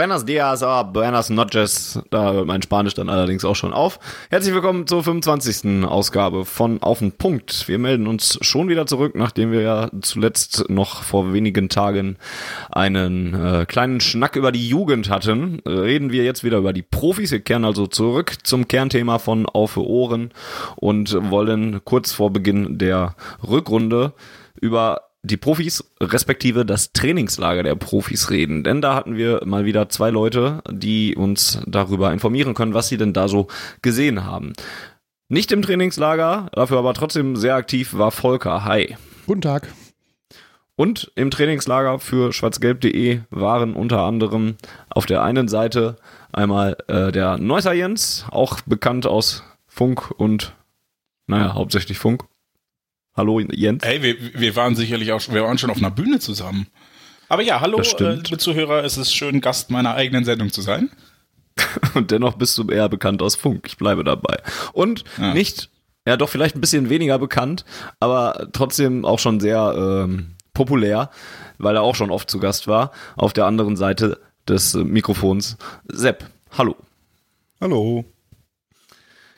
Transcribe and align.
Buenos 0.00 0.24
dias, 0.24 0.62
ah, 0.62 0.82
buenas 0.82 1.28
noches. 1.28 2.00
Da 2.08 2.32
hört 2.32 2.46
mein 2.46 2.62
Spanisch 2.62 2.94
dann 2.94 3.10
allerdings 3.10 3.44
auch 3.44 3.54
schon 3.54 3.74
auf. 3.74 3.98
Herzlich 4.30 4.54
willkommen 4.54 4.86
zur 4.86 5.04
25. 5.04 5.84
Ausgabe 5.84 6.46
von 6.46 6.82
Auf 6.82 7.00
den 7.00 7.12
Punkt. 7.12 7.68
Wir 7.68 7.78
melden 7.78 8.06
uns 8.06 8.38
schon 8.40 8.70
wieder 8.70 8.86
zurück, 8.86 9.14
nachdem 9.14 9.52
wir 9.52 9.60
ja 9.60 9.90
zuletzt 10.00 10.70
noch 10.70 11.02
vor 11.02 11.34
wenigen 11.34 11.68
Tagen 11.68 12.16
einen 12.70 13.34
äh, 13.34 13.66
kleinen 13.66 14.00
Schnack 14.00 14.36
über 14.36 14.52
die 14.52 14.66
Jugend 14.66 15.10
hatten. 15.10 15.60
Reden 15.66 16.12
wir 16.12 16.24
jetzt 16.24 16.44
wieder 16.44 16.56
über 16.56 16.72
die 16.72 16.80
Profis. 16.80 17.30
Wir 17.30 17.40
kehren 17.40 17.66
also 17.66 17.86
zurück 17.86 18.38
zum 18.42 18.68
Kernthema 18.68 19.18
von 19.18 19.44
Auf 19.44 19.76
Ohren 19.76 20.30
und 20.76 21.14
wollen 21.30 21.82
kurz 21.84 22.10
vor 22.10 22.32
Beginn 22.32 22.78
der 22.78 23.16
Rückrunde 23.46 24.14
über 24.62 25.09
die 25.22 25.36
Profis 25.36 25.84
respektive 26.00 26.64
das 26.64 26.92
Trainingslager 26.92 27.62
der 27.62 27.74
Profis 27.74 28.30
reden. 28.30 28.64
Denn 28.64 28.80
da 28.80 28.94
hatten 28.94 29.16
wir 29.16 29.42
mal 29.44 29.64
wieder 29.64 29.88
zwei 29.88 30.10
Leute, 30.10 30.62
die 30.70 31.14
uns 31.14 31.60
darüber 31.66 32.12
informieren 32.12 32.54
können, 32.54 32.74
was 32.74 32.88
sie 32.88 32.96
denn 32.96 33.12
da 33.12 33.28
so 33.28 33.48
gesehen 33.82 34.24
haben. 34.24 34.54
Nicht 35.28 35.52
im 35.52 35.62
Trainingslager, 35.62 36.48
dafür 36.52 36.78
aber 36.78 36.94
trotzdem 36.94 37.36
sehr 37.36 37.54
aktiv 37.54 37.94
war 37.94 38.10
Volker. 38.10 38.64
Hi. 38.64 38.96
Guten 39.26 39.42
Tag. 39.42 39.68
Und 40.74 41.12
im 41.14 41.30
Trainingslager 41.30 41.98
für 41.98 42.32
schwarzgelb.de 42.32 43.20
waren 43.28 43.74
unter 43.74 44.00
anderem 44.00 44.56
auf 44.88 45.04
der 45.04 45.22
einen 45.22 45.46
Seite 45.46 45.96
einmal 46.32 46.78
äh, 46.88 47.12
der 47.12 47.36
Neusser 47.36 47.74
Jens, 47.74 48.24
auch 48.30 48.62
bekannt 48.62 49.06
aus 49.06 49.44
Funk 49.66 50.10
und, 50.16 50.54
naja, 51.26 51.52
hauptsächlich 51.52 51.98
Funk. 51.98 52.24
Hallo 53.16 53.40
Jens. 53.40 53.84
Hey, 53.84 54.02
wir, 54.02 54.16
wir 54.34 54.56
waren 54.56 54.76
sicherlich 54.76 55.12
auch 55.12 55.20
schon, 55.20 55.34
wir 55.34 55.42
waren 55.42 55.58
schon 55.58 55.70
auf 55.70 55.78
einer 55.78 55.90
Bühne 55.90 56.20
zusammen. 56.20 56.66
Aber 57.28 57.42
ja, 57.42 57.60
hallo, 57.60 57.80
äh, 57.80 58.14
liebe 58.14 58.38
Zuhörer, 58.38 58.84
es 58.84 58.96
ist 58.96 59.14
schön, 59.14 59.40
Gast 59.40 59.70
meiner 59.70 59.94
eigenen 59.94 60.24
Sendung 60.24 60.50
zu 60.50 60.62
sein. 60.62 60.90
Und 61.94 62.10
dennoch 62.10 62.34
bist 62.34 62.56
du 62.58 62.68
eher 62.68 62.88
bekannt 62.88 63.22
aus 63.22 63.36
Funk. 63.36 63.64
Ich 63.66 63.76
bleibe 63.76 64.04
dabei. 64.04 64.38
Und 64.72 65.04
ja. 65.18 65.34
nicht, 65.34 65.70
ja 66.06 66.16
doch 66.16 66.28
vielleicht 66.28 66.56
ein 66.56 66.60
bisschen 66.60 66.88
weniger 66.88 67.18
bekannt, 67.18 67.64
aber 68.00 68.48
trotzdem 68.52 69.04
auch 69.04 69.18
schon 69.18 69.40
sehr 69.40 69.74
ähm, 69.76 70.34
populär, 70.54 71.10
weil 71.58 71.76
er 71.76 71.82
auch 71.82 71.94
schon 71.94 72.10
oft 72.10 72.30
zu 72.30 72.40
Gast 72.40 72.66
war. 72.66 72.90
Auf 73.16 73.32
der 73.32 73.46
anderen 73.46 73.76
Seite 73.76 74.20
des 74.48 74.74
äh, 74.74 74.84
Mikrofons 74.84 75.56
Sepp. 75.88 76.24
Hallo. 76.56 76.76
Hallo. 77.60 78.04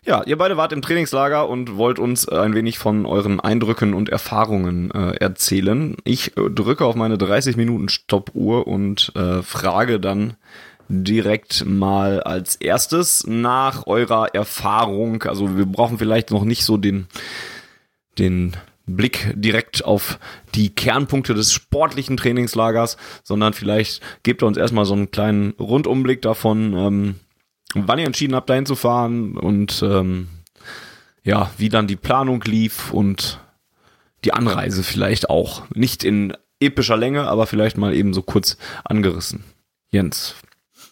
Ja, 0.05 0.25
ihr 0.25 0.37
beide 0.37 0.57
wart 0.57 0.73
im 0.73 0.83
Trainingslager 0.83 1.49
und 1.49 1.77
wollt 1.77 2.01
uns 2.01 2.29
ein 2.29 2.57
wenig 2.57 2.79
von 2.79 3.07
euren 3.07 3.39
Eindrücken 3.39 3.95
und 3.95 4.09
Erfahrungen 4.09 4.91
äh, 4.91 5.15
erzählen. 5.19 5.97
Ich 6.03 6.37
äh, 6.37 6.51
drücke 6.51 6.85
auf 6.85 6.97
meine 6.97 7.19
30 7.19 7.57
Minuten 7.57 7.89
Stoppuhr 7.89 8.67
und 8.67 9.13
äh, 9.15 9.43
frage 9.43 10.01
dann 10.01 10.35
direkt 10.89 11.65
mal 11.65 12.21
als 12.21 12.57
erstes 12.57 13.25
nach 13.29 13.87
eurer 13.87 14.35
Erfahrung. 14.35 15.23
Also 15.23 15.57
wir 15.57 15.67
brauchen 15.67 15.99
vielleicht 15.99 16.33
noch 16.33 16.43
nicht 16.43 16.65
so 16.65 16.77
den, 16.77 17.07
den 18.19 18.57
Blick 18.87 19.33
direkt 19.37 19.85
auf 19.85 20.19
die 20.57 20.75
Kernpunkte 20.75 21.33
des 21.33 21.53
sportlichen 21.53 22.17
Trainingslagers, 22.17 22.97
sondern 23.23 23.53
vielleicht 23.53 24.03
gebt 24.25 24.43
uns 24.43 24.57
erstmal 24.57 24.85
so 24.85 24.95
einen 24.95 25.13
kleinen 25.13 25.53
Rundumblick 25.61 26.23
davon, 26.23 26.75
ähm, 26.77 27.15
wann 27.75 27.99
ihr 27.99 28.07
entschieden 28.07 28.35
habt, 28.35 28.51
dahin 28.51 28.67
zu 28.67 28.75
fahren 28.75 29.37
und 29.37 29.83
ähm, 29.83 30.29
ja, 31.25 31.51
wie 31.57 31.69
dann 31.69 31.87
die 31.87 31.97
Planung 31.97 32.43
lief 32.43 32.93
und 32.93 33.39
die 34.25 34.33
Anreise 34.33 34.83
vielleicht 34.83 35.31
auch. 35.31 35.69
Nicht 35.75 36.05
in 36.05 36.33
epischer 36.61 36.97
Länge, 36.97 37.25
aber 37.25 37.47
vielleicht 37.47 37.77
mal 37.77 37.95
eben 37.95 38.15
so 38.15 38.23
kurz 38.23 38.57
angerissen. 38.85 39.45
Jens. 39.91 40.35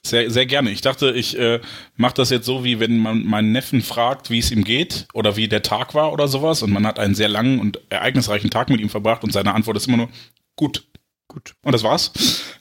Sehr, 0.02 0.30
sehr 0.30 0.46
gerne. 0.46 0.70
Ich 0.70 0.80
dachte, 0.80 1.10
ich 1.10 1.38
äh, 1.38 1.60
mache 1.96 2.14
das 2.14 2.30
jetzt 2.30 2.46
so, 2.46 2.64
wie 2.64 2.80
wenn 2.80 2.98
man 2.98 3.24
meinen 3.24 3.52
Neffen 3.52 3.82
fragt, 3.82 4.30
wie 4.30 4.38
es 4.38 4.50
ihm 4.50 4.64
geht 4.64 5.06
oder 5.12 5.36
wie 5.36 5.46
der 5.46 5.62
Tag 5.62 5.94
war 5.94 6.12
oder 6.12 6.26
sowas 6.26 6.62
und 6.62 6.70
man 6.70 6.86
hat 6.86 6.98
einen 6.98 7.14
sehr 7.14 7.28
langen 7.28 7.60
und 7.60 7.80
ereignisreichen 7.90 8.50
Tag 8.50 8.70
mit 8.70 8.80
ihm 8.80 8.88
verbracht 8.88 9.24
und 9.24 9.32
seine 9.32 9.54
Antwort 9.54 9.76
ist 9.76 9.88
immer 9.88 9.98
nur 9.98 10.08
gut. 10.56 10.86
Gut. 11.30 11.54
Und 11.62 11.72
das 11.72 11.84
war's. 11.84 12.10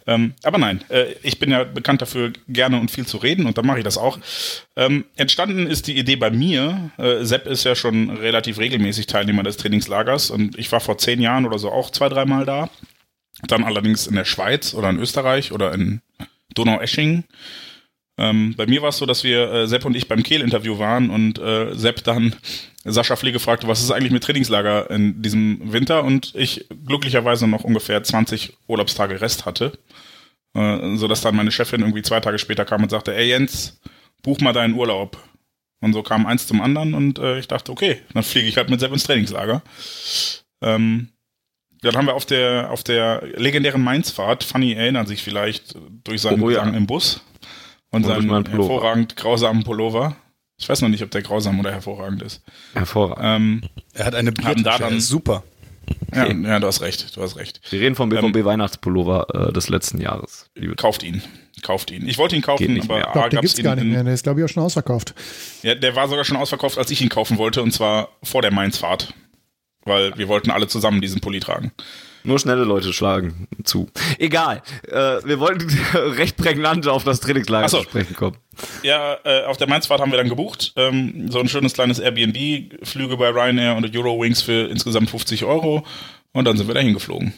Ähm, 0.06 0.36
aber 0.44 0.60
nein, 0.60 0.84
äh, 0.90 1.16
ich 1.24 1.40
bin 1.40 1.50
ja 1.50 1.64
bekannt 1.64 2.04
dafür, 2.04 2.32
gerne 2.48 2.80
und 2.80 2.92
viel 2.92 3.08
zu 3.08 3.18
reden 3.18 3.48
und 3.48 3.58
dann 3.58 3.66
mache 3.66 3.80
ich 3.80 3.84
das 3.84 3.98
auch. 3.98 4.20
Ähm, 4.76 5.06
entstanden 5.16 5.66
ist 5.66 5.88
die 5.88 5.98
Idee 5.98 6.18
bei 6.18 6.30
mir. 6.30 6.92
Äh, 6.98 7.26
Sepp 7.26 7.48
ist 7.48 7.64
ja 7.64 7.74
schon 7.74 8.12
relativ 8.12 8.60
regelmäßig 8.60 9.08
Teilnehmer 9.08 9.42
des 9.42 9.58
Trainingslagers 9.58 10.30
und 10.30 10.56
ich 10.60 10.72
war 10.72 10.82
vor 10.82 11.00
zehn 11.00 11.20
Jahren 11.20 11.48
oder 11.48 11.58
so 11.58 11.72
auch 11.72 11.90
zwei, 11.90 12.10
dreimal 12.10 12.46
da. 12.46 12.70
Dann 13.48 13.64
allerdings 13.64 14.06
in 14.06 14.14
der 14.14 14.26
Schweiz 14.26 14.76
oder 14.76 14.92
in 14.92 15.00
Österreich 15.00 15.52
oder 15.52 15.74
in 15.74 16.02
Donau-Eschingen. 16.54 17.24
Ähm, 18.20 18.54
bei 18.58 18.68
mir 18.68 18.82
war 18.82 18.90
es 18.90 18.98
so, 18.98 19.06
dass 19.06 19.24
wir, 19.24 19.50
äh, 19.50 19.68
Sepp 19.68 19.86
und 19.86 19.96
ich 19.96 20.10
beim 20.10 20.24
Kehl-Interview 20.24 20.78
waren 20.78 21.10
und 21.10 21.40
äh, 21.40 21.74
Sepp 21.74 22.04
dann 22.04 22.36
Sascha 22.84 23.16
Pflege 23.16 23.40
fragte, 23.40 23.70
was 23.70 23.82
ist 23.82 23.92
eigentlich 23.92 24.12
mit 24.12 24.24
Trainingslager 24.26 24.90
in 24.92 25.22
diesem 25.22 25.72
Winter 25.72 26.04
und 26.04 26.36
ich 26.36 26.66
glücklicherweise 26.86 27.48
noch 27.48 27.64
ungefähr 27.64 28.04
20 28.04 28.58
Urlaubstage 28.68 29.22
Rest 29.22 29.46
hatte, 29.46 29.72
äh, 30.54 30.98
sodass 30.98 31.22
dann 31.22 31.38
meine 31.38 31.52
Chefin 31.52 31.80
irgendwie 31.80 32.02
zwei 32.02 32.20
Tage 32.20 32.40
später 32.40 32.66
kam 32.66 32.84
und 32.84 32.90
sagte, 32.90 33.16
ey 33.16 33.30
Jens, 33.30 33.80
buch 34.22 34.42
mal 34.42 34.54
deinen 34.54 34.74
Urlaub. 34.74 35.18
Und 35.80 35.94
so 35.94 36.04
kam 36.04 36.26
eins 36.26 36.46
zum 36.46 36.60
anderen 36.60 36.94
und 36.96 37.20
äh, 37.20 37.40
ich 37.40 37.48
dachte, 37.48 37.72
okay, 37.72 38.02
dann 38.14 38.24
fliege 38.24 38.50
ich 38.50 38.58
halt 38.58 38.70
mit 38.70 38.82
Sepp 38.82 38.92
ins 38.92 39.06
Trainingslager. 39.06 39.62
Ähm, 40.62 41.08
dann 41.82 41.96
haben 41.96 42.08
wir 42.08 42.16
auf 42.16 42.26
der, 42.26 42.70
auf 42.70 42.84
der 42.84 43.24
legendären 43.38 43.82
Mainzfahrt, 43.82 44.44
Fanny 44.44 44.74
erinnern 44.74 45.08
sich 45.08 45.24
vielleicht 45.24 45.78
durch 46.04 46.20
seinen 46.20 46.42
oh, 46.42 46.50
ja. 46.50 46.60
Gesang 46.60 46.76
im 46.76 46.86
Bus 46.86 47.22
und, 47.92 48.06
und 48.06 48.10
seinen 48.10 48.46
hervorragend 48.46 49.16
grausamen 49.16 49.64
Pullover. 49.64 50.16
Ich 50.58 50.68
weiß 50.68 50.82
noch 50.82 50.90
nicht, 50.90 51.04
ob 51.04 51.12
der 51.12 51.22
grausam 51.22 51.60
oder 51.60 51.72
hervorragend 51.72 52.22
ist. 52.22 52.44
Hervorragend. 52.74 53.24
Ähm, 53.24 53.70
er 53.94 54.06
hat 54.06 54.16
eine 54.16 54.32
Biertasche, 54.32 54.64
da 54.64 54.78
dann, 54.78 55.00
super. 55.00 55.44
Ja, 56.14 56.32
ja, 56.32 56.60
du 56.60 56.68
hast 56.68 56.82
recht, 56.82 57.16
du 57.16 57.22
hast 57.22 57.38
recht. 57.38 57.62
Wir 57.72 57.82
reden 57.82 57.96
vom 57.96 58.10
BVB 58.10 58.36
ähm, 58.36 58.46
Weihnachtspullover 58.46 59.50
äh, 59.50 59.54
des 59.54 59.70
letzten 59.70 60.00
Jahres. 60.02 60.50
Kauft 60.76 61.04
ihn, 61.04 61.24
kauft 61.62 61.92
ihn. 61.92 62.08
Ich 62.08 62.18
wollte 62.18 62.36
ihn 62.36 62.42
kaufen, 62.42 62.80
aber 62.82 62.96
mehr. 62.96 63.10
Glaub, 63.12 63.30
der 63.30 63.42
gibt's 63.42 63.62
gar 63.62 63.76
nicht 63.76 63.86
mehr, 63.86 64.04
der 64.04 64.14
ist 64.14 64.24
glaube 64.24 64.40
ich 64.40 64.46
auch 64.46 64.50
schon 64.50 64.64
ausverkauft. 64.64 65.16
Ja, 65.64 65.76
der 65.76 65.96
war 65.96 66.08
sogar 66.08 66.26
schon 66.26 66.38
ausverkauft, 66.38 66.78
als 66.78 66.92
ich 66.92 67.02
ihn 67.02 67.10
kaufen 67.10 67.38
wollte 67.38 67.64
und 67.64 67.72
zwar 67.72 68.10
vor 68.22 68.42
der 68.42 68.52
Mainz-Fahrt. 68.52 69.14
Weil 69.86 70.16
wir 70.18 70.28
wollten 70.28 70.52
alle 70.52 70.68
zusammen 70.68 71.02
diesen 71.02 71.22
Pulli 71.22 71.40
tragen. 71.40 71.72
Nur 72.24 72.40
schnelle 72.40 72.64
Leute 72.64 72.92
schlagen 72.94 73.48
zu. 73.64 73.90
Egal. 74.18 74.62
Äh, 74.88 75.24
wir 75.24 75.40
wollten 75.40 75.70
recht 75.94 76.38
prägnant 76.38 76.88
auf 76.88 77.04
das 77.04 77.20
Trainingslager 77.20 77.70
so. 77.70 77.82
sprechen 77.82 78.16
kommen. 78.16 78.38
Ja, 78.84 79.18
äh, 79.24 79.46
auf 79.46 79.58
der 79.58 79.68
Mainzfahrt 79.68 80.02
haben 80.02 80.12
wir 80.12 80.18
dann 80.18 80.30
gebucht. 80.30 80.74
Ähm, 80.76 81.32
so 81.32 81.40
ein 81.40 81.48
schönes 81.48 81.74
kleines 81.74 82.00
Airbnb, 82.00 82.86
Flüge 82.86 83.18
bei 83.18 83.30
Ryanair 83.30 83.76
und 83.76 83.96
Eurowings 83.96 84.42
für 84.42 84.70
insgesamt 84.70 85.10
50 85.10 85.46
Euro. 85.46 85.86
Und 86.34 86.46
dann 86.46 86.58
sind 86.58 86.68
wir 86.68 86.76
dahin 86.76 86.94
geflogen. 86.94 87.34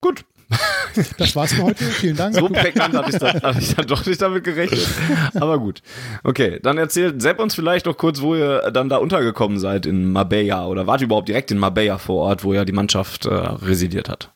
Gut. 0.00 0.24
Das 1.16 1.34
war's 1.34 1.54
für 1.54 1.62
heute. 1.62 1.84
Vielen 1.84 2.16
Dank. 2.16 2.34
So 2.34 2.48
prägnant 2.48 2.94
habe 2.94 3.10
ich, 3.10 3.18
dann, 3.18 3.40
hab 3.40 3.58
ich 3.58 3.74
dann 3.74 3.86
doch 3.86 4.04
nicht 4.04 4.20
damit 4.20 4.44
gerechnet. 4.44 4.86
Aber 5.34 5.58
gut. 5.58 5.82
Okay, 6.22 6.58
dann 6.62 6.78
erzählt 6.78 7.22
Sepp 7.22 7.38
uns 7.38 7.54
vielleicht 7.54 7.86
noch 7.86 7.96
kurz, 7.96 8.20
wo 8.20 8.34
ihr 8.34 8.70
dann 8.72 8.88
da 8.88 8.98
untergekommen 8.98 9.58
seid 9.58 9.86
in 9.86 10.12
Marbella. 10.12 10.66
Oder 10.66 10.86
wart 10.86 11.00
ihr 11.00 11.06
überhaupt 11.06 11.28
direkt 11.28 11.50
in 11.50 11.58
Marbella 11.58 11.98
vor 11.98 12.26
Ort, 12.26 12.44
wo 12.44 12.52
ja 12.52 12.64
die 12.64 12.72
Mannschaft 12.72 13.26
äh, 13.26 13.32
residiert 13.32 14.08
hat? 14.08 14.30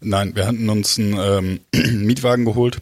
Nein, 0.00 0.34
wir 0.34 0.46
hatten 0.46 0.68
uns 0.68 0.98
einen 0.98 1.18
ähm, 1.18 1.60
Mietwagen 2.06 2.44
geholt. 2.44 2.80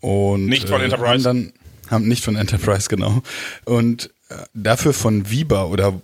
Und, 0.00 0.46
nicht 0.46 0.68
von 0.68 0.80
äh, 0.80 0.84
Enterprise? 0.84 1.28
Haben 1.28 1.52
dann, 1.52 1.52
haben 1.90 2.08
nicht 2.08 2.24
von 2.24 2.36
Enterprise, 2.36 2.88
genau. 2.88 3.22
Und 3.64 4.10
äh, 4.28 4.36
dafür 4.54 4.92
von 4.92 5.30
Viber 5.30 5.70
oder 5.70 6.00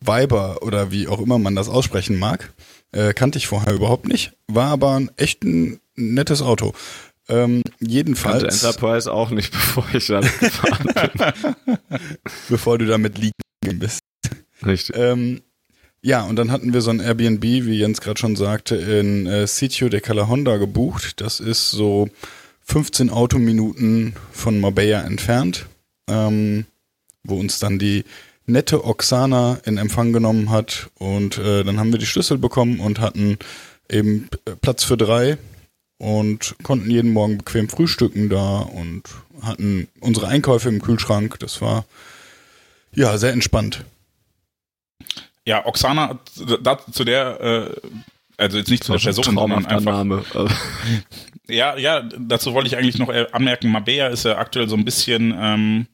Viber 0.00 0.62
oder 0.62 0.90
wie 0.90 1.08
auch 1.08 1.20
immer 1.20 1.38
man 1.38 1.54
das 1.54 1.68
aussprechen 1.68 2.18
mag. 2.18 2.52
Äh, 2.92 3.14
kannte 3.14 3.38
ich 3.38 3.46
vorher 3.46 3.74
überhaupt 3.74 4.06
nicht. 4.06 4.32
War 4.48 4.70
aber 4.70 4.96
ein 4.96 5.10
echt 5.16 5.44
ein 5.44 5.80
nettes 5.94 6.42
Auto. 6.42 6.74
Ähm, 7.28 7.62
jedenfalls. 7.80 8.42
Kannte 8.42 8.66
Enterprise 8.66 9.12
auch 9.12 9.30
nicht, 9.30 9.52
bevor 9.52 9.86
ich 9.92 10.06
da 10.06 10.20
gefahren 10.20 11.54
bin. 11.64 11.78
bevor 12.48 12.78
du 12.78 12.86
damit 12.86 13.18
liegen 13.18 13.32
bist. 13.78 14.00
Richtig. 14.64 14.96
Ähm, 14.96 15.42
ja, 16.02 16.22
und 16.24 16.36
dann 16.36 16.50
hatten 16.50 16.72
wir 16.72 16.80
so 16.80 16.90
ein 16.90 17.00
Airbnb, 17.00 17.42
wie 17.42 17.78
Jens 17.78 18.00
gerade 18.00 18.18
schon 18.18 18.34
sagte, 18.34 18.74
in 18.74 19.26
äh, 19.26 19.46
Sitio 19.46 19.88
de 19.88 20.00
Calahonda 20.00 20.56
gebucht. 20.56 21.20
Das 21.20 21.38
ist 21.38 21.70
so 21.70 22.08
15 22.62 23.10
Autominuten 23.10 24.14
von 24.32 24.60
Marbella 24.60 25.02
entfernt, 25.02 25.66
ähm, 26.08 26.66
wo 27.22 27.38
uns 27.38 27.60
dann 27.60 27.78
die 27.78 28.04
nette 28.46 28.84
Oksana 28.84 29.58
in 29.64 29.78
Empfang 29.78 30.12
genommen 30.12 30.50
hat. 30.50 30.90
Und 30.98 31.38
äh, 31.38 31.64
dann 31.64 31.78
haben 31.78 31.92
wir 31.92 31.98
die 31.98 32.06
Schlüssel 32.06 32.38
bekommen 32.38 32.80
und 32.80 33.00
hatten 33.00 33.38
eben 33.90 34.28
Platz 34.60 34.84
für 34.84 34.96
drei 34.96 35.38
und 35.98 36.56
konnten 36.62 36.90
jeden 36.90 37.12
Morgen 37.12 37.38
bequem 37.38 37.68
frühstücken 37.68 38.28
da 38.28 38.58
und 38.58 39.04
hatten 39.42 39.88
unsere 40.00 40.28
Einkäufe 40.28 40.68
im 40.68 40.82
Kühlschrank. 40.82 41.38
Das 41.38 41.60
war 41.60 41.84
ja 42.94 43.16
sehr 43.18 43.32
entspannt. 43.32 43.84
Ja, 45.44 45.66
Oksana, 45.66 46.20
da, 46.62 46.78
zu 46.90 47.04
der, 47.04 47.40
äh, 47.40 47.88
also 48.36 48.58
jetzt 48.58 48.70
nicht 48.70 48.84
zu 48.84 48.92
der 48.92 49.00
Person, 49.00 49.24
sondern 49.24 49.66
einfach. 49.66 49.92
Name. 49.92 50.24
Ja, 51.48 51.76
ja, 51.76 52.08
dazu 52.18 52.54
wollte 52.54 52.68
ich 52.68 52.76
eigentlich 52.76 52.98
noch 52.98 53.12
anmerken, 53.32 53.70
Mabea 53.70 54.06
ist 54.06 54.24
ja 54.24 54.38
aktuell 54.38 54.68
so 54.68 54.76
ein 54.76 54.84
bisschen 54.84 55.34
ähm, 55.36 55.86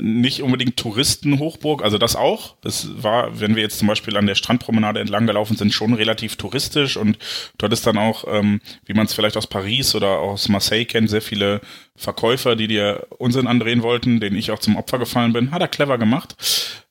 nicht 0.00 0.42
unbedingt 0.42 0.76
Touristenhochburg, 0.76 1.82
also 1.82 1.98
das 1.98 2.16
auch. 2.16 2.56
Das 2.60 2.88
war, 3.02 3.40
wenn 3.40 3.56
wir 3.56 3.62
jetzt 3.62 3.78
zum 3.78 3.88
Beispiel 3.88 4.16
an 4.16 4.26
der 4.26 4.34
Strandpromenade 4.34 5.00
entlang 5.00 5.26
gelaufen 5.26 5.56
sind, 5.56 5.72
schon 5.72 5.94
relativ 5.94 6.36
touristisch 6.36 6.96
und 6.96 7.18
dort 7.58 7.72
ist 7.72 7.86
dann 7.86 7.98
auch, 7.98 8.24
ähm, 8.28 8.60
wie 8.86 8.94
man 8.94 9.06
es 9.06 9.14
vielleicht 9.14 9.36
aus 9.36 9.46
Paris 9.46 9.94
oder 9.94 10.18
aus 10.18 10.48
Marseille 10.48 10.84
kennt, 10.84 11.10
sehr 11.10 11.22
viele 11.22 11.60
Verkäufer, 11.96 12.56
die 12.56 12.68
dir 12.68 13.06
Unsinn 13.18 13.46
andrehen 13.46 13.82
wollten, 13.82 14.20
denen 14.20 14.36
ich 14.36 14.50
auch 14.50 14.58
zum 14.58 14.76
Opfer 14.76 14.98
gefallen 14.98 15.32
bin. 15.32 15.50
Hat 15.50 15.62
er 15.62 15.68
clever 15.68 15.98
gemacht. 15.98 16.36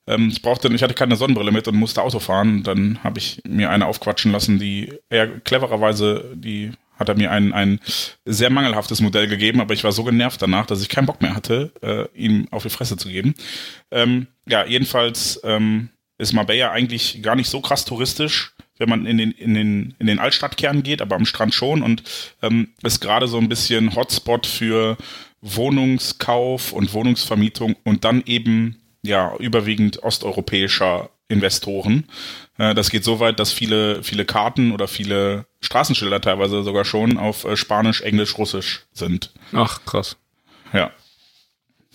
Ähm, 0.06 0.28
ich 0.30 0.42
brauchte, 0.42 0.72
ich 0.72 0.82
hatte 0.82 0.94
keine 0.94 1.16
Sonnenbrille 1.16 1.52
mit 1.52 1.68
und 1.68 1.76
musste 1.76 2.02
Auto 2.02 2.20
fahren. 2.20 2.62
Dann 2.62 3.02
habe 3.02 3.18
ich 3.18 3.40
mir 3.46 3.70
eine 3.70 3.86
aufquatschen 3.86 4.32
lassen, 4.32 4.58
die 4.58 4.92
eher 5.10 5.28
clevererweise 5.40 6.32
die 6.34 6.72
hat 6.98 7.08
er 7.08 7.16
mir 7.16 7.30
ein, 7.30 7.52
ein 7.52 7.80
sehr 8.24 8.50
mangelhaftes 8.50 9.00
Modell 9.00 9.26
gegeben, 9.26 9.60
aber 9.60 9.74
ich 9.74 9.84
war 9.84 9.92
so 9.92 10.04
genervt 10.04 10.40
danach, 10.40 10.66
dass 10.66 10.82
ich 10.82 10.88
keinen 10.88 11.06
Bock 11.06 11.20
mehr 11.22 11.34
hatte, 11.34 11.72
äh, 11.82 12.06
ihm 12.18 12.48
auf 12.50 12.62
die 12.62 12.70
Fresse 12.70 12.96
zu 12.96 13.08
geben. 13.08 13.34
Ähm, 13.90 14.26
ja, 14.46 14.64
jedenfalls 14.64 15.40
ähm, 15.44 15.90
ist 16.18 16.32
Marbella 16.32 16.70
eigentlich 16.70 17.22
gar 17.22 17.36
nicht 17.36 17.48
so 17.48 17.60
krass 17.60 17.84
touristisch, 17.84 18.52
wenn 18.78 18.88
man 18.88 19.06
in 19.06 19.18
den, 19.18 19.32
in 19.32 19.54
den, 19.54 19.94
in 19.98 20.06
den 20.06 20.18
Altstadtkern 20.18 20.82
geht, 20.82 21.02
aber 21.02 21.16
am 21.16 21.26
Strand 21.26 21.54
schon 21.54 21.82
und 21.82 22.02
ähm, 22.42 22.68
ist 22.82 23.00
gerade 23.00 23.28
so 23.28 23.38
ein 23.38 23.48
bisschen 23.48 23.94
Hotspot 23.94 24.46
für 24.46 24.96
Wohnungskauf 25.40 26.72
und 26.72 26.92
Wohnungsvermietung 26.92 27.76
und 27.84 28.04
dann 28.04 28.22
eben 28.26 28.80
ja 29.02 29.36
überwiegend 29.38 30.02
osteuropäischer 30.02 31.10
Investoren. 31.28 32.04
Äh, 32.58 32.74
das 32.74 32.90
geht 32.90 33.04
so 33.04 33.20
weit, 33.20 33.40
dass 33.40 33.52
viele, 33.52 34.02
viele 34.02 34.24
Karten 34.24 34.72
oder 34.72 34.88
viele 34.88 35.46
Straßenschilder 35.60 36.20
teilweise 36.20 36.62
sogar 36.62 36.84
schon 36.84 37.18
auf 37.18 37.44
äh, 37.44 37.56
Spanisch, 37.56 38.02
Englisch, 38.02 38.36
Russisch 38.36 38.82
sind. 38.92 39.32
Ach, 39.52 39.84
krass. 39.84 40.16
Ja. 40.72 40.90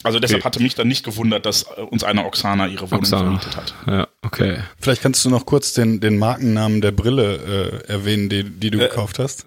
Also 0.01 0.19
deshalb 0.19 0.41
okay. 0.41 0.45
hatte 0.45 0.63
mich 0.63 0.75
dann 0.75 0.87
nicht 0.87 1.03
gewundert, 1.03 1.45
dass 1.45 1.63
äh, 1.63 1.81
uns 1.81 2.03
eine 2.03 2.25
Oksana 2.25 2.67
ihre 2.67 2.89
Wohnung 2.89 3.03
Oksana. 3.03 3.23
vermietet 3.23 3.55
hat. 3.55 3.73
Ja, 3.85 4.07
okay. 4.21 4.59
Vielleicht 4.79 5.01
kannst 5.01 5.23
du 5.25 5.29
noch 5.29 5.45
kurz 5.45 5.73
den, 5.73 5.99
den 5.99 6.17
Markennamen 6.17 6.81
der 6.81 6.91
Brille 6.91 7.83
äh, 7.87 7.91
erwähnen, 7.91 8.29
die, 8.29 8.43
die 8.43 8.71
du 8.71 8.79
äh, 8.79 8.87
gekauft 8.87 9.19
hast 9.19 9.45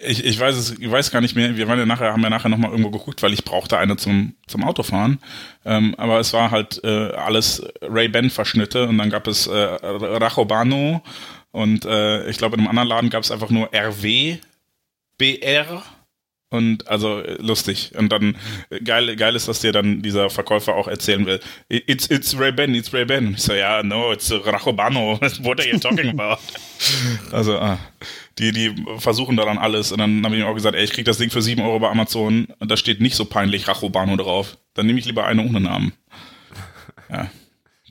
ich, 0.00 0.24
ich 0.24 0.38
weiß 0.38 0.56
es, 0.56 0.78
ich 0.78 0.90
weiß 0.90 1.10
gar 1.10 1.20
nicht 1.20 1.36
mehr. 1.36 1.56
Wir 1.56 1.68
waren 1.68 1.78
ja 1.78 1.86
nachher, 1.86 2.12
haben 2.12 2.22
ja 2.22 2.30
nachher 2.30 2.48
nochmal 2.48 2.70
irgendwo 2.70 2.90
geguckt, 2.90 3.22
weil 3.22 3.32
ich 3.32 3.44
brauchte 3.44 3.78
eine 3.78 3.96
zum, 3.96 4.34
zum 4.46 4.64
Autofahren. 4.64 5.18
Ähm, 5.64 5.94
aber 5.96 6.20
es 6.20 6.32
war 6.32 6.50
halt 6.50 6.82
äh, 6.84 7.12
alles 7.12 7.62
Ray-Ban-Verschnitte 7.82 8.88
und 8.88 8.98
dann 8.98 9.10
gab 9.10 9.26
es 9.26 9.46
äh, 9.46 9.52
Rachobano 9.54 11.02
und 11.50 11.84
äh, 11.84 12.28
ich 12.28 12.38
glaube 12.38 12.56
in 12.56 12.60
einem 12.60 12.70
anderen 12.70 12.88
Laden 12.88 13.10
gab 13.10 13.22
es 13.22 13.30
einfach 13.30 13.50
nur 13.50 13.70
RW 13.74 14.38
BR 15.18 15.82
und 16.50 16.88
also 16.88 17.22
lustig. 17.38 17.92
Und 17.96 18.10
dann 18.10 18.36
geil, 18.82 19.16
geil 19.16 19.36
ist, 19.36 19.48
dass 19.48 19.60
dir 19.60 19.72
dann 19.72 20.00
dieser 20.00 20.30
Verkäufer 20.30 20.74
auch 20.74 20.88
erzählen 20.88 21.26
will. 21.26 21.40
It's 21.68 22.10
it's 22.10 22.38
Ray 22.38 22.52
Ben, 22.52 22.74
it's 22.74 22.92
Ray 22.94 23.04
Ben. 23.04 23.26
Und 23.26 23.34
ich 23.34 23.42
so, 23.42 23.52
ja, 23.52 23.82
no, 23.82 24.12
it's 24.12 24.32
Rachobano. 24.32 25.18
What 25.42 25.60
are 25.60 25.68
you 25.68 25.78
talking 25.78 26.08
about? 26.08 26.40
also, 27.32 27.58
ah, 27.58 27.78
die, 28.38 28.52
die 28.52 28.74
versuchen 28.98 29.36
da 29.36 29.44
dann 29.44 29.58
alles. 29.58 29.92
Und 29.92 29.98
dann 29.98 30.24
habe 30.24 30.36
ich 30.36 30.42
ihm 30.42 30.46
auch 30.46 30.54
gesagt, 30.54 30.76
ey, 30.76 30.84
ich 30.84 30.92
krieg 30.92 31.04
das 31.04 31.18
Ding 31.18 31.30
für 31.30 31.42
7 31.42 31.60
Euro 31.60 31.78
bei 31.80 31.90
Amazon. 31.90 32.48
Und 32.58 32.70
da 32.70 32.76
steht 32.76 33.00
nicht 33.00 33.16
so 33.16 33.24
peinlich 33.24 33.68
Rachobano 33.68 34.16
drauf. 34.16 34.56
Dann 34.74 34.86
nehme 34.86 34.98
ich 34.98 35.06
lieber 35.06 35.26
eine 35.26 35.44
ohne 35.44 35.60
Namen. 35.60 35.92
Ja. 37.10 37.30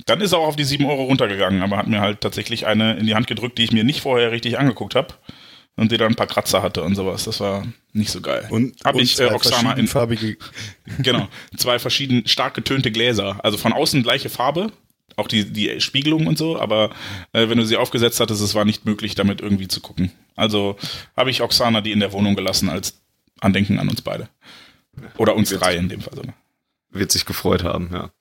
Dann 0.06 0.22
ist 0.22 0.32
er 0.32 0.40
auch 0.40 0.48
auf 0.48 0.56
die 0.56 0.64
7 0.64 0.86
Euro 0.86 1.04
runtergegangen, 1.06 1.62
aber 1.62 1.78
hat 1.78 1.88
mir 1.88 2.02
halt 2.02 2.22
tatsächlich 2.22 2.66
eine 2.66 2.98
in 2.98 3.08
die 3.08 3.16
Hand 3.16 3.28
gedrückt, 3.28 3.58
die 3.58 3.64
ich 3.64 3.72
mir 3.72 3.84
nicht 3.84 4.02
vorher 4.02 4.32
richtig 4.32 4.60
angeguckt 4.60 4.96
habe 4.96 5.16
und 5.76 5.92
die 5.92 5.98
dann 5.98 6.12
ein 6.12 6.16
paar 6.16 6.28
Kratzer 6.28 6.62
hatte 6.62 6.84
und 6.84 6.96
sowas. 6.96 7.24
Das 7.24 7.40
war 7.40 7.66
nicht 7.94 8.12
so 8.12 8.22
geil. 8.22 8.48
Und 8.50 8.76
habe 8.86 9.02
ich 9.02 9.20
äh, 9.20 9.26
Oksana 9.26 9.74
in 9.74 9.88
farbige 9.88 10.38
genau 11.00 11.28
zwei 11.56 11.80
verschieden 11.80 12.28
stark 12.28 12.54
getönte 12.54 12.92
Gläser, 12.92 13.44
also 13.44 13.58
von 13.58 13.74
außen 13.74 14.04
gleiche 14.04 14.30
Farbe, 14.30 14.72
auch 15.18 15.28
die 15.28 15.52
die 15.52 15.81
Spiegelung 15.81 16.28
und 16.28 16.38
so, 16.38 16.60
aber 16.60 16.92
äh, 17.34 17.50
wenn 17.50 17.58
du 17.58 17.66
sie 17.66 17.75
aufgesetzt 17.75 18.19
hattest, 18.19 18.42
es 18.42 18.56
war 18.56 18.64
nicht 18.64 18.86
möglich, 18.86 19.16
damit 19.16 19.42
irgendwie 19.42 19.68
zu 19.68 19.81
gucken. 19.81 20.12
Also 20.36 20.78
habe 21.18 21.31
ich 21.31 21.42
Oksana 21.42 21.81
die 21.81 21.92
in 21.92 22.00
der 22.00 22.14
Wohnung 22.14 22.36
gelassen 22.36 22.69
als 22.69 23.02
Andenken 23.42 23.80
an 23.80 23.90
uns 23.90 24.02
beide 24.02 24.30
oder 25.18 25.36
uns 25.36 25.50
drei 25.50 25.75
in 25.75 25.90
dem 25.90 26.02
Fall 26.02 26.16
sogar. 26.16 26.34
Wird 26.92 27.12
sich 27.12 27.25
gefreut 27.25 27.64
haben, 27.64 27.90
ja. 27.92 28.12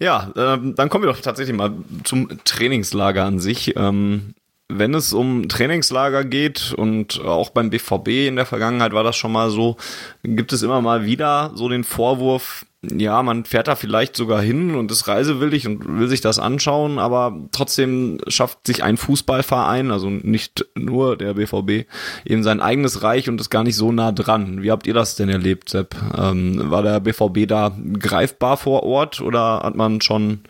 Ja, 0.00 0.32
ähm, 0.36 0.76
dann 0.76 0.88
kommen 0.88 1.04
wir 1.04 1.12
doch 1.12 1.20
tatsächlich 1.20 1.56
mal 1.56 1.74
zum 2.04 2.28
Trainingslager 2.44 3.24
an 3.24 3.40
sich. 3.40 3.76
Ähm, 3.76 4.34
wenn 4.68 4.94
es 4.94 5.12
um 5.12 5.48
Trainingslager 5.48 6.24
geht 6.24 6.74
und 6.76 7.20
auch 7.24 7.50
beim 7.50 7.70
BVB 7.70 8.28
in 8.28 8.36
der 8.36 8.46
Vergangenheit 8.46 8.92
war 8.92 9.02
das 9.02 9.16
schon 9.16 9.32
mal 9.32 9.50
so, 9.50 9.76
gibt 10.22 10.52
es 10.52 10.62
immer 10.62 10.80
mal 10.82 11.04
wieder 11.04 11.52
so 11.54 11.68
den 11.68 11.84
Vorwurf, 11.84 12.66
ja, 12.82 13.22
man 13.24 13.44
fährt 13.44 13.66
da 13.66 13.74
vielleicht 13.74 14.14
sogar 14.14 14.40
hin 14.40 14.76
und 14.76 14.92
ist 14.92 15.08
reisewillig 15.08 15.66
und 15.66 15.98
will 15.98 16.06
sich 16.06 16.20
das 16.20 16.38
anschauen, 16.38 16.98
aber 17.00 17.48
trotzdem 17.50 18.18
schafft 18.28 18.66
sich 18.66 18.84
ein 18.84 18.96
Fußballverein, 18.96 19.90
also 19.90 20.10
nicht 20.10 20.66
nur 20.76 21.16
der 21.16 21.34
BVB, 21.34 21.88
eben 22.24 22.44
sein 22.44 22.60
eigenes 22.60 23.02
Reich 23.02 23.28
und 23.28 23.40
ist 23.40 23.50
gar 23.50 23.64
nicht 23.64 23.74
so 23.74 23.90
nah 23.90 24.12
dran. 24.12 24.62
Wie 24.62 24.70
habt 24.70 24.86
ihr 24.86 24.94
das 24.94 25.16
denn 25.16 25.28
erlebt, 25.28 25.70
Sepp? 25.70 25.96
Ähm, 26.16 26.70
war 26.70 26.82
der 26.82 27.00
BVB 27.00 27.48
da 27.48 27.76
greifbar 27.98 28.56
vor 28.56 28.84
Ort 28.84 29.20
oder 29.20 29.62
hat 29.64 29.74
man 29.74 30.00
schon 30.00 30.40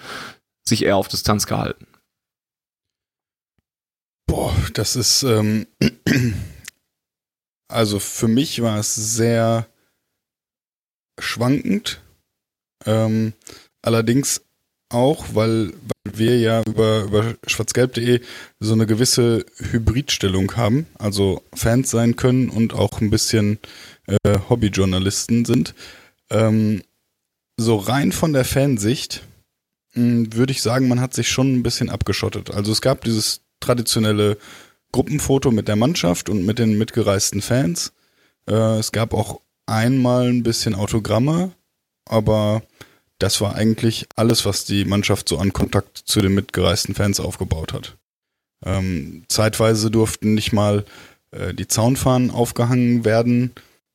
sich 0.64 0.84
eher 0.84 0.96
auf 0.96 1.08
Distanz 1.08 1.46
gehalten? 1.46 1.86
Boah, 4.28 4.54
das 4.74 4.94
ist, 4.94 5.22
ähm, 5.22 5.66
also 7.68 7.98
für 7.98 8.28
mich 8.28 8.62
war 8.62 8.78
es 8.78 8.94
sehr 8.94 9.66
schwankend. 11.18 12.02
Ähm, 12.84 13.32
allerdings 13.82 14.42
auch, 14.90 15.34
weil, 15.34 15.70
weil 15.70 16.18
wir 16.18 16.38
ja 16.38 16.62
über, 16.62 17.04
über 17.04 17.36
schwarzgelb.de 17.46 18.20
so 18.60 18.74
eine 18.74 18.86
gewisse 18.86 19.46
Hybridstellung 19.70 20.56
haben, 20.56 20.86
also 20.98 21.42
Fans 21.54 21.90
sein 21.90 22.16
können 22.16 22.50
und 22.50 22.74
auch 22.74 23.00
ein 23.00 23.10
bisschen 23.10 23.58
äh, 24.06 24.38
Hobbyjournalisten 24.48 25.46
sind. 25.46 25.74
Ähm, 26.30 26.82
so 27.56 27.76
rein 27.76 28.12
von 28.12 28.34
der 28.34 28.44
Fansicht 28.44 29.22
hm, 29.94 30.34
würde 30.34 30.52
ich 30.52 30.60
sagen, 30.60 30.86
man 30.86 31.00
hat 31.00 31.14
sich 31.14 31.30
schon 31.30 31.54
ein 31.54 31.62
bisschen 31.62 31.88
abgeschottet. 31.88 32.50
Also 32.50 32.72
es 32.72 32.82
gab 32.82 33.02
dieses 33.04 33.40
traditionelle 33.60 34.38
Gruppenfoto 34.92 35.50
mit 35.50 35.68
der 35.68 35.76
Mannschaft 35.76 36.28
und 36.28 36.44
mit 36.46 36.58
den 36.58 36.78
mitgereisten 36.78 37.42
Fans. 37.42 37.92
Äh, 38.48 38.78
es 38.78 38.92
gab 38.92 39.14
auch 39.14 39.40
einmal 39.66 40.28
ein 40.28 40.42
bisschen 40.42 40.74
Autogramme, 40.74 41.52
aber 42.06 42.62
das 43.18 43.40
war 43.40 43.54
eigentlich 43.54 44.06
alles, 44.16 44.44
was 44.46 44.64
die 44.64 44.84
Mannschaft 44.84 45.28
so 45.28 45.38
an 45.38 45.52
Kontakt 45.52 45.98
zu 45.98 46.20
den 46.20 46.34
mitgereisten 46.34 46.94
Fans 46.94 47.20
aufgebaut 47.20 47.72
hat. 47.72 47.96
Ähm, 48.64 49.24
zeitweise 49.28 49.90
durften 49.90 50.34
nicht 50.34 50.52
mal 50.52 50.84
äh, 51.30 51.52
die 51.52 51.68
Zaunfahnen 51.68 52.30
aufgehangen 52.30 53.04
werden. 53.04 53.52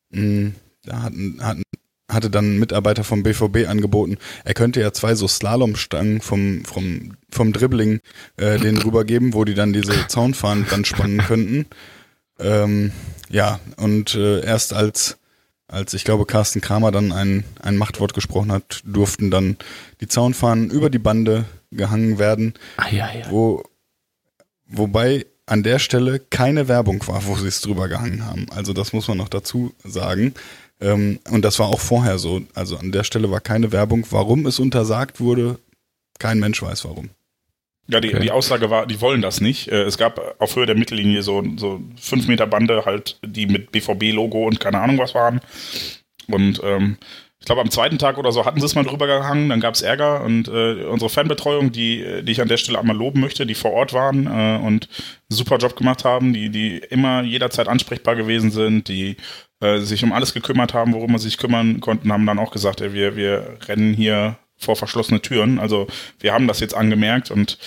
Mhm, 0.10 0.55
da 0.84 1.01
hatten, 1.01 1.39
hatten 1.41 1.63
hatte 2.13 2.29
dann 2.29 2.55
ein 2.55 2.60
Mitarbeiter 2.60 3.03
vom 3.03 3.24
BVB 3.24 3.67
angeboten, 3.67 4.17
er 4.43 4.53
könnte 4.53 4.82
ja 4.82 4.93
zwei 4.93 5.15
so 5.15 5.27
Slalomstangen 5.27 6.22
vom, 6.22 6.63
vom, 6.65 7.17
vom 7.29 7.53
Dribbling 7.53 8.00
äh, 8.38 8.60
denen 8.60 8.77
rübergeben, 8.84 9.34
wo 9.34 9.46
die 9.46 9.53
dann 9.53 9.74
diese 9.74 10.08
Zaunfahnen 10.08 10.65
dran 10.65 10.86
spannen 10.86 11.20
könnten. 11.20 11.65
Ähm, 12.39 12.91
ja, 13.29 13.60
und 13.77 14.15
äh, 14.15 14.43
erst 14.46 14.74
als, 14.74 15.17
als 15.67 15.93
ich 15.93 16.03
glaube 16.03 16.25
Carsten 16.25 16.62
Kramer 16.62 16.91
dann 16.91 17.12
ein, 17.12 17.43
ein 17.62 17.77
Machtwort 17.77 18.13
gesprochen 18.13 18.51
hat, 18.51 18.82
durften 18.86 19.32
dann 19.32 19.58
die 20.01 20.08
Zaunfahnen 20.08 20.70
über 20.70 20.89
die 20.89 21.00
Bande 21.00 21.46
gehangen 21.72 22.20
werden. 22.20 22.53
Ah, 22.77 22.89
ja, 22.89 23.12
ja. 23.13 23.29
Wo, 23.29 23.63
wobei 24.67 25.25
an 25.46 25.63
der 25.63 25.79
Stelle 25.79 26.20
keine 26.20 26.67
Werbung 26.67 27.05
war, 27.08 27.25
wo 27.25 27.36
sie 27.36 27.48
es 27.48 27.62
drüber 27.62 27.89
gehangen 27.89 28.25
haben. 28.25 28.48
Also 28.51 28.74
das 28.74 28.93
muss 28.93 29.08
man 29.08 29.17
noch 29.17 29.29
dazu 29.29 29.74
sagen. 29.84 30.34
Ähm, 30.84 31.20
und 31.32 31.44
das 31.44 31.58
war 31.60 31.68
auch 31.68 31.80
vorher 31.80 32.18
so. 32.18 32.42
Also 32.54 32.78
an 32.78 32.92
der 32.92 33.04
Stelle 33.04 33.32
war 33.32 33.40
keine 33.40 33.72
Werbung. 33.72 34.06
Warum 34.10 34.46
es 34.46 34.60
untersagt 34.60 35.20
wurde, 35.20 35.58
kein 36.20 36.40
Mensch 36.40 36.62
weiß 36.62 36.86
warum. 36.86 37.10
Ja, 37.88 38.00
die, 38.00 38.10
okay. 38.10 38.20
die 38.22 38.32
Aussage 38.32 38.70
war, 38.70 38.86
die 38.86 39.02
wollen 39.02 39.22
das 39.22 39.42
nicht. 39.42 39.68
Äh, 39.70 39.84
es 39.84 39.98
gab 39.98 40.36
auf 40.40 40.56
Höhe 40.56 40.66
der 40.66 40.78
Mittellinie 40.78 41.22
so, 41.22 41.44
so 41.58 41.82
fünf 42.00 42.28
Meter 42.28 42.48
Bande 42.48 42.86
halt, 42.86 43.20
die 43.25 43.46
mit 43.46 43.72
BVB-Logo 43.72 44.46
und 44.46 44.60
keine 44.60 44.80
Ahnung 44.80 44.98
was 44.98 45.16
waren. 45.16 45.42
Und 46.28 46.62
ähm, 46.63 46.98
ich 47.43 47.45
glaube, 47.45 47.59
am 47.59 47.71
zweiten 47.71 48.00
Tag 48.00 48.17
oder 48.17 48.31
so 48.31 48.45
hatten 48.45 48.62
sie 48.62 48.65
es 48.65 48.73
mal 48.73 48.85
drüber 48.85 49.05
gehangen, 49.05 49.50
dann 49.50 49.59
gab 49.59 49.75
es 49.75 49.81
Ärger 49.81 50.23
und 50.23 50.47
äh, 50.47 50.85
unsere 50.85 51.09
Fanbetreuung, 51.09 51.73
die, 51.73 52.23
die 52.23 52.31
ich 52.31 52.41
an 52.41 52.47
der 52.47 52.55
Stelle 52.55 52.79
einmal 52.79 52.95
loben 52.95 53.19
möchte, 53.19 53.45
die 53.45 53.53
vor 53.53 53.73
Ort 53.73 53.91
waren 53.91 54.27
äh, 54.27 54.65
und 54.65 54.88
einen 54.88 55.27
super 55.27 55.57
Job 55.57 55.75
gemacht 55.75 56.05
haben, 56.05 56.31
die, 56.31 56.50
die 56.50 56.77
immer 56.77 57.21
jederzeit 57.23 57.67
ansprechbar 57.67 58.15
gewesen 58.15 58.50
sind, 58.50 58.88
die 58.88 59.17
äh, 59.59 59.79
sich 59.79 60.05
um 60.05 60.13
alles 60.13 60.33
gekümmert 60.33 60.73
haben, 60.73 60.93
worum 60.93 61.12
man 61.12 61.19
sich 61.19 61.38
kümmern 61.38 61.81
konnten, 61.81 62.13
haben 62.13 62.25
dann 62.25 62.39
auch 62.39 62.51
gesagt, 62.51 62.79
ey, 62.79 62.93
wir, 62.93 63.17
wir 63.17 63.57
rennen 63.67 63.93
hier 63.93 64.38
vor 64.55 64.77
verschlossene 64.77 65.21
Türen. 65.21 65.59
Also 65.59 65.88
wir 66.21 66.33
haben 66.33 66.47
das 66.47 66.62
jetzt 66.62 66.75
angemerkt 66.75 67.29
und 67.29 67.57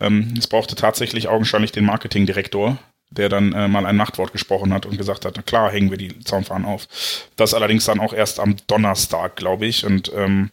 ähm, 0.00 0.32
es 0.38 0.46
brauchte 0.46 0.76
tatsächlich 0.76 1.28
augenscheinlich 1.28 1.72
den 1.72 1.84
Marketingdirektor, 1.84 2.78
der 3.10 3.28
dann 3.28 3.52
äh, 3.52 3.68
mal 3.68 3.86
ein 3.86 3.96
Machtwort 3.96 4.32
gesprochen 4.32 4.72
hat 4.72 4.86
und 4.86 4.96
gesagt 4.96 5.24
hat, 5.24 5.34
na 5.36 5.42
klar, 5.42 5.70
hängen 5.70 5.90
wir 5.90 5.98
die 5.98 6.18
Zaunfahnen 6.20 6.66
auf. 6.66 6.88
Das 7.36 7.54
allerdings 7.54 7.84
dann 7.84 8.00
auch 8.00 8.12
erst 8.12 8.40
am 8.40 8.56
Donnerstag, 8.66 9.36
glaube 9.36 9.66
ich. 9.66 9.84
Und 9.84 10.12
ähm, 10.14 10.50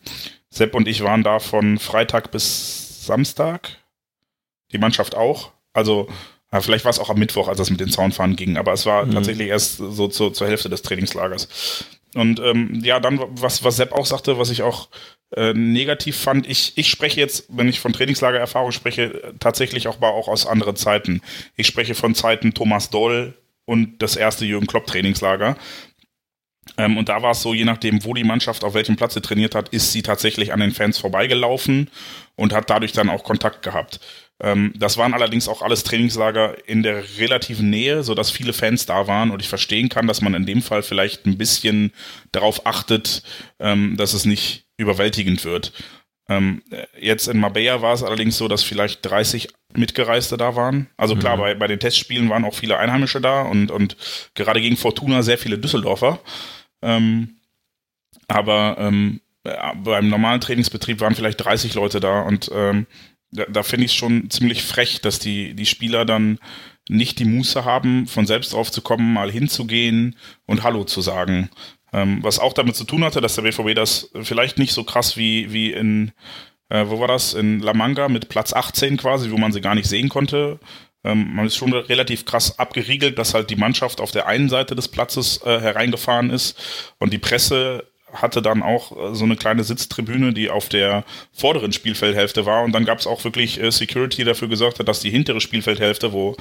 Sepp 0.49 0.75
und 0.75 0.87
ich 0.87 1.03
waren 1.03 1.23
da 1.23 1.39
von 1.39 1.79
Freitag 1.79 2.31
bis 2.31 3.05
Samstag. 3.05 3.77
Die 4.71 4.77
Mannschaft 4.77 5.15
auch. 5.15 5.51
Also 5.73 6.07
ja, 6.51 6.61
vielleicht 6.61 6.85
war 6.85 6.91
es 6.91 6.99
auch 6.99 7.09
am 7.09 7.17
Mittwoch, 7.17 7.47
als 7.47 7.59
es 7.59 7.71
mit 7.71 7.79
den 7.79 7.89
Zaunfahnen 7.89 8.35
ging, 8.35 8.57
aber 8.57 8.73
es 8.73 8.85
war 8.85 9.05
mhm. 9.05 9.13
tatsächlich 9.13 9.47
erst 9.47 9.77
so 9.77 10.07
zu, 10.07 10.29
zur 10.29 10.47
Hälfte 10.47 10.69
des 10.69 10.83
Trainingslagers. 10.83 11.85
Und 12.13 12.39
ähm, 12.39 12.79
ja, 12.83 12.99
dann, 12.99 13.19
was, 13.31 13.63
was 13.63 13.77
Sepp 13.77 13.91
auch 13.91 14.05
sagte, 14.05 14.37
was 14.37 14.51
ich 14.51 14.61
auch 14.61 14.89
äh, 15.35 15.53
negativ 15.53 16.17
fand, 16.17 16.47
ich, 16.47 16.77
ich 16.77 16.89
spreche 16.89 17.19
jetzt, 17.19 17.45
wenn 17.49 17.67
ich 17.67 17.79
von 17.79 17.93
Trainingslagererfahrung 17.93 18.71
spreche, 18.71 19.33
tatsächlich 19.39 19.87
auch, 19.87 20.01
auch 20.01 20.27
aus 20.27 20.45
anderen 20.45 20.75
Zeiten. 20.75 21.21
Ich 21.55 21.67
spreche 21.67 21.95
von 21.95 22.15
Zeiten 22.15 22.53
Thomas 22.53 22.89
Doll 22.89 23.33
und 23.65 24.01
das 24.01 24.15
erste 24.15 24.45
Jürgen 24.45 24.67
Klopp 24.67 24.87
Trainingslager. 24.87 25.57
Ähm, 26.77 26.97
und 26.97 27.09
da 27.09 27.21
war 27.21 27.31
es 27.31 27.41
so, 27.41 27.53
je 27.53 27.65
nachdem, 27.65 28.03
wo 28.03 28.13
die 28.13 28.23
Mannschaft 28.23 28.63
auf 28.63 28.73
welchem 28.73 28.95
Platz 28.95 29.13
sie 29.13 29.21
trainiert 29.21 29.55
hat, 29.55 29.69
ist 29.69 29.91
sie 29.91 30.01
tatsächlich 30.01 30.53
an 30.53 30.59
den 30.59 30.71
Fans 30.71 30.97
vorbeigelaufen 30.97 31.89
und 32.35 32.53
hat 32.53 32.69
dadurch 32.69 32.93
dann 32.93 33.09
auch 33.09 33.23
Kontakt 33.23 33.63
gehabt. 33.63 33.99
Ähm, 34.39 34.73
das 34.75 34.97
waren 34.97 35.13
allerdings 35.13 35.47
auch 35.47 35.61
alles 35.61 35.83
Trainingslager 35.83 36.67
in 36.67 36.83
der 36.83 37.03
relativen 37.17 37.69
Nähe, 37.69 38.03
sodass 38.03 38.31
viele 38.31 38.53
Fans 38.53 38.85
da 38.85 39.07
waren 39.07 39.31
und 39.31 39.41
ich 39.41 39.49
verstehen 39.49 39.89
kann, 39.89 40.07
dass 40.07 40.21
man 40.21 40.33
in 40.33 40.45
dem 40.45 40.61
Fall 40.61 40.83
vielleicht 40.83 41.25
ein 41.25 41.37
bisschen 41.37 41.91
darauf 42.31 42.65
achtet, 42.65 43.23
ähm, 43.59 43.95
dass 43.97 44.13
es 44.13 44.25
nicht 44.25 44.65
überwältigend 44.77 45.45
wird. 45.45 45.71
Ähm, 46.29 46.63
jetzt 46.99 47.27
in 47.27 47.39
Marbella 47.39 47.81
war 47.81 47.93
es 47.93 48.03
allerdings 48.03 48.37
so, 48.37 48.47
dass 48.47 48.63
vielleicht 48.63 49.05
30 49.05 49.49
Mitgereiste 49.75 50.37
da 50.37 50.55
waren. 50.55 50.89
Also 50.97 51.15
klar, 51.15 51.35
mhm. 51.35 51.41
bei, 51.41 51.55
bei 51.55 51.67
den 51.67 51.79
Testspielen 51.79 52.29
waren 52.29 52.45
auch 52.45 52.53
viele 52.53 52.77
Einheimische 52.77 53.19
da 53.19 53.41
und, 53.41 53.71
und 53.71 53.97
gerade 54.33 54.61
gegen 54.61 54.77
Fortuna 54.77 55.21
sehr 55.21 55.37
viele 55.37 55.57
Düsseldorfer. 55.57 56.19
Ähm, 56.81 57.37
aber 58.27 58.77
ähm, 58.79 59.19
beim 59.43 60.07
normalen 60.07 60.39
Trainingsbetrieb 60.39 61.01
waren 61.01 61.15
vielleicht 61.15 61.43
30 61.43 61.73
Leute 61.73 61.99
da 61.99 62.21
und 62.21 62.49
ähm, 62.53 62.87
da, 63.33 63.45
da 63.45 63.63
finde 63.63 63.85
ich 63.85 63.91
es 63.91 63.97
schon 63.97 64.29
ziemlich 64.29 64.63
frech, 64.63 65.01
dass 65.01 65.19
die, 65.19 65.53
die 65.53 65.65
Spieler 65.65 66.05
dann 66.05 66.39
nicht 66.89 67.19
die 67.19 67.25
Muße 67.25 67.65
haben, 67.65 68.07
von 68.07 68.25
selbst 68.25 68.53
drauf 68.53 68.69
mal 68.97 69.31
hinzugehen 69.31 70.15
und 70.45 70.63
Hallo 70.63 70.83
zu 70.83 71.01
sagen. 71.01 71.49
Ähm, 71.93 72.19
was 72.21 72.39
auch 72.39 72.53
damit 72.53 72.75
zu 72.75 72.83
tun 72.83 73.03
hatte, 73.03 73.21
dass 73.21 73.35
der 73.35 73.43
BVB 73.43 73.75
das 73.75 74.11
vielleicht 74.21 74.57
nicht 74.57 74.73
so 74.73 74.83
krass 74.83 75.15
wie, 75.15 75.53
wie 75.53 75.71
in, 75.71 76.11
äh, 76.69 76.85
wo 76.87 76.99
war 76.99 77.07
das, 77.07 77.33
in 77.33 77.59
La 77.59 77.73
Manga 77.73 78.09
mit 78.09 78.29
Platz 78.29 78.53
18 78.53 78.97
quasi, 78.97 79.31
wo 79.31 79.37
man 79.37 79.51
sie 79.51 79.61
gar 79.61 79.75
nicht 79.75 79.87
sehen 79.87 80.09
konnte. 80.09 80.59
Ähm, 81.03 81.35
man 81.35 81.45
ist 81.45 81.55
schon 81.55 81.73
relativ 81.73 82.25
krass 82.25 82.57
abgeriegelt, 82.59 83.17
dass 83.17 83.33
halt 83.33 83.49
die 83.49 83.55
Mannschaft 83.55 84.01
auf 84.01 84.11
der 84.11 84.27
einen 84.27 84.49
Seite 84.49 84.75
des 84.75 84.87
Platzes 84.87 85.41
äh, 85.45 85.59
hereingefahren 85.59 86.29
ist 86.29 86.59
und 86.99 87.13
die 87.13 87.19
Presse 87.19 87.87
hatte 88.13 88.41
dann 88.41 88.63
auch 88.63 88.91
äh, 88.91 89.15
so 89.15 89.25
eine 89.25 89.35
kleine 89.35 89.63
Sitztribüne, 89.63 90.33
die 90.33 90.49
auf 90.49 90.69
der 90.69 91.03
vorderen 91.31 91.71
Spielfeldhälfte 91.71 92.45
war. 92.45 92.63
Und 92.63 92.71
dann 92.73 92.85
gab 92.85 92.99
es 92.99 93.07
auch 93.07 93.23
wirklich 93.23 93.61
äh, 93.61 93.71
Security 93.71 94.23
dafür 94.23 94.47
gesorgt 94.47 94.79
hat, 94.79 94.87
dass 94.87 94.99
die 94.99 95.09
hintere 95.09 95.41
Spielfeldhälfte, 95.41 96.13
wo 96.13 96.35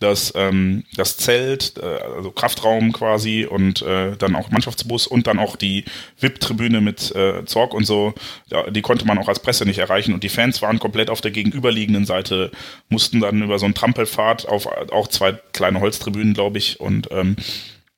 das, 0.00 0.32
ähm, 0.36 0.84
das 0.96 1.16
Zelt, 1.16 1.74
äh, 1.78 1.84
also 2.16 2.30
Kraftraum 2.30 2.92
quasi 2.92 3.46
und 3.46 3.82
äh, 3.82 4.16
dann 4.16 4.36
auch 4.36 4.50
Mannschaftsbus 4.50 5.06
und 5.06 5.26
dann 5.26 5.38
auch 5.38 5.56
die 5.56 5.84
VIP-Tribüne 6.20 6.80
mit 6.80 7.14
äh, 7.14 7.44
Zorg 7.44 7.74
und 7.74 7.84
so, 7.84 8.14
ja, 8.50 8.70
die 8.70 8.82
konnte 8.82 9.06
man 9.06 9.18
auch 9.18 9.28
als 9.28 9.40
Presse 9.40 9.66
nicht 9.66 9.78
erreichen. 9.78 10.14
Und 10.14 10.22
die 10.22 10.28
Fans 10.28 10.62
waren 10.62 10.78
komplett 10.78 11.10
auf 11.10 11.20
der 11.20 11.30
gegenüberliegenden 11.30 12.06
Seite, 12.06 12.50
mussten 12.88 13.20
dann 13.20 13.42
über 13.42 13.58
so 13.58 13.64
einen 13.64 13.74
Trampelpfad 13.74 14.46
auf 14.46 14.66
auch 14.66 15.08
zwei 15.08 15.32
kleine 15.52 15.80
Holztribünen, 15.80 16.34
glaube 16.34 16.58
ich, 16.58 16.80
und 16.80 17.08
ähm, 17.10 17.36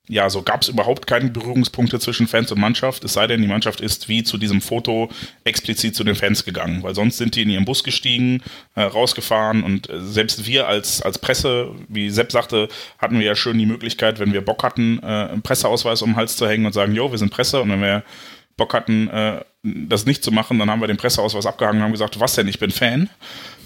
ja, 0.08 0.30
so 0.30 0.42
gab 0.42 0.62
es 0.62 0.68
überhaupt 0.68 1.06
keine 1.06 1.30
Berührungspunkte 1.30 2.00
zwischen 2.00 2.26
Fans 2.26 2.50
und 2.50 2.58
Mannschaft, 2.58 3.04
es 3.04 3.12
sei 3.12 3.26
denn, 3.26 3.42
die 3.42 3.46
Mannschaft 3.46 3.80
ist 3.80 4.08
wie 4.08 4.22
zu 4.22 4.38
diesem 4.38 4.60
Foto 4.60 5.10
explizit 5.44 5.94
zu 5.94 6.02
den 6.02 6.14
Fans 6.14 6.44
gegangen, 6.44 6.82
weil 6.82 6.94
sonst 6.94 7.18
sind 7.18 7.36
die 7.36 7.42
in 7.42 7.50
ihren 7.50 7.64
Bus 7.64 7.84
gestiegen, 7.84 8.42
äh, 8.74 8.82
rausgefahren 8.82 9.62
und 9.62 9.90
äh, 9.90 10.00
selbst 10.00 10.46
wir 10.46 10.66
als, 10.66 11.02
als 11.02 11.18
Presse, 11.18 11.72
wie 11.88 12.10
Sepp 12.10 12.32
sagte, 12.32 12.68
hatten 12.98 13.18
wir 13.18 13.26
ja 13.26 13.34
schön 13.34 13.58
die 13.58 13.66
Möglichkeit, 13.66 14.18
wenn 14.18 14.32
wir 14.32 14.40
Bock 14.40 14.62
hatten, 14.62 14.98
äh, 15.02 15.06
einen 15.06 15.42
Presseausweis 15.42 16.02
um 16.02 16.10
den 16.10 16.16
Hals 16.16 16.36
zu 16.36 16.48
hängen 16.48 16.66
und 16.66 16.72
sagen, 16.72 16.94
jo, 16.94 17.10
wir 17.10 17.18
sind 17.18 17.30
Presse 17.30 17.60
und 17.60 17.70
wenn 17.70 17.82
wir 17.82 18.02
Bock 18.56 18.74
hatten, 18.74 19.08
äh, 19.08 19.44
das 19.88 20.06
nicht 20.06 20.22
zu 20.22 20.32
machen, 20.32 20.58
dann 20.58 20.70
haben 20.70 20.80
wir 20.80 20.88
den 20.88 20.96
Presseausweis 20.96 21.46
abgehangen 21.46 21.78
und 21.80 21.84
haben 21.84 21.92
gesagt, 21.92 22.20
was 22.20 22.34
denn, 22.34 22.48
ich 22.48 22.58
bin 22.58 22.70
Fan. 22.70 23.08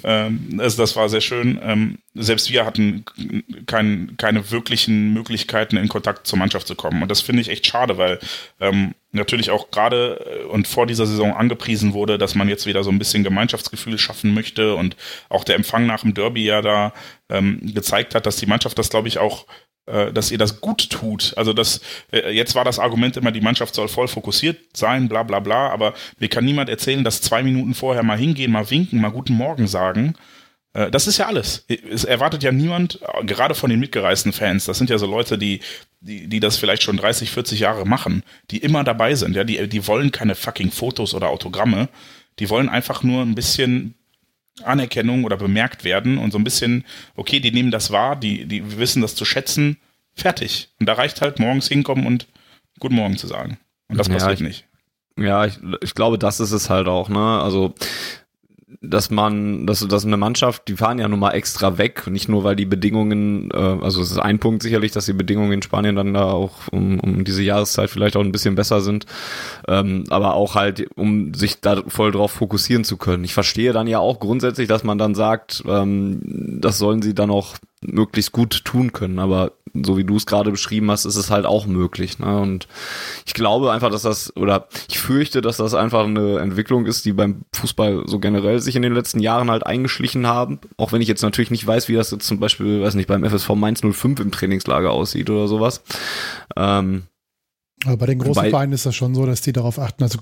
Ähm, 0.05 0.59
also 0.59 0.83
das 0.83 0.97
war 0.97 1.09
sehr 1.09 1.21
schön. 1.21 1.61
Ähm, 1.63 1.99
selbst 2.15 2.51
wir 2.51 2.65
hatten 2.65 3.05
kein, 3.67 4.15
keine 4.17 4.51
wirklichen 4.51 5.13
Möglichkeiten, 5.13 5.77
in 5.77 5.89
Kontakt 5.89 6.27
zur 6.27 6.39
Mannschaft 6.39 6.67
zu 6.67 6.75
kommen. 6.75 7.03
Und 7.03 7.11
das 7.11 7.21
finde 7.21 7.43
ich 7.43 7.49
echt 7.49 7.67
schade, 7.67 7.99
weil 7.99 8.19
ähm, 8.61 8.95
natürlich 9.13 9.51
auch 9.51 9.71
gerade 9.71 10.43
äh, 10.43 10.45
und 10.45 10.67
vor 10.67 10.87
dieser 10.87 11.07
Saison 11.07 11.35
angepriesen 11.35 11.93
wurde, 11.93 12.19
dass 12.19 12.35
man 12.35 12.49
jetzt 12.49 12.67
wieder 12.67 12.83
so 12.85 12.91
ein 12.91 12.99
bisschen 12.99 13.25
Gemeinschaftsgefühl 13.25 13.99
schaffen 13.99 14.35
möchte 14.35 14.75
und 14.75 14.97
auch 15.29 15.45
der 15.45 15.57
Empfang 15.57 15.87
nach 15.87 16.03
dem 16.03 16.15
Derby 16.15 16.45
ja 16.45 16.63
da 16.63 16.93
ähm, 17.29 17.61
gezeigt 17.75 18.15
hat, 18.15 18.27
dass 18.27 18.37
die 18.37 18.47
Mannschaft 18.47 18.79
das, 18.79 18.91
glaube 18.91 19.09
ich, 19.09 19.19
auch 19.19 19.47
dass 20.13 20.31
ihr 20.31 20.39
das 20.39 20.61
gut 20.61 20.91
tut. 20.91 21.35
Also 21.37 21.53
das, 21.53 21.81
äh, 22.13 22.31
jetzt 22.31 22.55
war 22.55 22.65
das 22.65 22.79
Argument 22.79 23.17
immer, 23.17 23.33
die 23.33 23.41
Mannschaft 23.41 23.75
soll 23.75 23.89
voll 23.89 24.09
fokussiert 24.09 24.59
sein, 24.77 25.09
bla 25.09 25.25
bla 25.25 25.41
bla, 25.41 25.71
aber 25.71 25.95
mir 26.19 26.29
kann 26.29 26.45
niemand 26.45 26.69
erzählen, 26.69 27.03
dass 27.03 27.21
zwei 27.21 27.43
Minuten 27.43 27.75
vorher 27.75 28.03
mal 28.03 28.17
hingehen, 28.17 28.53
mal 28.53 28.71
winken, 28.71 29.01
mal 29.01 29.11
guten 29.11 29.35
Morgen 29.35 29.67
sagen. 29.67 30.15
Äh, 30.75 30.91
das 30.91 31.07
ist 31.07 31.19
ja 31.19 31.27
alles. 31.27 31.65
Es 31.69 32.05
erwartet 32.05 32.43
ja 32.43 32.53
niemand, 32.53 33.01
gerade 33.25 33.55
von 33.55 33.71
den 33.71 33.81
mitgereisten 33.81 34.33
Fans, 34.33 34.65
das 34.65 34.79
sind 34.79 34.91
ja 34.91 34.99
so 34.99 35.07
Leute, 35.07 35.37
die, 35.39 35.61
die, 36.01 36.29
die 36.29 36.41
das 36.41 36.59
vielleicht 36.59 36.83
schon 36.83 36.97
30, 36.97 37.31
40 37.31 37.61
Jahre 37.61 37.85
machen, 37.85 38.23
die 38.51 38.59
immer 38.59 38.85
dabei 38.85 39.15
sind, 39.15 39.35
ja, 39.37 39.45
die, 39.45 39.69
die 39.69 39.87
wollen 39.87 40.13
keine 40.13 40.35
fucking 40.35 40.71
Fotos 40.71 41.15
oder 41.15 41.29
Autogramme, 41.29 41.89
die 42.39 42.49
wollen 42.51 42.69
einfach 42.69 43.03
nur 43.03 43.23
ein 43.23 43.35
bisschen 43.35 43.95
Anerkennung 44.65 45.25
oder 45.25 45.37
bemerkt 45.37 45.85
werden 45.85 46.19
und 46.19 46.31
so 46.31 46.39
ein 46.39 46.45
bisschen, 46.45 46.85
okay, 47.15 47.41
die 47.41 47.53
nehmen 47.53 47.71
das 47.71 47.91
wahr, 47.91 48.17
die, 48.17 48.47
die 48.47 48.79
wissen 48.79 49.03
das 49.03 49.15
zu 49.15 49.25
schätzen, 49.25 49.79
fertig. 50.15 50.69
Und 50.79 50.87
da 50.87 50.95
reicht 50.95 51.21
halt 51.21 51.39
morgens 51.39 51.69
hinkommen 51.69 52.07
und 52.07 52.27
Guten 52.81 52.97
Morgen 52.97 53.17
zu 53.17 53.29
sagen. 53.29 53.59
Und 53.89 53.99
das 53.99 54.09
passiert 54.09 54.41
ja, 54.41 54.47
nicht. 54.47 54.67
Ja, 55.17 55.45
ich, 55.45 55.59
ich 55.83 55.95
glaube, 55.95 56.19
das 56.19 56.41
ist 56.41 56.53
es 56.53 56.69
halt 56.71 56.89
auch, 56.89 57.09
ne? 57.09 57.41
Also 57.41 57.75
dass 58.81 59.11
man, 59.11 59.67
dass, 59.67 59.87
dass 59.87 60.07
eine 60.07 60.17
Mannschaft, 60.17 60.69
die 60.69 60.77
fahren 60.77 60.99
ja 60.99 61.09
nun 61.09 61.21
mal 61.21 61.33
extra 61.33 61.79
weg, 61.79 62.07
nicht 62.07 62.29
nur 62.29 62.45
weil 62.45 62.57
die 62.57 62.65
Bedingungen, 62.65 63.51
äh, 63.53 63.57
also 63.57 64.01
es 64.01 64.11
ist 64.11 64.19
ein 64.19 64.39
Punkt 64.39 64.63
sicherlich, 64.63 64.93
dass 64.93 65.07
die 65.07 65.13
Bedingungen 65.13 65.53
in 65.53 65.63
Spanien 65.63 65.97
dann 65.97 66.15
da 66.15 66.31
auch 66.31 66.53
um, 66.71 67.01
um 67.01 67.25
diese 67.25 67.43
Jahreszeit 67.43 67.91
vielleicht 67.91 68.17
auch 68.17 68.23
ein 68.23 68.33
bisschen 68.33 68.55
besser 68.55 68.81
sind, 68.81 69.07
ähm, 69.69 70.05
aber 70.11 70.35
auch 70.35 70.55
halt, 70.55 70.87
um 70.97 71.35
sich 71.35 71.61
da 71.61 71.83
voll 71.87 72.13
drauf 72.13 72.33
fokussieren 72.33 72.85
zu 72.85 72.97
können. 72.97 73.25
Ich 73.25 73.35
verstehe 73.35 73.73
dann 73.73 73.87
ja 73.87 73.99
auch 73.99 74.21
grundsätzlich, 74.21 74.69
dass 74.69 74.85
man 74.85 74.99
dann 74.99 75.15
sagt, 75.15 75.63
ähm, 75.67 76.21
das 76.61 76.79
sollen 76.79 77.03
sie 77.03 77.15
dann 77.15 77.31
auch 77.31 77.57
möglichst 77.83 78.33
gut 78.33 78.65
tun 78.65 78.93
können. 78.93 79.19
Aber 79.19 79.53
so 79.75 79.97
wie 79.97 80.05
du 80.05 80.17
es 80.17 80.27
gerade 80.27 80.51
beschrieben 80.51 80.91
hast, 80.91 81.05
ist 81.05 81.17
es 81.17 81.31
halt 81.31 81.47
auch 81.47 81.67
möglich. 81.67 82.19
Ne? 82.19 82.39
Und 82.41 82.69
ich 83.27 83.35
glaube 83.35 83.73
einfach, 83.73 83.91
dass 83.91 84.03
das, 84.03 84.37
oder 84.37 84.69
ich 84.89 84.99
fürchte, 84.99 85.41
dass 85.41 85.57
das 85.57 85.75
einfach 85.75 86.05
eine 86.05 86.39
Entwicklung 86.39 86.87
ist, 86.87 87.05
die 87.05 87.13
beim 87.13 87.43
Fußball 87.55 88.05
so 88.07 88.19
generell 88.19 88.61
sich 88.61 88.77
in 88.77 88.83
den 88.83 88.95
letzten 88.95 89.21
Jahren 89.21 89.51
halt 89.51 89.67
eingeschlichen 89.67 90.27
haben. 90.27 90.61
Auch 90.77 90.93
wenn 90.93 91.03
ich 91.03 91.09
jetzt 91.09 91.23
natürlich 91.23 91.51
nicht 91.51 91.67
weiß, 91.67 91.89
wie 91.89 91.95
das 91.95 92.11
jetzt 92.11 92.27
zum 92.27 92.39
Beispiel, 92.39 92.83
weiß 92.83 92.95
nicht, 92.95 93.09
beim 93.09 93.25
FSV 93.25 93.51
Mainz 93.51 93.81
05 93.81 94.21
im 94.21 94.31
Trainingslager 94.31 94.91
aussieht 94.91 95.31
oder 95.31 95.49
sowas. 95.49 95.83
Ähm, 96.57 97.05
aber 97.85 97.97
bei 97.97 98.07
den 98.07 98.19
großen 98.19 98.37
Wobei, 98.37 98.51
Vereinen 98.51 98.73
ist 98.73 98.87
das 98.87 98.95
schon 98.95 99.15
so, 99.15 99.27
dass 99.27 99.41
die 99.41 99.53
darauf 99.53 99.79
achten. 99.79 100.03
Also 100.05 100.21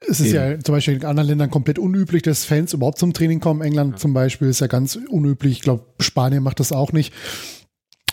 es 0.00 0.20
ist 0.20 0.26
eben. 0.26 0.34
ja 0.34 0.60
zum 0.60 0.74
Beispiel 0.74 0.94
in 0.94 1.04
anderen 1.04 1.28
Ländern 1.28 1.50
komplett 1.50 1.78
unüblich, 1.78 2.22
dass 2.22 2.44
Fans 2.44 2.72
überhaupt 2.72 2.98
zum 2.98 3.12
Training 3.12 3.40
kommen. 3.40 3.62
England 3.62 3.92
ja. 3.94 3.98
zum 3.98 4.14
Beispiel 4.14 4.48
ist 4.48 4.60
ja 4.60 4.68
ganz 4.68 4.96
unüblich. 5.08 5.52
Ich 5.52 5.60
glaube, 5.62 5.84
Spanien 5.98 6.42
macht 6.42 6.60
das 6.60 6.72
auch 6.72 6.92
nicht. 6.92 7.12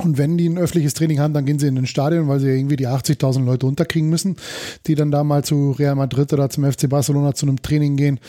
Und 0.03 0.17
wenn 0.17 0.37
die 0.37 0.47
ein 0.47 0.57
öffentliches 0.57 0.93
Training 0.93 1.19
haben, 1.19 1.33
dann 1.33 1.45
gehen 1.45 1.59
sie 1.59 1.67
in 1.67 1.75
den 1.75 1.85
Stadion, 1.85 2.27
weil 2.27 2.39
sie 2.39 2.47
irgendwie 2.47 2.75
die 2.75 2.87
80.000 2.87 3.43
Leute 3.45 3.65
unterkriegen 3.65 4.09
müssen, 4.09 4.35
die 4.87 4.95
dann 4.95 5.11
da 5.11 5.23
mal 5.23 5.43
zu 5.43 5.71
Real 5.71 5.95
Madrid 5.95 6.33
oder 6.33 6.49
zum 6.49 6.69
FC 6.69 6.89
Barcelona 6.89 7.33
zu 7.33 7.45
einem 7.45 7.61
Training 7.61 7.97
gehen. 7.97 8.19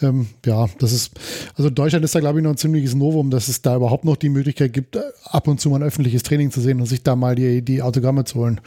Ähm, 0.00 0.28
ja, 0.44 0.66
das 0.78 0.92
ist, 0.92 1.12
also 1.56 1.70
Deutschland 1.70 2.04
ist 2.04 2.14
da 2.14 2.20
glaube 2.20 2.38
ich 2.38 2.44
noch 2.44 2.52
ein 2.52 2.56
ziemliches 2.56 2.94
Novum, 2.94 3.30
dass 3.30 3.48
es 3.48 3.62
da 3.62 3.76
überhaupt 3.76 4.04
noch 4.04 4.16
die 4.16 4.28
Möglichkeit 4.28 4.72
gibt, 4.72 4.98
ab 5.24 5.48
und 5.48 5.60
zu 5.60 5.70
mal 5.70 5.76
ein 5.76 5.82
öffentliches 5.82 6.22
Training 6.22 6.50
zu 6.50 6.60
sehen 6.60 6.80
und 6.80 6.86
sich 6.86 7.02
da 7.02 7.16
mal 7.16 7.34
die, 7.34 7.62
die 7.62 7.82
Autogramme 7.82 8.24
zu 8.24 8.36
holen. 8.36 8.60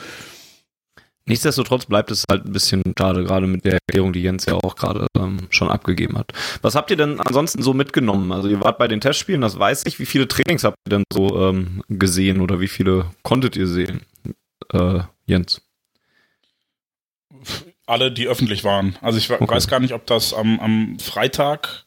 Nichtsdestotrotz 1.25 1.85
bleibt 1.85 2.09
es 2.09 2.25
halt 2.29 2.45
ein 2.45 2.51
bisschen 2.51 2.81
schade, 2.97 3.23
gerade 3.23 3.45
mit 3.45 3.63
der 3.63 3.73
Erklärung, 3.73 4.11
die 4.11 4.23
Jens 4.23 4.45
ja 4.45 4.55
auch 4.55 4.75
gerade 4.75 5.05
ähm, 5.15 5.47
schon 5.49 5.69
abgegeben 5.69 6.17
hat. 6.17 6.31
Was 6.61 6.75
habt 6.75 6.89
ihr 6.89 6.97
denn 6.97 7.19
ansonsten 7.19 7.61
so 7.61 7.73
mitgenommen? 7.73 8.31
Also 8.31 8.47
ihr 8.47 8.59
wart 8.61 8.79
bei 8.79 8.87
den 8.87 9.01
Testspielen, 9.01 9.41
das 9.41 9.57
weiß 9.57 9.83
ich. 9.85 9.99
Wie 9.99 10.07
viele 10.07 10.27
Trainings 10.27 10.63
habt 10.63 10.77
ihr 10.87 10.97
denn 10.97 11.03
so 11.13 11.47
ähm, 11.47 11.83
gesehen 11.89 12.41
oder 12.41 12.59
wie 12.59 12.67
viele 12.67 13.05
konntet 13.21 13.55
ihr 13.55 13.67
sehen? 13.67 14.01
Äh, 14.73 15.01
Jens. 15.25 15.61
Alle, 17.85 18.11
die 18.11 18.27
öffentlich 18.27 18.63
waren. 18.63 18.97
Also 19.01 19.17
ich 19.19 19.29
okay. 19.29 19.47
weiß 19.47 19.67
gar 19.67 19.79
nicht, 19.79 19.93
ob 19.93 20.07
das 20.07 20.33
am, 20.33 20.59
am 20.59 20.97
Freitag 20.99 21.85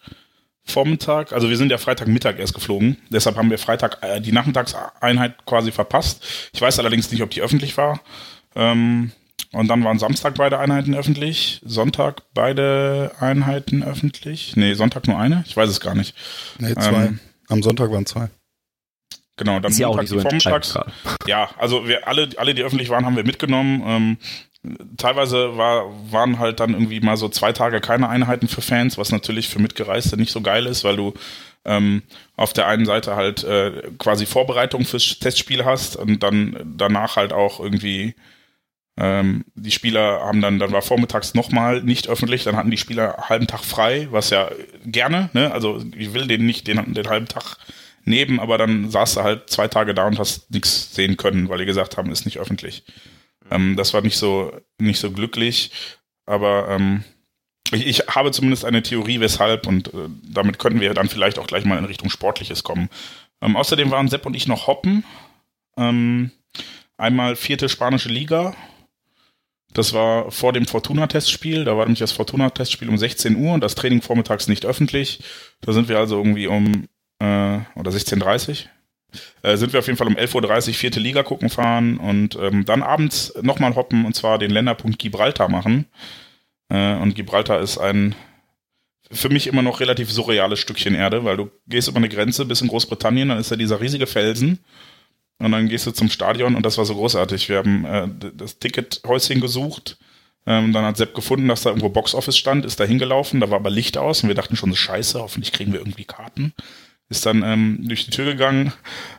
Vormittag, 0.67 1.33
also 1.33 1.51
wir 1.51 1.59
sind 1.59 1.71
ja 1.71 1.77
Freitagmittag 1.77 2.39
erst 2.39 2.55
geflogen, 2.55 2.97
deshalb 3.11 3.37
haben 3.37 3.51
wir 3.51 3.59
Freitag 3.59 3.99
äh, 4.01 4.21
die 4.21 4.33
Nachmittagseinheit 4.33 5.45
quasi 5.45 5.73
verpasst. 5.73 6.25
Ich 6.55 6.61
weiß 6.61 6.79
allerdings 6.79 7.11
nicht, 7.13 7.23
ob 7.23 7.31
die 7.31 7.43
öffentlich 7.43 7.77
war. 7.77 8.01
Ähm, 8.55 9.13
und 9.55 9.69
dann 9.69 9.85
waren 9.85 9.99
Samstag 9.99 10.35
beide 10.35 10.59
Einheiten 10.59 10.95
öffentlich, 10.95 11.61
Sonntag 11.65 12.23
beide 12.35 13.13
Einheiten 13.21 13.83
öffentlich. 13.83 14.57
Nee, 14.57 14.75
Sonntag 14.75 15.07
nur 15.07 15.19
eine, 15.19 15.45
ich 15.47 15.57
weiß 15.57 15.71
es 15.71 15.81
gar 15.81 15.95
nicht. 15.95 16.15
Nee, 16.59 16.75
zwei. 16.75 17.07
Ähm, 17.07 17.21
Am 17.49 17.63
Sonntag 17.63 17.91
waren 17.91 18.07
zwei. 18.07 18.29
Genau, 19.37 19.59
dann 19.59 19.73
ist 19.73 19.79
ja 19.79 19.89
auch 19.89 19.99
nicht 19.99 20.11
so 20.11 20.21
vormittags. 20.21 20.79
Ja, 21.27 21.51
also 21.59 21.89
wir 21.89 22.07
alle, 22.07 22.29
alle, 22.37 22.55
die 22.55 22.63
öffentlich 22.63 22.89
waren, 22.89 23.05
haben 23.05 23.17
wir 23.17 23.25
mitgenommen. 23.25 23.83
Ähm, 23.87 24.17
teilweise 24.97 25.57
war, 25.57 25.91
waren 26.11 26.39
halt 26.39 26.61
dann 26.61 26.73
irgendwie 26.73 27.01
mal 27.01 27.17
so 27.17 27.29
zwei 27.29 27.53
Tage 27.53 27.81
keine 27.81 28.09
Einheiten 28.09 28.49
für 28.49 28.63
Fans, 28.63 28.97
was 28.97 29.11
natürlich 29.11 29.49
für 29.49 29.59
Mitgereiste 29.59 30.17
nicht 30.17 30.33
so 30.33 30.41
geil 30.41 30.67
ist, 30.67 30.85
weil 30.85 30.97
du 30.97 31.15
ähm, 31.65 32.03
auf 32.37 32.53
der 32.53 32.67
einen 32.67 32.87
Seite 32.87 33.17
halt 33.17 33.43
äh, 33.45 33.91
quasi 33.99 34.27
Vorbereitung 34.27 34.85
fürs 34.85 35.19
Testspiel 35.19 35.65
hast 35.65 35.97
und 35.97 36.23
dann 36.23 36.75
danach 36.77 37.17
halt 37.17 37.33
auch 37.33 37.59
irgendwie 37.61 38.15
ähm, 38.97 39.45
die 39.55 39.73
Spieler 39.73 40.21
haben 40.21 40.41
dann, 40.41 40.59
dann 40.59 40.73
war 40.73 40.83
vormittags 40.83 41.35
nochmal 41.35 41.83
nicht 41.83 42.09
öffentlich, 42.09 42.45
dann 42.45 42.57
hatten 42.57 42.71
die 42.71 42.77
Spieler 42.77 43.15
einen 43.15 43.29
halben 43.29 43.47
Tag 43.47 43.65
frei, 43.65 44.09
was 44.11 44.31
ja 44.31 44.51
gerne, 44.85 45.31
ne? 45.33 45.53
Also 45.53 45.83
ich 45.97 46.15
will 46.15 46.29
den 46.29 46.47
nicht 46.47 46.67
den, 46.69 46.95
den 46.95 47.09
halben 47.09 47.27
Tag 47.27 47.57
neben, 48.05 48.39
aber 48.39 48.57
dann 48.57 48.91
saß 48.91 49.15
du 49.15 49.23
halt 49.23 49.51
zwei 49.51 49.67
Tage 49.67 49.95
da 49.95 50.07
und 50.07 50.19
hast 50.19 50.51
nichts 50.51 50.95
sehen 50.95 51.17
können, 51.17 51.49
weil 51.49 51.59
die 51.59 51.65
gesagt 51.65 51.97
haben, 51.97 52.13
ist 52.13 52.25
nicht 52.25 52.39
öffentlich. 52.39 52.85
Ähm, 53.51 53.77
das 53.77 53.95
war 53.95 54.03
nicht 54.03 54.17
so, 54.17 54.53
nicht 54.79 55.01
so 55.01 55.11
glücklich, 55.11 55.73
aber 56.27 56.69
ähm, 56.69 57.03
ich, 57.73 57.87
ich 57.87 57.99
habe 58.09 58.31
zumindest 58.31 58.65
eine 58.65 58.83
Theorie, 58.83 59.21
weshalb, 59.21 59.67
und 59.67 59.89
äh, 59.89 60.09
damit 60.23 60.59
könnten 60.59 60.81
wir 60.81 60.95
dann 60.95 61.09
vielleicht 61.09 61.39
auch 61.39 61.47
gleich 61.47 61.65
mal 61.65 61.79
in 61.79 61.85
Richtung 61.85 62.11
Sportliches 62.11 62.63
kommen. 62.63 62.89
Ähm, 63.41 63.57
außerdem 63.57 63.91
waren 63.91 64.09
Sepp 64.09 64.27
und 64.27 64.37
ich 64.37 64.47
noch 64.47 64.67
hoppen. 64.67 65.05
Ähm, 65.77 66.31
einmal 66.97 67.37
vierte 67.37 67.69
spanische 67.69 68.09
Liga, 68.09 68.55
das 69.75 69.93
war 69.93 70.31
vor 70.31 70.53
dem 70.53 70.67
Fortuna-Testspiel. 70.67 71.65
Da 71.65 71.77
war 71.77 71.85
nämlich 71.85 71.99
das 71.99 72.13
Fortuna-Testspiel 72.13 72.89
um 72.89 72.97
16 72.97 73.37
Uhr 73.37 73.53
und 73.53 73.63
das 73.63 73.75
Training 73.75 74.01
vormittags 74.01 74.49
nicht 74.49 74.65
öffentlich. 74.65 75.21
Da 75.61 75.73
sind 75.73 75.89
wir 75.89 75.99
also 75.99 76.17
irgendwie 76.17 76.47
um, 76.47 76.89
äh, 77.19 77.59
oder 77.75 77.91
16.30 77.91 78.49
Uhr. 78.51 78.57
Äh, 79.43 79.57
sind 79.57 79.73
wir 79.73 79.81
auf 79.81 79.87
jeden 79.87 79.99
Fall 79.99 80.07
um 80.07 80.17
11.30 80.17 80.69
Uhr 80.69 80.75
vierte 80.75 81.01
Liga 81.01 81.25
gucken 81.25 81.51
fahren 81.51 81.99
und 81.99 82.37
ähm, 82.41 82.65
dann 82.65 82.83
abends 82.83 83.35
nochmal 83.43 83.75
hoppen 83.75 84.07
und 84.07 84.15
zwar 84.15 84.39
den 84.39 84.51
Länderpunkt 84.51 84.99
Gibraltar 84.99 85.49
machen. 85.49 85.87
Äh, 86.69 86.95
und 86.95 87.15
Gibraltar 87.15 87.61
ist 87.61 87.79
ein 87.79 88.15
für 89.11 89.29
mich 89.29 89.47
immer 89.47 89.63
noch 89.63 89.81
relativ 89.81 90.11
surreales 90.11 90.59
Stückchen 90.59 90.95
Erde, 90.95 91.25
weil 91.25 91.37
du 91.37 91.51
gehst 91.67 91.89
über 91.89 91.99
eine 91.99 92.09
Grenze 92.09 92.47
bis 92.47 92.63
in 92.63 92.69
Großbritannien, 92.69 93.29
dann 93.29 93.39
ist 93.39 93.51
da 93.51 93.57
dieser 93.57 93.81
riesige 93.81 94.07
Felsen 94.07 94.61
und 95.39 95.53
dann 95.53 95.69
gehst 95.69 95.87
du 95.87 95.91
zum 95.91 96.09
Stadion 96.09 96.55
und 96.55 96.65
das 96.65 96.79
war 96.79 96.85
so 96.85 96.95
großartig. 96.95 97.49
Wir 97.49 97.59
haben 97.59 97.85
äh, 97.85 98.09
das 98.37 98.59
Tickethäuschen 98.59 99.41
gesucht. 99.41 99.99
Ähm, 100.47 100.73
dann 100.73 100.85
hat 100.85 100.97
Sepp 100.97 101.15
gefunden, 101.15 101.49
dass 101.49 101.63
da 101.63 101.71
irgendwo 101.71 101.89
Boxoffice 101.89 102.37
stand, 102.37 102.67
ist 102.67 102.79
da 102.79 102.85
hingelaufen, 102.85 103.41
da 103.41 103.49
war 103.49 103.57
aber 103.57 103.71
Licht 103.71 103.97
aus 103.97 104.23
und 104.23 104.29
wir 104.29 104.35
dachten 104.35 104.57
schon 104.57 104.75
scheiße, 104.75 105.19
hoffentlich 105.19 105.53
kriegen 105.53 105.73
wir 105.73 105.81
irgendwie 105.81 106.05
Karten. 106.05 106.53
Ist 107.09 107.25
dann 107.25 107.43
ähm, 107.43 107.79
durch 107.83 108.05
die 108.05 108.11
Tür 108.11 108.27
gegangen, 108.27 108.73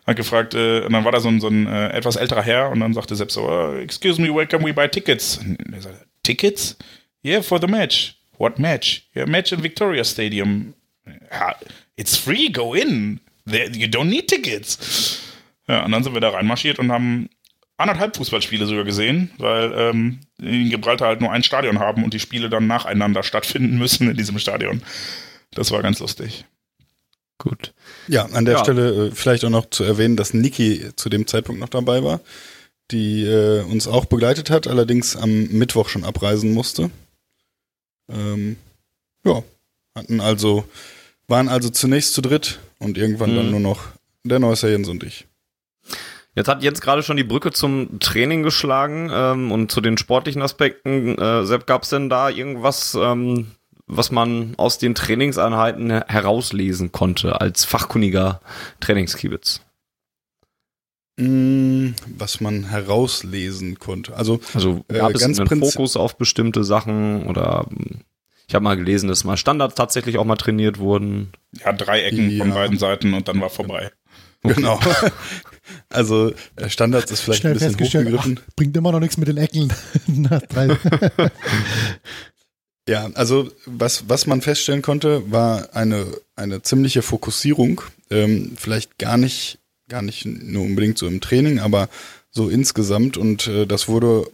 hat 0.05 0.17
gefragt, 0.17 0.53
äh, 0.53 0.81
und 0.81 0.93
dann 0.93 1.03
war 1.03 1.11
da 1.11 1.19
so 1.19 1.29
ein, 1.29 1.39
so 1.39 1.47
ein 1.47 1.65
äh, 1.65 1.89
etwas 1.89 2.15
älterer 2.15 2.43
Herr 2.43 2.69
und 2.69 2.79
dann 2.79 2.93
sagte 2.93 3.15
Sepp 3.15 3.31
so, 3.31 3.49
uh, 3.49 3.75
excuse 3.77 4.21
me, 4.21 4.33
where 4.33 4.45
can 4.45 4.63
we 4.63 4.73
buy 4.73 4.87
tickets? 4.87 5.37
Und 5.37 5.73
er 5.73 5.81
sagte, 5.81 6.05
Tickets? 6.25 6.75
Yeah, 7.23 7.41
for 7.41 7.59
the 7.59 7.67
match. 7.67 8.15
What 8.37 8.59
match? 8.59 9.07
Yeah, 9.15 9.25
match 9.25 9.51
in 9.51 9.63
Victoria 9.63 10.03
Stadium. 10.03 10.73
It's 11.95 12.17
free, 12.17 12.49
go 12.49 12.73
in. 12.73 13.19
You 13.45 13.87
don't 13.87 14.09
need 14.09 14.27
tickets. 14.27 15.21
Ja, 15.67 15.85
und 15.85 15.91
dann 15.91 16.03
sind 16.03 16.13
wir 16.13 16.21
da 16.21 16.29
reinmarschiert 16.29 16.79
und 16.79 16.91
haben 16.91 17.29
anderthalb 17.77 18.15
Fußballspiele 18.15 18.65
sogar 18.65 18.83
gesehen, 18.83 19.31
weil 19.37 19.73
ähm, 19.75 20.19
in 20.39 20.69
Gibraltar 20.69 21.07
halt 21.07 21.21
nur 21.21 21.31
ein 21.31 21.43
Stadion 21.43 21.79
haben 21.79 22.03
und 22.03 22.13
die 22.13 22.19
Spiele 22.19 22.49
dann 22.49 22.67
nacheinander 22.67 23.23
stattfinden 23.23 23.77
müssen 23.77 24.09
in 24.09 24.17
diesem 24.17 24.39
Stadion. 24.39 24.81
Das 25.51 25.71
war 25.71 25.81
ganz 25.81 25.99
lustig. 25.99 26.45
Gut. 27.37 27.73
Ja, 28.07 28.25
an 28.25 28.45
der 28.45 28.55
ja. 28.55 28.59
Stelle 28.61 29.07
äh, 29.07 29.11
vielleicht 29.11 29.43
auch 29.43 29.49
noch 29.49 29.69
zu 29.69 29.83
erwähnen, 29.83 30.15
dass 30.15 30.33
Niki 30.33 30.91
zu 30.95 31.09
dem 31.09 31.27
Zeitpunkt 31.27 31.59
noch 31.59 31.69
dabei 31.69 32.03
war, 32.03 32.21
die 32.91 33.23
äh, 33.25 33.61
uns 33.63 33.87
auch 33.87 34.05
begleitet 34.05 34.49
hat, 34.49 34.67
allerdings 34.67 35.15
am 35.15 35.47
Mittwoch 35.47 35.89
schon 35.89 36.05
abreisen 36.05 36.53
musste. 36.53 36.91
Ähm, 38.09 38.57
ja, 39.25 39.43
hatten 39.95 40.21
also, 40.21 40.65
waren 41.27 41.49
also 41.49 41.69
zunächst 41.69 42.13
zu 42.13 42.21
dritt 42.21 42.59
und 42.79 42.97
irgendwann 42.97 43.31
mhm. 43.31 43.35
dann 43.37 43.51
nur 43.51 43.59
noch 43.59 43.81
der 44.23 44.39
Neusser 44.39 44.69
Jens 44.69 44.87
und 44.87 45.03
ich. 45.03 45.25
Jetzt 46.35 46.49
hat 46.49 46.61
Jens 46.61 46.81
gerade 46.81 47.01
schon 47.01 47.15
die 47.15 47.23
Brücke 47.23 47.51
zum 47.51 47.99
Training 47.99 48.43
geschlagen 48.43 49.09
ähm, 49.11 49.51
und 49.51 49.71
zu 49.71 49.79
den 49.79 49.97
sportlichen 49.97 50.41
Aspekten. 50.41 51.17
Äh, 51.17 51.45
Sepp, 51.45 51.65
gab 51.65 51.83
es 51.83 51.89
denn 51.89 52.09
da 52.09 52.29
irgendwas, 52.29 52.93
ähm, 53.01 53.51
was 53.87 54.11
man 54.11 54.53
aus 54.57 54.77
den 54.77 54.95
Trainingseinheiten 54.95 55.91
herauslesen 55.91 56.91
konnte 56.91 57.39
als 57.39 57.63
fachkundiger 57.63 58.41
Trainingskiebitz? 58.81 59.61
Mm, 61.17 61.91
was 62.17 62.41
man 62.41 62.65
herauslesen 62.65 63.79
konnte. 63.79 64.17
Also, 64.17 64.41
also 64.53 64.83
äh, 64.89 64.95
gab 64.95 65.11
äh, 65.11 65.13
es 65.13 65.39
einen 65.39 65.47
Fokus 65.47 65.95
auf 65.95 66.17
bestimmte 66.17 66.65
Sachen 66.65 67.27
oder 67.27 67.67
ich 68.47 68.53
habe 68.53 68.63
mal 68.63 68.75
gelesen, 68.75 69.07
dass 69.07 69.23
mal 69.23 69.37
Standards 69.37 69.75
tatsächlich 69.75 70.17
auch 70.17 70.25
mal 70.25 70.35
trainiert 70.35 70.79
wurden. 70.79 71.31
Ja, 71.53 71.71
drei 71.71 72.01
Ecken 72.01 72.29
ja. 72.29 72.43
von 72.43 72.53
beiden 72.53 72.77
Seiten 72.77 73.13
und 73.13 73.29
dann 73.29 73.39
war 73.39 73.49
vorbei. 73.49 73.91
Okay. 74.43 74.55
Genau. 74.55 74.79
Also 75.89 76.33
Standards 76.67 77.11
ist 77.11 77.21
vielleicht 77.21 77.41
Schnell 77.41 77.53
ein 77.53 77.75
bisschen 77.75 78.01
hochgegriffen. 78.01 78.39
Ach, 78.41 78.55
bringt 78.55 78.75
immer 78.77 78.91
noch 78.91 78.99
nichts 78.99 79.17
mit 79.17 79.27
den 79.27 79.37
Ecken. 79.37 79.71
ja, 82.87 83.09
also 83.13 83.49
was, 83.65 84.07
was 84.07 84.27
man 84.27 84.41
feststellen 84.41 84.81
konnte, 84.81 85.29
war 85.31 85.69
eine, 85.73 86.05
eine 86.35 86.61
ziemliche 86.61 87.01
Fokussierung. 87.01 87.81
Ähm, 88.09 88.53
vielleicht 88.57 88.97
gar 88.97 89.17
nicht, 89.17 89.59
gar 89.89 90.01
nicht 90.01 90.25
nur 90.25 90.63
unbedingt 90.63 90.97
so 90.97 91.07
im 91.07 91.21
Training, 91.21 91.59
aber 91.59 91.89
so 92.29 92.49
insgesamt. 92.49 93.17
Und 93.17 93.47
äh, 93.47 93.65
das 93.65 93.87
wurde 93.87 94.27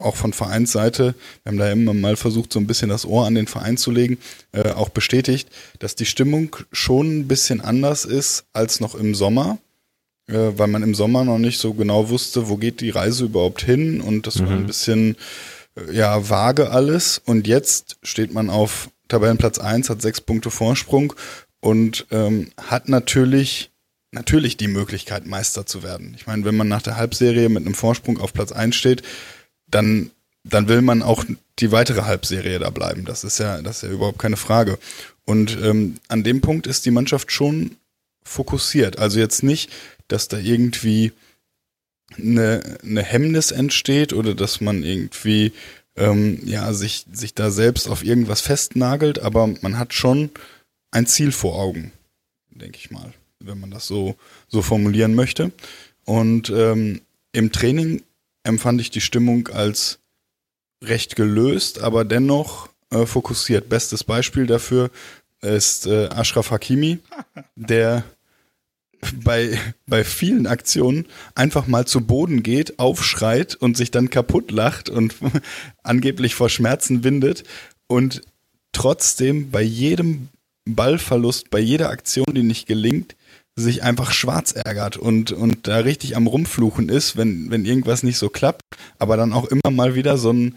auch 0.00 0.16
von 0.16 0.32
Vereinsseite, 0.32 1.14
wir 1.42 1.50
haben 1.50 1.58
da 1.58 1.70
immer 1.70 1.94
mal 1.94 2.16
versucht, 2.16 2.52
so 2.52 2.58
ein 2.58 2.66
bisschen 2.66 2.88
das 2.88 3.04
Ohr 3.04 3.26
an 3.26 3.34
den 3.34 3.46
Verein 3.46 3.76
zu 3.76 3.90
legen, 3.90 4.18
äh, 4.52 4.70
auch 4.70 4.88
bestätigt, 4.88 5.48
dass 5.78 5.94
die 5.94 6.06
Stimmung 6.06 6.56
schon 6.72 7.20
ein 7.20 7.28
bisschen 7.28 7.60
anders 7.60 8.06
ist 8.06 8.44
als 8.52 8.80
noch 8.80 8.94
im 8.94 9.14
Sommer 9.14 9.58
äh, 10.28 10.52
weil 10.56 10.68
man 10.68 10.82
im 10.82 10.94
Sommer 10.94 11.24
noch 11.24 11.38
nicht 11.38 11.58
so 11.58 11.74
genau 11.74 12.08
wusste, 12.08 12.48
wo 12.48 12.56
geht 12.56 12.80
die 12.80 12.90
Reise 12.90 13.24
überhaupt 13.24 13.62
hin 13.62 14.00
und 14.00 14.26
das 14.26 14.38
mhm. 14.38 14.46
war 14.46 14.52
ein 14.52 14.62
mhm. 14.62 14.66
bisschen 14.66 15.16
äh, 15.76 15.94
ja 15.94 16.28
vage 16.28 16.70
alles 16.70 17.20
und 17.24 17.46
jetzt 17.46 17.98
steht 18.02 18.32
man 18.32 18.50
auf 18.50 18.90
Tabellenplatz 19.08 19.58
1, 19.58 19.90
hat 19.90 20.02
sechs 20.02 20.20
Punkte 20.20 20.50
Vorsprung 20.50 21.12
und 21.60 22.06
ähm, 22.10 22.50
hat 22.56 22.88
natürlich 22.88 23.70
natürlich 24.12 24.56
die 24.56 24.68
Möglichkeit 24.68 25.26
Meister 25.26 25.66
zu 25.66 25.82
werden. 25.82 26.14
Ich 26.16 26.26
meine, 26.26 26.44
wenn 26.44 26.56
man 26.56 26.68
nach 26.68 26.82
der 26.82 26.96
Halbserie 26.96 27.48
mit 27.48 27.64
einem 27.64 27.74
Vorsprung 27.74 28.18
auf 28.18 28.32
Platz 28.32 28.50
1 28.50 28.74
steht, 28.74 29.02
dann 29.68 30.10
dann 30.44 30.68
will 30.68 30.82
man 30.82 31.02
auch 31.02 31.24
die 31.58 31.72
weitere 31.72 32.02
Halbserie 32.02 32.58
da 32.58 32.70
bleiben. 32.70 33.04
Das 33.04 33.24
ist 33.24 33.38
ja, 33.38 33.60
das 33.60 33.76
ist 33.76 33.82
ja 33.82 33.90
überhaupt 33.90 34.18
keine 34.18 34.36
Frage. 34.36 34.78
Und 35.24 35.58
ähm, 35.62 35.96
an 36.08 36.24
dem 36.24 36.40
Punkt 36.40 36.66
ist 36.66 36.86
die 36.86 36.90
Mannschaft 36.90 37.30
schon 37.30 37.76
fokussiert. 38.22 38.98
Also 38.98 39.18
jetzt 39.18 39.42
nicht, 39.42 39.70
dass 40.12 40.28
da 40.28 40.38
irgendwie 40.38 41.12
eine, 42.18 42.78
eine 42.82 43.02
Hemmnis 43.02 43.50
entsteht 43.50 44.12
oder 44.12 44.34
dass 44.34 44.60
man 44.60 44.82
irgendwie 44.82 45.52
ähm, 45.96 46.40
ja 46.44 46.72
sich 46.72 47.06
sich 47.12 47.34
da 47.34 47.50
selbst 47.50 47.88
auf 47.88 48.04
irgendwas 48.04 48.40
festnagelt, 48.40 49.20
aber 49.20 49.46
man 49.60 49.78
hat 49.78 49.94
schon 49.94 50.30
ein 50.90 51.06
Ziel 51.06 51.32
vor 51.32 51.56
Augen, 51.56 51.92
denke 52.50 52.78
ich 52.78 52.90
mal, 52.90 53.12
wenn 53.38 53.60
man 53.60 53.70
das 53.70 53.86
so 53.86 54.16
so 54.48 54.62
formulieren 54.62 55.14
möchte. 55.14 55.52
Und 56.04 56.50
ähm, 56.50 57.02
im 57.32 57.52
Training 57.52 58.02
empfand 58.42 58.80
ich 58.80 58.90
die 58.90 59.00
Stimmung 59.00 59.48
als 59.48 59.98
recht 60.82 61.14
gelöst, 61.14 61.80
aber 61.80 62.04
dennoch 62.04 62.68
äh, 62.90 63.06
fokussiert. 63.06 63.68
Bestes 63.68 64.02
Beispiel 64.02 64.46
dafür 64.46 64.90
ist 65.42 65.86
äh, 65.86 66.08
Ashraf 66.08 66.50
Hakimi, 66.50 66.98
der 67.54 68.04
bei, 69.24 69.58
bei 69.86 70.04
vielen 70.04 70.46
Aktionen 70.46 71.06
einfach 71.34 71.66
mal 71.66 71.86
zu 71.86 72.02
Boden 72.02 72.42
geht, 72.42 72.78
aufschreit 72.78 73.54
und 73.54 73.76
sich 73.76 73.90
dann 73.90 74.10
kaputt 74.10 74.50
lacht 74.50 74.88
und 74.88 75.14
angeblich 75.82 76.34
vor 76.34 76.48
Schmerzen 76.48 77.04
windet 77.04 77.44
und 77.86 78.22
trotzdem 78.72 79.50
bei 79.50 79.62
jedem 79.62 80.28
Ballverlust, 80.64 81.50
bei 81.50 81.58
jeder 81.58 81.90
Aktion, 81.90 82.34
die 82.34 82.42
nicht 82.42 82.66
gelingt, 82.66 83.16
sich 83.56 83.82
einfach 83.82 84.12
schwarz 84.12 84.52
ärgert 84.52 84.96
und, 84.96 85.32
und 85.32 85.66
da 85.66 85.78
richtig 85.78 86.16
am 86.16 86.26
Rumfluchen 86.26 86.88
ist, 86.88 87.16
wenn, 87.16 87.50
wenn 87.50 87.64
irgendwas 87.64 88.02
nicht 88.02 88.18
so 88.18 88.28
klappt, 88.28 88.62
aber 88.98 89.16
dann 89.16 89.32
auch 89.32 89.46
immer 89.46 89.70
mal 89.70 89.94
wieder 89.94 90.16
so 90.18 90.32
ein, 90.32 90.54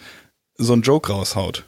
so 0.57 0.73
ein 0.73 0.81
Joke 0.83 1.11
raushaut. 1.11 1.65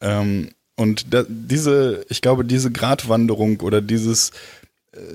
Ähm, 0.00 0.50
und 0.76 1.14
da, 1.14 1.24
diese, 1.28 2.04
ich 2.08 2.20
glaube, 2.20 2.44
diese 2.44 2.72
Gratwanderung 2.72 3.60
oder 3.60 3.80
dieses, 3.80 4.32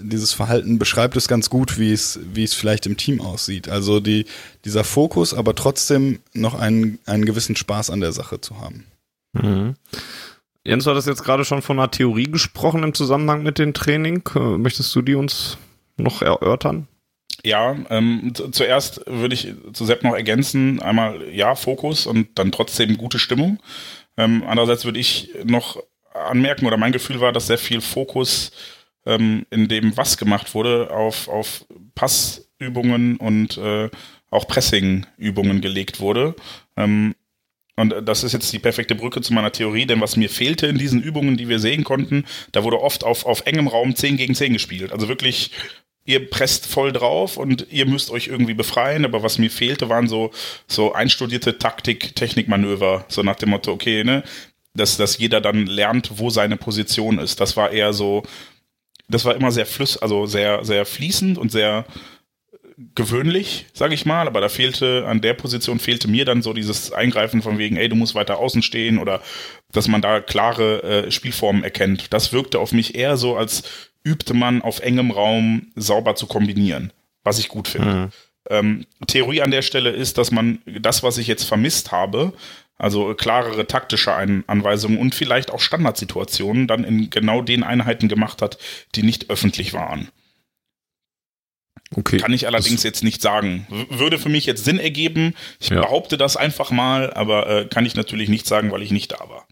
dieses 0.01 0.33
Verhalten 0.33 0.79
beschreibt 0.79 1.15
es 1.15 1.27
ganz 1.27 1.49
gut, 1.49 1.79
wie 1.79 1.91
es, 1.91 2.19
wie 2.33 2.43
es 2.43 2.53
vielleicht 2.53 2.85
im 2.85 2.97
Team 2.97 3.21
aussieht. 3.21 3.69
Also 3.69 3.99
die, 3.99 4.25
dieser 4.65 4.83
Fokus, 4.83 5.33
aber 5.33 5.55
trotzdem 5.55 6.19
noch 6.33 6.59
einen, 6.59 6.99
einen 7.05 7.25
gewissen 7.25 7.55
Spaß 7.55 7.89
an 7.89 8.01
der 8.01 8.11
Sache 8.11 8.41
zu 8.41 8.59
haben. 8.59 8.85
Mhm. 9.33 9.75
Jens, 10.65 10.83
du 10.83 10.91
hattest 10.91 11.07
jetzt 11.07 11.23
gerade 11.23 11.45
schon 11.45 11.61
von 11.61 11.79
einer 11.79 11.91
Theorie 11.91 12.25
gesprochen 12.25 12.83
im 12.83 12.93
Zusammenhang 12.93 13.43
mit 13.43 13.57
dem 13.57 13.73
Training. 13.73 14.23
Äh, 14.35 14.39
möchtest 14.57 14.93
du 14.95 15.01
die 15.01 15.15
uns 15.15 15.57
noch 15.97 16.21
erörtern? 16.21 16.87
Ja, 17.43 17.77
ähm, 17.89 18.33
zuerst 18.51 19.01
würde 19.05 19.33
ich 19.33 19.53
zu 19.71 19.85
Sepp 19.85 20.03
noch 20.03 20.13
ergänzen, 20.13 20.81
einmal 20.81 21.29
ja, 21.31 21.55
Fokus 21.55 22.05
und 22.05 22.37
dann 22.37 22.51
trotzdem 22.51 22.97
gute 22.97 23.17
Stimmung. 23.17 23.59
Ähm, 24.17 24.43
andererseits 24.45 24.83
würde 24.83 24.99
ich 24.99 25.29
noch 25.45 25.81
anmerken, 26.13 26.65
oder 26.65 26.75
mein 26.75 26.91
Gefühl 26.91 27.21
war, 27.21 27.31
dass 27.31 27.47
sehr 27.47 27.57
viel 27.57 27.79
Fokus 27.79 28.51
ähm, 29.05 29.45
in 29.49 29.67
dem, 29.67 29.95
was 29.97 30.17
gemacht 30.17 30.53
wurde, 30.53 30.91
auf, 30.91 31.27
auf 31.27 31.65
Passübungen 31.95 33.17
und 33.17 33.57
äh, 33.57 33.89
auch 34.29 34.47
Pressingübungen 34.47 35.61
gelegt 35.61 35.99
wurde. 35.99 36.35
Ähm, 36.77 37.15
und 37.75 37.95
das 38.03 38.23
ist 38.25 38.33
jetzt 38.33 38.51
die 38.51 38.59
perfekte 38.59 38.93
Brücke 38.93 39.21
zu 39.21 39.33
meiner 39.33 39.53
Theorie, 39.53 39.85
denn 39.85 40.01
was 40.01 40.17
mir 40.17 40.29
fehlte 40.29 40.67
in 40.67 40.77
diesen 40.77 41.01
Übungen, 41.01 41.37
die 41.37 41.47
wir 41.47 41.59
sehen 41.59 41.85
konnten, 41.85 42.25
da 42.51 42.65
wurde 42.65 42.81
oft 42.81 43.05
auf, 43.05 43.25
auf 43.25 43.45
engem 43.45 43.69
Raum 43.69 43.95
10 43.95 44.17
gegen 44.17 44.35
10 44.35 44.51
gespielt. 44.51 44.91
Also 44.91 45.07
wirklich, 45.07 45.51
ihr 46.03 46.29
presst 46.29 46.65
voll 46.65 46.91
drauf 46.91 47.37
und 47.37 47.67
ihr 47.71 47.85
müsst 47.85 48.11
euch 48.11 48.27
irgendwie 48.27 48.53
befreien, 48.53 49.05
aber 49.05 49.23
was 49.23 49.37
mir 49.37 49.49
fehlte, 49.49 49.87
waren 49.87 50.09
so, 50.09 50.31
so 50.67 50.91
einstudierte 50.91 51.57
Taktik, 51.57 52.17
Technikmanöver, 52.17 53.05
so 53.07 53.23
nach 53.23 53.35
dem 53.35 53.49
Motto, 53.49 53.71
okay, 53.71 54.03
ne, 54.03 54.23
dass, 54.73 54.97
dass 54.97 55.17
jeder 55.17 55.39
dann 55.39 55.65
lernt, 55.65 56.19
wo 56.19 56.29
seine 56.29 56.57
Position 56.57 57.17
ist. 57.17 57.39
Das 57.39 57.55
war 57.55 57.71
eher 57.71 57.93
so, 57.93 58.23
das 59.09 59.25
war 59.25 59.35
immer 59.35 59.51
sehr 59.51 59.65
flüss, 59.65 59.97
also 59.97 60.25
sehr, 60.25 60.63
sehr 60.63 60.85
fließend 60.85 61.37
und 61.37 61.51
sehr, 61.51 61.85
gewöhnlich, 62.95 63.65
sage 63.73 63.93
ich 63.93 64.05
mal, 64.05 64.27
aber 64.27 64.39
da 64.39 64.47
fehlte, 64.47 65.05
an 65.05 65.21
der 65.21 65.33
Position 65.33 65.79
fehlte 65.79 66.07
mir 66.07 66.23
dann 66.23 66.41
so 66.41 66.53
dieses 66.53 66.93
Eingreifen 66.93 67.41
von 67.41 67.57
wegen, 67.57 67.75
ey, 67.75 67.89
du 67.89 67.95
musst 67.95 68.15
weiter 68.15 68.39
außen 68.39 68.61
stehen 68.61 68.99
oder 68.99 69.21
dass 69.71 69.87
man 69.87 70.01
da 70.01 70.21
klare 70.21 70.83
äh, 70.83 71.11
Spielformen 71.11 71.63
erkennt. 71.63 72.13
Das 72.13 72.31
wirkte 72.31 72.59
auf 72.59 72.71
mich 72.71 72.95
eher 72.95 73.17
so, 73.17 73.35
als 73.35 73.63
übte 74.03 74.33
man 74.33 74.61
auf 74.61 74.79
engem 74.79 75.11
Raum 75.11 75.67
sauber 75.75 76.15
zu 76.15 76.25
kombinieren, 76.27 76.93
was 77.23 77.39
ich 77.39 77.49
gut 77.49 77.67
finde. 77.67 77.93
Mhm. 77.93 78.09
Ähm, 78.49 78.85
Theorie 79.07 79.41
an 79.41 79.51
der 79.51 79.61
Stelle 79.61 79.89
ist, 79.89 80.17
dass 80.17 80.31
man 80.31 80.59
das, 80.65 81.03
was 81.03 81.17
ich 81.17 81.27
jetzt 81.27 81.43
vermisst 81.43 81.91
habe, 81.91 82.33
also 82.79 83.13
klarere 83.13 83.67
taktische 83.67 84.15
Ein 84.15 84.43
Anweisungen 84.47 84.97
und 84.97 85.13
vielleicht 85.13 85.51
auch 85.51 85.59
Standardsituationen 85.59 86.65
dann 86.65 86.83
in 86.83 87.09
genau 87.09 87.41
den 87.41 87.63
Einheiten 87.63 88.07
gemacht 88.07 88.41
hat, 88.41 88.57
die 88.95 89.03
nicht 89.03 89.29
öffentlich 89.29 89.73
waren. 89.73 90.09
Okay. 91.95 92.17
Kann 92.17 92.33
ich 92.33 92.47
allerdings 92.47 92.83
jetzt 92.83 93.03
nicht 93.03 93.21
sagen. 93.21 93.67
Würde 93.89 94.19
für 94.19 94.29
mich 94.29 94.45
jetzt 94.45 94.63
Sinn 94.63 94.79
ergeben. 94.79 95.33
Ich 95.59 95.69
ja. 95.69 95.81
behaupte 95.81 96.17
das 96.17 96.37
einfach 96.37 96.71
mal, 96.71 97.11
aber 97.13 97.49
äh, 97.49 97.65
kann 97.65 97.85
ich 97.85 97.95
natürlich 97.95 98.29
nicht 98.29 98.45
sagen, 98.45 98.71
weil 98.71 98.83
ich 98.83 98.91
nicht 98.91 99.11
da 99.11 99.19
war. 99.27 99.47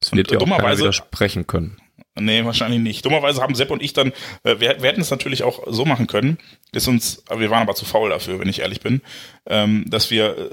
Das 0.00 0.12
wird 0.12 0.30
ja 0.30 0.38
dummerweise 0.38 0.82
widersprechen 0.82 1.46
können. 1.46 1.78
Nee, 2.20 2.44
wahrscheinlich 2.44 2.80
nicht. 2.80 3.04
Dummerweise 3.04 3.40
haben 3.40 3.54
Sepp 3.54 3.70
und 3.70 3.82
ich 3.82 3.92
dann, 3.92 4.12
äh, 4.42 4.58
wir, 4.58 4.82
wir 4.82 4.90
hätten 4.90 5.00
es 5.00 5.10
natürlich 5.10 5.42
auch 5.42 5.62
so 5.66 5.84
machen 5.84 6.06
können, 6.06 6.38
ist 6.72 6.88
uns, 6.88 7.22
wir 7.34 7.50
waren 7.50 7.62
aber 7.62 7.74
zu 7.74 7.84
faul 7.84 8.10
dafür, 8.10 8.38
wenn 8.38 8.48
ich 8.48 8.60
ehrlich 8.60 8.80
bin, 8.80 9.02
ähm, 9.46 9.84
dass 9.88 10.10
wir 10.10 10.36
äh, 10.36 10.50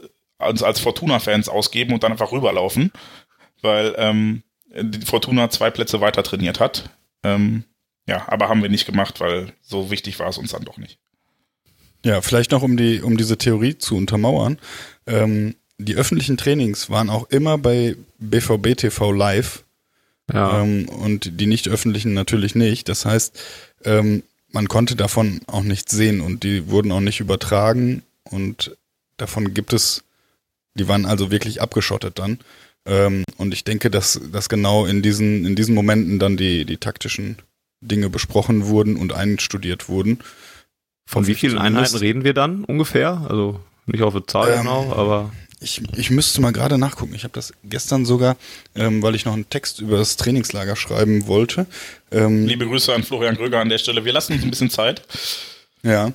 uns 0.47 0.63
als 0.63 0.79
Fortuna-Fans 0.79 1.49
ausgeben 1.49 1.93
und 1.93 2.03
dann 2.03 2.11
einfach 2.11 2.31
rüberlaufen, 2.31 2.91
weil 3.61 3.95
ähm, 3.97 4.43
die 4.69 5.05
Fortuna 5.05 5.49
zwei 5.49 5.71
Plätze 5.71 6.01
weiter 6.01 6.23
trainiert 6.23 6.59
hat. 6.59 6.89
Ähm, 7.23 7.63
ja, 8.07 8.25
aber 8.27 8.49
haben 8.49 8.61
wir 8.61 8.69
nicht 8.69 8.85
gemacht, 8.85 9.19
weil 9.19 9.53
so 9.61 9.89
wichtig 9.89 10.19
war 10.19 10.29
es 10.29 10.37
uns 10.37 10.51
dann 10.51 10.65
doch 10.65 10.77
nicht. 10.77 10.99
Ja, 12.03 12.21
vielleicht 12.21 12.51
noch 12.51 12.61
um 12.61 12.77
die, 12.77 13.01
um 13.01 13.17
diese 13.17 13.37
Theorie 13.37 13.77
zu 13.77 13.95
untermauern. 13.95 14.59
Ähm, 15.07 15.55
die 15.77 15.95
öffentlichen 15.95 16.37
Trainings 16.37 16.89
waren 16.89 17.09
auch 17.09 17.29
immer 17.29 17.57
bei 17.57 17.95
BVB 18.19 18.77
TV 18.77 19.11
live. 19.11 19.63
Ja. 20.31 20.61
Ähm, 20.61 20.87
und 20.87 21.39
die 21.39 21.47
nicht 21.47 21.67
öffentlichen 21.67 22.13
natürlich 22.13 22.55
nicht. 22.55 22.89
Das 22.89 23.05
heißt, 23.05 23.39
ähm, 23.83 24.23
man 24.51 24.67
konnte 24.67 24.95
davon 24.95 25.41
auch 25.47 25.63
nichts 25.63 25.91
sehen 25.91 26.21
und 26.21 26.43
die 26.43 26.69
wurden 26.69 26.91
auch 26.91 27.01
nicht 27.01 27.19
übertragen 27.19 28.03
und 28.23 28.75
davon 29.17 29.53
gibt 29.53 29.73
es, 29.73 30.04
die 30.75 30.87
waren 30.87 31.05
also 31.05 31.31
wirklich 31.31 31.61
abgeschottet 31.61 32.19
dann. 32.19 32.39
Ähm, 32.85 33.23
und 33.37 33.53
ich 33.53 33.63
denke, 33.63 33.89
dass, 33.89 34.19
dass 34.31 34.49
genau 34.49 34.85
in 34.85 35.01
diesen, 35.01 35.45
in 35.45 35.55
diesen 35.55 35.73
Momenten 35.73 36.19
dann 36.19 36.37
die, 36.37 36.65
die 36.65 36.77
taktischen 36.77 37.37
Dinge 37.81 38.09
besprochen 38.09 38.67
wurden 38.67 38.95
und 38.95 39.13
einstudiert 39.13 39.89
wurden. 39.89 40.19
Von 41.07 41.27
wie 41.27 41.35
vielen 41.35 41.57
Einheiten 41.57 41.97
reden 41.97 42.23
wir 42.23 42.33
dann 42.33 42.63
ungefähr? 42.63 43.25
Also 43.29 43.59
nicht 43.85 44.01
auf 44.01 44.13
die 44.15 44.25
Zahl 44.25 44.51
ähm, 44.51 44.59
genau, 44.59 44.93
aber. 44.93 45.31
Ich, 45.61 45.81
ich 45.95 46.11
müsste 46.11 46.41
mal 46.41 46.51
gerade 46.51 46.77
nachgucken. 46.77 47.15
Ich 47.15 47.23
habe 47.23 47.33
das 47.33 47.53
gestern 47.63 48.05
sogar, 48.05 48.35
ähm, 48.75 49.01
weil 49.01 49.15
ich 49.15 49.25
noch 49.25 49.33
einen 49.33 49.49
Text 49.49 49.79
über 49.79 49.97
das 49.97 50.17
Trainingslager 50.17 50.75
schreiben 50.75 51.27
wollte. 51.27 51.65
Ähm, 52.11 52.45
Liebe 52.45 52.67
Grüße 52.67 52.93
an 52.93 53.03
Florian 53.03 53.35
Gröger 53.35 53.59
an 53.61 53.69
der 53.69 53.77
Stelle. 53.77 54.03
Wir 54.03 54.13
lassen 54.13 54.33
uns 54.33 54.43
ein 54.43 54.49
bisschen 54.49 54.69
Zeit. 54.69 55.03
Ja, 55.81 56.11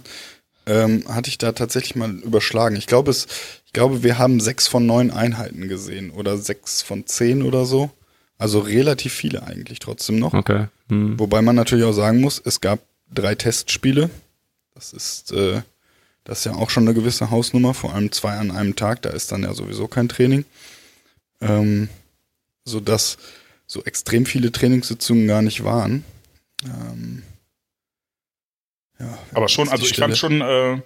ähm, 0.66 1.04
hatte 1.08 1.30
ich 1.30 1.38
da 1.38 1.52
tatsächlich 1.52 1.96
mal 1.96 2.10
überschlagen. 2.10 2.76
Ich 2.76 2.86
glaube, 2.86 3.10
es, 3.10 3.26
ich 3.70 3.72
glaube, 3.72 4.02
wir 4.02 4.18
haben 4.18 4.40
sechs 4.40 4.66
von 4.66 4.84
neun 4.84 5.12
Einheiten 5.12 5.68
gesehen 5.68 6.10
oder 6.10 6.36
sechs 6.36 6.82
von 6.82 7.06
zehn 7.06 7.42
oder 7.42 7.64
so. 7.64 7.90
Also 8.36 8.58
relativ 8.58 9.12
viele 9.12 9.44
eigentlich 9.44 9.78
trotzdem 9.78 10.18
noch. 10.18 10.34
Okay. 10.34 10.66
Hm. 10.88 11.18
Wobei 11.18 11.40
man 11.40 11.56
natürlich 11.56 11.84
auch 11.84 11.92
sagen 11.92 12.20
muss, 12.20 12.42
es 12.44 12.60
gab 12.60 12.80
drei 13.12 13.34
Testspiele 13.34 14.10
das 14.80 14.94
ist, 14.94 15.32
äh, 15.32 15.60
das 16.24 16.38
ist 16.38 16.44
ja 16.46 16.54
auch 16.54 16.70
schon 16.70 16.84
eine 16.84 16.94
gewisse 16.94 17.30
Hausnummer, 17.30 17.74
vor 17.74 17.92
allem 17.92 18.12
zwei 18.12 18.38
an 18.38 18.50
einem 18.50 18.76
Tag, 18.76 19.02
da 19.02 19.10
ist 19.10 19.30
dann 19.30 19.42
ja 19.42 19.52
sowieso 19.52 19.88
kein 19.88 20.08
Training. 20.08 20.46
Ähm, 21.42 21.90
sodass 22.64 23.18
so 23.66 23.84
extrem 23.84 24.24
viele 24.24 24.52
Trainingssitzungen 24.52 25.26
gar 25.26 25.42
nicht 25.42 25.64
waren. 25.64 26.04
Ähm, 26.64 27.22
ja, 28.98 29.18
Aber 29.32 29.48
schon, 29.48 29.68
also 29.68 29.84
ich 29.84 29.96
fand 29.96 30.16
schon 30.16 30.40
äh, 30.40 30.80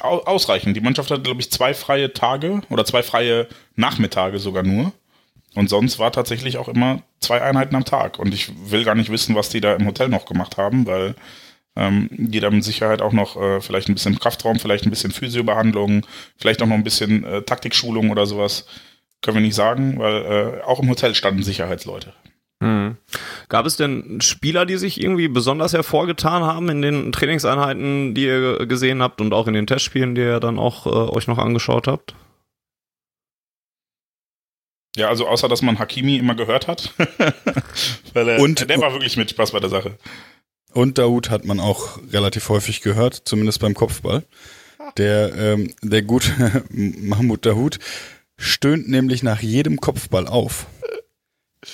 ausreichend. 0.00 0.76
Die 0.76 0.80
Mannschaft 0.80 1.10
hatte, 1.10 1.22
glaube 1.22 1.40
ich, 1.40 1.50
zwei 1.50 1.74
freie 1.74 2.12
Tage 2.12 2.60
oder 2.70 2.84
zwei 2.84 3.02
freie 3.02 3.48
Nachmittage 3.76 4.38
sogar 4.38 4.62
nur. 4.62 4.92
Und 5.54 5.68
sonst 5.68 5.98
war 5.98 6.12
tatsächlich 6.12 6.58
auch 6.58 6.68
immer 6.68 7.02
zwei 7.20 7.42
Einheiten 7.42 7.74
am 7.74 7.84
Tag. 7.84 8.18
Und 8.18 8.32
ich 8.32 8.52
will 8.70 8.84
gar 8.84 8.94
nicht 8.94 9.10
wissen, 9.10 9.34
was 9.34 9.48
die 9.48 9.60
da 9.60 9.74
im 9.74 9.86
Hotel 9.86 10.08
noch 10.08 10.26
gemacht 10.26 10.56
haben, 10.56 10.86
weil 10.86 11.14
ähm, 11.74 12.10
jeder 12.12 12.50
mit 12.50 12.64
Sicherheit 12.64 13.02
auch 13.02 13.12
noch 13.12 13.36
äh, 13.40 13.60
vielleicht 13.60 13.88
ein 13.88 13.94
bisschen 13.94 14.18
Kraftraum, 14.18 14.58
vielleicht 14.58 14.84
ein 14.84 14.90
bisschen 14.90 15.10
Physiobehandlung, 15.10 16.06
vielleicht 16.36 16.62
auch 16.62 16.66
noch 16.66 16.76
ein 16.76 16.84
bisschen 16.84 17.24
äh, 17.24 17.42
Taktikschulung 17.42 18.10
oder 18.10 18.26
sowas. 18.26 18.66
Können 19.22 19.38
wir 19.38 19.42
nicht 19.42 19.54
sagen, 19.54 19.98
weil 19.98 20.60
äh, 20.60 20.62
auch 20.62 20.80
im 20.80 20.88
Hotel 20.88 21.14
standen 21.14 21.42
Sicherheitsleute. 21.42 22.12
Mhm. 22.60 22.96
Gab 23.48 23.66
es 23.66 23.76
denn 23.76 24.20
Spieler, 24.20 24.66
die 24.66 24.76
sich 24.76 25.00
irgendwie 25.00 25.28
besonders 25.28 25.72
hervorgetan 25.72 26.42
haben 26.42 26.68
in 26.68 26.82
den 26.82 27.12
Trainingseinheiten, 27.12 28.14
die 28.14 28.24
ihr 28.24 28.66
gesehen 28.66 29.02
habt 29.02 29.20
und 29.20 29.32
auch 29.32 29.46
in 29.46 29.54
den 29.54 29.66
Testspielen, 29.66 30.14
die 30.14 30.22
ihr 30.22 30.40
dann 30.40 30.58
auch 30.58 30.86
äh, 30.86 30.90
euch 30.90 31.28
noch 31.28 31.38
angeschaut 31.38 31.86
habt? 31.86 32.14
Ja, 34.96 35.08
also 35.08 35.28
außer 35.28 35.48
dass 35.48 35.62
man 35.62 35.78
Hakimi 35.78 36.16
immer 36.16 36.34
gehört 36.34 36.66
hat. 36.66 36.92
Weil 38.14 38.28
er, 38.28 38.40
und, 38.40 38.68
der 38.68 38.80
war 38.80 38.92
wirklich 38.92 39.16
mit 39.16 39.30
Spaß 39.30 39.52
bei 39.52 39.60
der 39.60 39.70
Sache. 39.70 39.96
Und 40.72 40.98
Daoud 40.98 41.30
hat 41.30 41.44
man 41.44 41.60
auch 41.60 42.00
relativ 42.12 42.48
häufig 42.48 42.80
gehört, 42.80 43.22
zumindest 43.24 43.60
beim 43.60 43.74
Kopfball. 43.74 44.24
Der, 44.96 45.34
ähm, 45.34 45.74
der 45.82 46.02
gute 46.02 46.64
Mahmoud 46.70 47.46
Daoud 47.46 47.78
stöhnt 48.36 48.88
nämlich 48.88 49.22
nach 49.22 49.40
jedem 49.40 49.80
Kopfball 49.80 50.26
auf. 50.26 50.66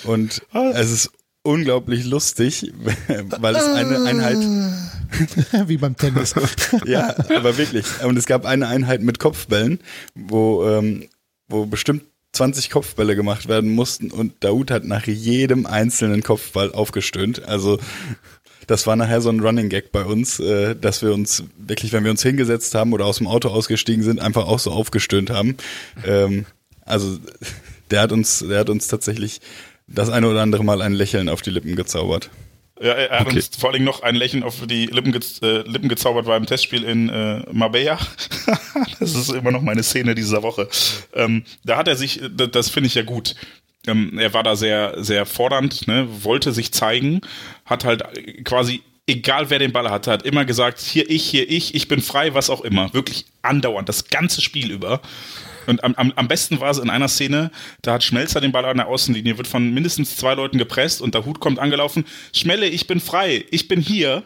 Und 0.05 0.41
es 0.73 0.91
ist 0.91 1.11
unglaublich 1.45 2.05
lustig, 2.05 2.73
weil 3.07 3.55
es 3.55 3.65
eine 3.65 4.03
Einheit. 4.03 4.37
Wie 5.67 5.77
beim 5.77 5.95
Tennis. 5.95 6.33
ja, 6.85 7.15
aber 7.35 7.57
wirklich. 7.57 7.85
Und 8.03 8.17
es 8.17 8.25
gab 8.25 8.45
eine 8.45 8.67
Einheit 8.67 9.01
mit 9.01 9.19
Kopfbällen, 9.19 9.79
wo, 10.15 10.67
ähm, 10.67 11.07
wo 11.47 11.65
bestimmt 11.65 12.03
20 12.33 12.69
Kopfbälle 12.69 13.15
gemacht 13.15 13.47
werden 13.47 13.73
mussten 13.73 14.11
und 14.11 14.43
Daoud 14.43 14.71
hat 14.71 14.83
nach 14.83 15.07
jedem 15.07 15.65
einzelnen 15.65 16.21
Kopfball 16.21 16.73
aufgestöhnt. 16.73 17.47
Also 17.47 17.79
das 18.67 18.87
war 18.87 18.95
nachher 18.95 19.21
so 19.21 19.29
ein 19.29 19.39
Running 19.39 19.69
Gag 19.69 19.91
bei 19.91 20.03
uns, 20.03 20.39
äh, 20.39 20.75
dass 20.75 21.01
wir 21.01 21.13
uns 21.13 21.43
wirklich, 21.57 21.93
wenn 21.93 22.03
wir 22.03 22.11
uns 22.11 22.23
hingesetzt 22.23 22.75
haben 22.75 22.91
oder 22.91 23.05
aus 23.05 23.19
dem 23.19 23.27
Auto 23.27 23.49
ausgestiegen 23.49 24.03
sind, 24.03 24.19
einfach 24.19 24.47
auch 24.47 24.59
so 24.59 24.71
aufgestöhnt 24.71 25.29
haben. 25.29 25.55
Ähm, 26.05 26.45
also 26.81 27.19
der 27.91 28.01
hat 28.01 28.11
uns, 28.11 28.39
der 28.39 28.59
hat 28.59 28.69
uns 28.69 28.87
tatsächlich 28.87 29.39
das 29.87 30.09
eine 30.09 30.27
oder 30.27 30.41
andere 30.41 30.63
Mal 30.63 30.81
ein 30.81 30.93
Lächeln 30.93 31.29
auf 31.29 31.41
die 31.41 31.51
Lippen 31.51 31.75
gezaubert. 31.75 32.29
Ja, 32.81 32.91
er 32.91 33.19
hat 33.19 33.27
okay. 33.27 33.37
uns 33.37 33.51
vor 33.57 33.71
allem 33.71 33.85
noch 33.85 34.03
ein 34.03 34.15
Lächeln 34.15 34.43
auf 34.43 34.65
die 34.67 34.87
Lippen, 34.87 35.13
ge 35.13 35.21
äh, 35.41 35.61
Lippen 35.61 35.87
gezaubert 35.87 36.25
beim 36.25 36.45
Testspiel 36.45 36.83
in 36.83 37.07
äh, 37.07 37.43
Marbella. 37.51 37.97
das 38.99 39.15
ist 39.15 39.29
immer 39.31 39.51
noch 39.51 39.61
meine 39.61 39.81
Szene 39.81 40.13
dieser 40.13 40.43
Woche. 40.43 40.67
Ähm, 41.13 41.45
da 41.63 41.77
hat 41.77 41.87
er 41.87 41.95
sich, 41.95 42.21
das, 42.35 42.51
das 42.51 42.69
finde 42.69 42.87
ich 42.87 42.95
ja 42.95 43.03
gut. 43.03 43.35
Ähm, 43.87 44.17
er 44.19 44.33
war 44.33 44.43
da 44.43 44.57
sehr, 44.57 44.95
sehr 44.97 45.25
fordernd, 45.25 45.87
ne, 45.87 46.07
wollte 46.23 46.51
sich 46.51 46.73
zeigen, 46.73 47.21
hat 47.65 47.85
halt 47.85 48.03
quasi 48.43 48.81
egal 49.07 49.49
wer 49.49 49.59
den 49.59 49.71
Ball 49.71 49.89
hatte, 49.89 50.11
hat 50.11 50.23
immer 50.23 50.45
gesagt, 50.45 50.79
hier 50.79 51.09
ich, 51.09 51.23
hier 51.23 51.49
ich, 51.49 51.75
ich 51.75 51.87
bin 51.87 52.01
frei, 52.01 52.33
was 52.33 52.49
auch 52.49 52.61
immer. 52.61 52.93
Wirklich 52.93 53.25
andauernd, 53.41 53.87
das 53.87 54.07
ganze 54.09 54.41
Spiel 54.41 54.71
über. 54.71 55.01
Und 55.67 55.83
am, 55.83 55.95
am, 55.95 56.13
am 56.15 56.27
besten 56.27 56.59
war 56.59 56.71
es 56.71 56.77
in 56.77 56.89
einer 56.89 57.07
Szene, 57.07 57.51
da 57.81 57.93
hat 57.93 58.03
Schmelzer 58.03 58.41
den 58.41 58.51
Ball 58.51 58.65
an 58.65 58.77
der 58.77 58.87
Außenlinie, 58.87 59.37
wird 59.37 59.47
von 59.47 59.73
mindestens 59.73 60.15
zwei 60.15 60.33
Leuten 60.33 60.57
gepresst 60.57 61.01
und 61.01 61.13
der 61.13 61.25
Hut 61.25 61.39
kommt 61.39 61.59
angelaufen. 61.59 62.05
Schmelle, 62.33 62.67
ich 62.67 62.87
bin 62.87 62.99
frei, 62.99 63.45
ich 63.51 63.67
bin 63.67 63.81
hier. 63.81 64.23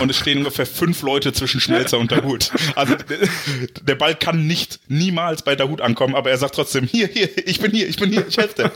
Und 0.00 0.08
es 0.08 0.16
stehen 0.16 0.38
ungefähr 0.38 0.64
fünf 0.64 1.02
Leute 1.02 1.34
zwischen 1.34 1.60
Schmelzer 1.60 1.98
und 1.98 2.10
der 2.10 2.24
Hut. 2.24 2.50
Also 2.74 2.96
der 3.82 3.94
Ball 3.96 4.14
kann 4.14 4.46
nicht 4.46 4.80
niemals 4.88 5.42
bei 5.42 5.56
der 5.56 5.68
Hut 5.68 5.82
ankommen, 5.82 6.14
aber 6.14 6.30
er 6.30 6.38
sagt 6.38 6.54
trotzdem, 6.54 6.86
hier, 6.86 7.06
hier, 7.06 7.28
ich 7.46 7.60
bin 7.60 7.70
hier, 7.70 7.86
ich 7.86 7.96
bin 7.96 8.10
hier, 8.10 8.26
ich 8.26 8.38
helfe 8.38 8.62
dir. 8.62 8.72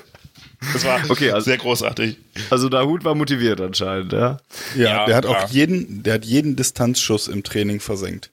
Das 0.72 0.84
war 0.84 1.00
okay, 1.08 1.30
also, 1.30 1.46
sehr 1.46 1.56
großartig. 1.56 2.16
Also 2.50 2.68
der 2.68 2.84
Hut 2.84 3.04
war 3.04 3.14
motiviert 3.14 3.60
anscheinend, 3.60 4.12
ja? 4.12 4.38
Ja, 4.76 4.82
ja 4.82 5.06
der 5.06 5.16
hat 5.16 5.24
ja. 5.24 5.30
auch 5.30 5.50
jeden, 5.50 6.02
der 6.02 6.14
hat 6.14 6.24
jeden 6.24 6.56
Distanzschuss 6.56 7.28
im 7.28 7.42
Training 7.42 7.80
versenkt. 7.80 8.32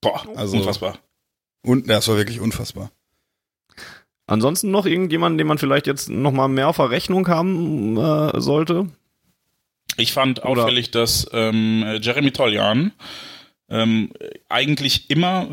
Boah, 0.00 0.24
also, 0.36 0.56
unfassbar. 0.56 0.98
Und 1.62 1.88
das 1.88 2.08
war 2.08 2.16
wirklich 2.16 2.40
unfassbar. 2.40 2.90
Ansonsten 4.26 4.70
noch 4.70 4.86
irgendjemanden, 4.86 5.38
den 5.38 5.46
man 5.46 5.58
vielleicht 5.58 5.86
jetzt 5.86 6.08
noch 6.08 6.32
mal 6.32 6.48
mehr 6.48 6.68
auf 6.68 6.76
der 6.76 6.90
Rechnung 6.90 7.28
haben 7.28 7.96
äh, 7.96 8.40
sollte? 8.40 8.86
Ich 9.96 10.12
fand 10.12 10.42
auffällig, 10.42 10.90
dass 10.90 11.28
ähm, 11.32 11.84
Jeremy 12.00 12.32
Toljan 12.32 12.92
ähm, 13.68 14.10
eigentlich 14.48 15.10
immer 15.10 15.48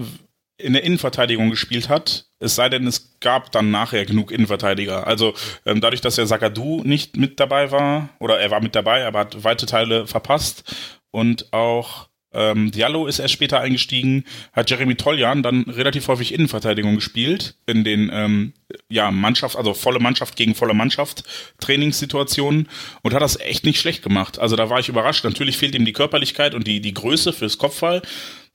in 0.58 0.74
der 0.74 0.84
Innenverteidigung 0.84 1.50
gespielt 1.50 1.90
hat, 1.90 2.26
es 2.40 2.56
sei 2.56 2.70
denn, 2.70 2.88
es 2.88 3.20
gab 3.20 3.52
dann 3.52 3.72
nachher 3.72 4.06
genug 4.06 4.32
Innenverteidiger. 4.32 5.06
Also 5.06 5.34
ähm, 5.66 5.82
dadurch, 5.82 6.02
dass 6.02 6.16
der 6.16 6.28
Sagadu 6.28 6.82
nicht 6.84 7.18
mit 7.18 7.40
dabei 7.40 7.72
war, 7.72 8.10
oder 8.20 8.40
er 8.40 8.52
war 8.52 8.62
mit 8.62 8.76
dabei, 8.76 9.06
aber 9.06 9.20
hat 9.20 9.44
weite 9.44 9.66
Teile 9.66 10.08
verpasst 10.08 10.76
und 11.12 11.54
auch 11.54 12.08
ähm, 12.34 12.72
Diallo 12.72 13.08
ist 13.08 13.20
erst 13.20 13.34
später 13.34 13.60
eingestiegen, 13.60 14.24
hat 14.54 14.70
Jeremy 14.70 14.96
Toljan 14.96 15.44
dann 15.44 15.64
relativ 15.64 16.08
häufig 16.08 16.34
Innenverteidigung 16.34 16.96
gespielt 16.96 17.56
in 17.66 17.84
den 17.84 18.10
ähm, 18.14 18.54
ja 18.88 19.12
Mannschaft, 19.12 19.58
also 19.58 19.74
volle 19.74 20.00
Mannschaft 20.00 20.38
gegen 20.38 20.56
volle 20.56 20.74
Mannschaft 20.74 21.24
Trainingssituationen 21.60 22.70
und 23.02 23.14
hat 23.14 23.22
das 23.22 23.40
echt 23.40 23.66
nicht 23.66 23.80
schlecht 23.80 24.02
gemacht. 24.02 24.40
Also 24.40 24.56
da 24.56 24.70
war 24.70 24.80
ich 24.80 24.88
überrascht. 24.88 25.26
Natürlich 25.26 25.58
fehlt 25.58 25.76
ihm 25.76 25.84
die 25.84 25.94
Körperlichkeit 25.94 26.56
und 26.56 26.68
die 26.68 26.80
die 26.80 26.94
Größe 26.94 27.34
fürs 27.34 27.58
Kopfball, 27.58 28.02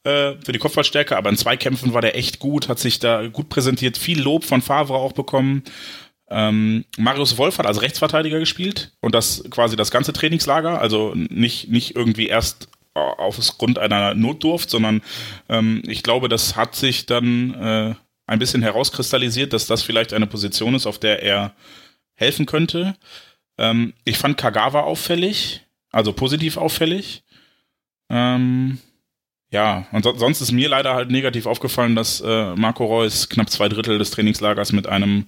äh, 0.05 0.35
für 0.43 0.53
die 0.53 0.59
Kopfballstärke, 0.59 1.17
aber 1.17 1.29
in 1.29 1.37
Zweikämpfen 1.37 1.93
war 1.93 2.01
der 2.01 2.17
echt 2.17 2.39
gut, 2.39 2.69
hat 2.69 2.79
sich 2.79 2.99
da 2.99 3.27
gut 3.27 3.51
präsentiert, 3.51 3.99
viel 3.99 4.23
Lob 4.23 4.45
von 4.45 4.63
Favre 4.63 4.95
auch 4.95 5.13
bekommen. 5.13 5.65
Ähm, 6.29 6.87
Marius 6.97 7.37
Wolf 7.37 7.59
hat 7.59 7.67
als 7.67 7.83
Rechtsverteidiger 7.83 8.39
gespielt 8.39 8.93
und 9.01 9.15
das 9.15 9.45
quasi 9.51 9.77
das 9.77 9.91
ganze 9.91 10.13
Trainingslager, 10.13 10.81
also 10.81 11.13
nicht, 11.15 11.69
nicht 11.69 11.95
irgendwie 11.95 12.27
erst 12.27 12.69
aufgrund 12.97 13.79
einer 13.79 14.15
Notdurft, 14.15 14.71
sondern 14.71 15.03
ähm, 15.49 15.83
ich 15.87 16.03
glaube, 16.03 16.29
das 16.29 16.57
hat 16.57 16.75
sich 16.75 17.07
dann 17.07 17.55
äh, 17.55 17.95
ein 18.27 18.39
bisschen 18.39 18.63
herauskristallisiert, 18.63 19.53
dass 19.53 19.67
das 19.67 19.83
vielleicht 19.83 20.13
eine 20.13 20.27
Position 20.27 20.75
ist, 20.75 20.87
auf 20.87 20.99
der 20.99 21.23
er 21.23 21.55
helfen 22.15 22.47
könnte. 22.47 22.95
Ähm, 23.59 23.95
ich 24.05 24.19
fand 24.19 24.37
Kagawa 24.37 24.81
auffällig, 24.81 25.63
also 25.91 26.13
positiv 26.13 26.57
auffällig. 26.57 27.25
Ähm, 28.11 28.79
ja, 29.51 29.87
und 29.93 30.05
so, 30.05 30.17
sonst 30.17 30.41
ist 30.41 30.53
mir 30.53 30.69
leider 30.69 30.95
halt 30.95 31.11
negativ 31.11 31.47
aufgefallen, 31.47 31.95
dass 31.95 32.21
äh, 32.21 32.55
Marco 32.57 32.85
Reus 32.85 33.29
knapp 33.29 33.49
zwei 33.49 33.69
Drittel 33.69 33.99
des 33.99 34.11
Trainingslagers 34.11 34.73
mit 34.73 34.87
einem 34.87 35.27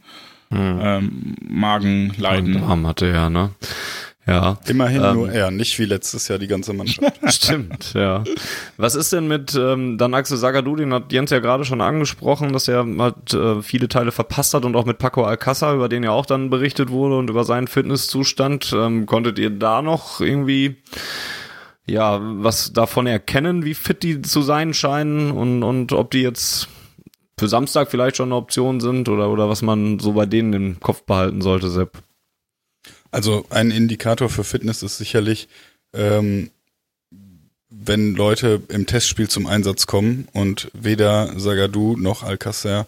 hm. 0.51 0.81
ähm, 0.83 1.35
Magenleiden. 1.41 2.63
Arm 2.63 2.87
hatte 2.87 3.07
ja, 3.07 3.31
ne? 3.31 3.51
Ja. 4.29 4.59
Immerhin 4.67 5.03
ähm, 5.03 5.15
nur 5.15 5.33
er, 5.33 5.51
nicht 5.51 5.79
wie 5.79 5.87
letztes 5.87 6.29
Jahr 6.29 6.39
die 6.39 6.49
ganze 6.49 6.75
Mannschaft. 6.75 7.19
Stimmt, 7.33 7.95
ja. 7.95 8.25
Was 8.77 8.95
ist 8.95 9.11
denn 9.15 9.27
mit 9.27 9.55
ähm, 9.55 9.97
dann 9.97 10.13
Axel 10.13 10.37
Sagadou, 10.37 10.77
den 10.77 10.93
hat 10.93 11.13
Jens 11.13 11.31
ja 11.31 11.39
gerade 11.39 11.65
schon 11.65 11.81
angesprochen, 11.81 12.53
dass 12.53 12.69
er 12.69 12.87
halt 12.99 13.33
äh, 13.33 13.63
viele 13.63 13.89
Teile 13.89 14.13
verpasst 14.13 14.53
hat 14.53 14.67
und 14.67 14.77
auch 14.77 14.85
mit 14.85 14.99
Paco 14.99 15.25
Alcázar, 15.25 15.75
über 15.75 15.89
den 15.89 16.03
ja 16.03 16.11
auch 16.11 16.27
dann 16.27 16.51
berichtet 16.51 16.91
wurde 16.91 17.17
und 17.17 17.31
über 17.31 17.45
seinen 17.45 17.69
Fitnesszustand. 17.69 18.75
Ähm, 18.77 19.07
konntet 19.07 19.39
ihr 19.39 19.49
da 19.49 19.81
noch 19.81 20.21
irgendwie 20.21 20.77
ja, 21.87 22.21
was 22.21 22.75
davon 22.75 23.07
erkennen, 23.07 23.65
wie 23.65 23.73
fit 23.73 24.03
die 24.03 24.21
zu 24.21 24.43
sein 24.43 24.75
scheinen 24.75 25.31
und, 25.31 25.63
und 25.63 25.93
ob 25.93 26.11
die 26.11 26.21
jetzt 26.21 26.69
für 27.39 27.49
Samstag 27.49 27.91
vielleicht 27.91 28.17
schon 28.17 28.29
eine 28.29 28.37
Option 28.37 28.81
sind 28.81 29.09
oder, 29.09 29.31
oder 29.31 29.49
was 29.49 29.63
man 29.63 29.99
so 29.99 30.13
bei 30.13 30.27
denen 30.27 30.53
im 30.53 30.81
Kopf 30.81 31.05
behalten 31.05 31.41
sollte, 31.41 31.71
Sepp? 31.71 32.03
Also 33.11 33.47
ein 33.51 33.71
Indikator 33.71 34.29
für 34.29 34.45
Fitness 34.45 34.83
ist 34.83 34.99
sicherlich, 34.99 35.49
ähm, 35.93 36.51
wenn 37.71 38.15
Leute 38.15 38.63
im 38.69 38.87
Testspiel 38.87 39.29
zum 39.29 39.47
Einsatz 39.47 39.87
kommen 39.87 40.29
und 40.33 40.71
weder 40.73 41.39
Sagadu 41.39 41.97
noch 41.97 42.23
Alcacer 42.23 42.87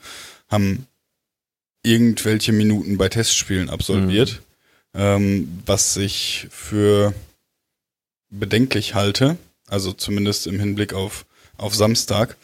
haben 0.48 0.86
irgendwelche 1.82 2.52
Minuten 2.52 2.98
bei 2.98 3.08
Testspielen 3.08 3.70
absolviert, 3.70 4.40
mhm. 4.92 5.00
ähm, 5.00 5.62
was 5.66 5.94
sich 5.94 6.48
für 6.50 7.14
bedenklich 8.30 8.94
halte, 8.94 9.36
also 9.66 9.92
zumindest 9.92 10.46
im 10.46 10.60
Hinblick 10.60 10.92
auf, 10.92 11.24
auf 11.56 11.74
Samstag. 11.74 12.36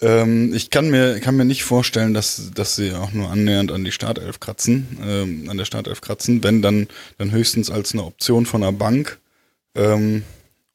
Ähm, 0.00 0.52
ich 0.54 0.70
kann 0.70 0.90
mir, 0.90 1.20
kann 1.20 1.36
mir 1.36 1.44
nicht 1.44 1.64
vorstellen, 1.64 2.14
dass, 2.14 2.50
dass 2.54 2.76
sie 2.76 2.92
auch 2.92 3.12
nur 3.12 3.30
annähernd 3.30 3.70
an 3.70 3.84
die 3.84 3.92
Startelf 3.92 4.40
kratzen, 4.40 4.98
ähm, 5.04 5.48
an 5.48 5.56
der 5.56 5.64
Startelf 5.64 6.00
kratzen, 6.00 6.42
wenn 6.42 6.62
dann, 6.62 6.88
dann 7.18 7.30
höchstens 7.30 7.70
als 7.70 7.92
eine 7.92 8.04
Option 8.04 8.46
von 8.46 8.60
der 8.62 8.72
Bank. 8.72 9.18
Ähm, 9.74 10.24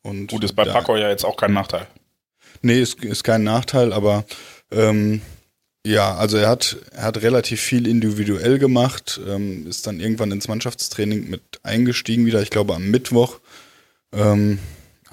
und 0.02 0.28
Gut, 0.28 0.44
ist 0.44 0.56
bei 0.56 0.64
da, 0.64 0.74
Paco 0.74 0.96
ja 0.96 1.10
jetzt 1.10 1.26
auch 1.26 1.38
kein 1.38 1.54
Nachteil. 1.54 1.88
Nee, 2.62 2.80
ist, 2.80 3.04
ist 3.04 3.24
kein 3.24 3.44
Nachteil, 3.44 3.94
aber 3.94 4.26
ähm, 4.72 5.22
ja, 5.86 6.16
also 6.16 6.38
er 6.38 6.50
hat, 6.50 6.78
er 6.92 7.04
hat 7.04 7.22
relativ 7.22 7.62
viel 7.62 7.88
individuell 7.88 8.60
gemacht, 8.60 9.20
ähm, 9.28 9.68
ist 9.68 9.88
dann 9.88 10.00
irgendwann 10.00 10.32
ins 10.32 10.48
Mannschaftstraining 10.48 11.30
mit 11.30 11.42
eingestiegen 11.64 12.26
wieder, 12.26 12.42
ich 12.42 12.50
glaube 12.50 12.76
am 12.76 12.90
Mittwoch 12.90 13.40
ähm, 14.14 14.60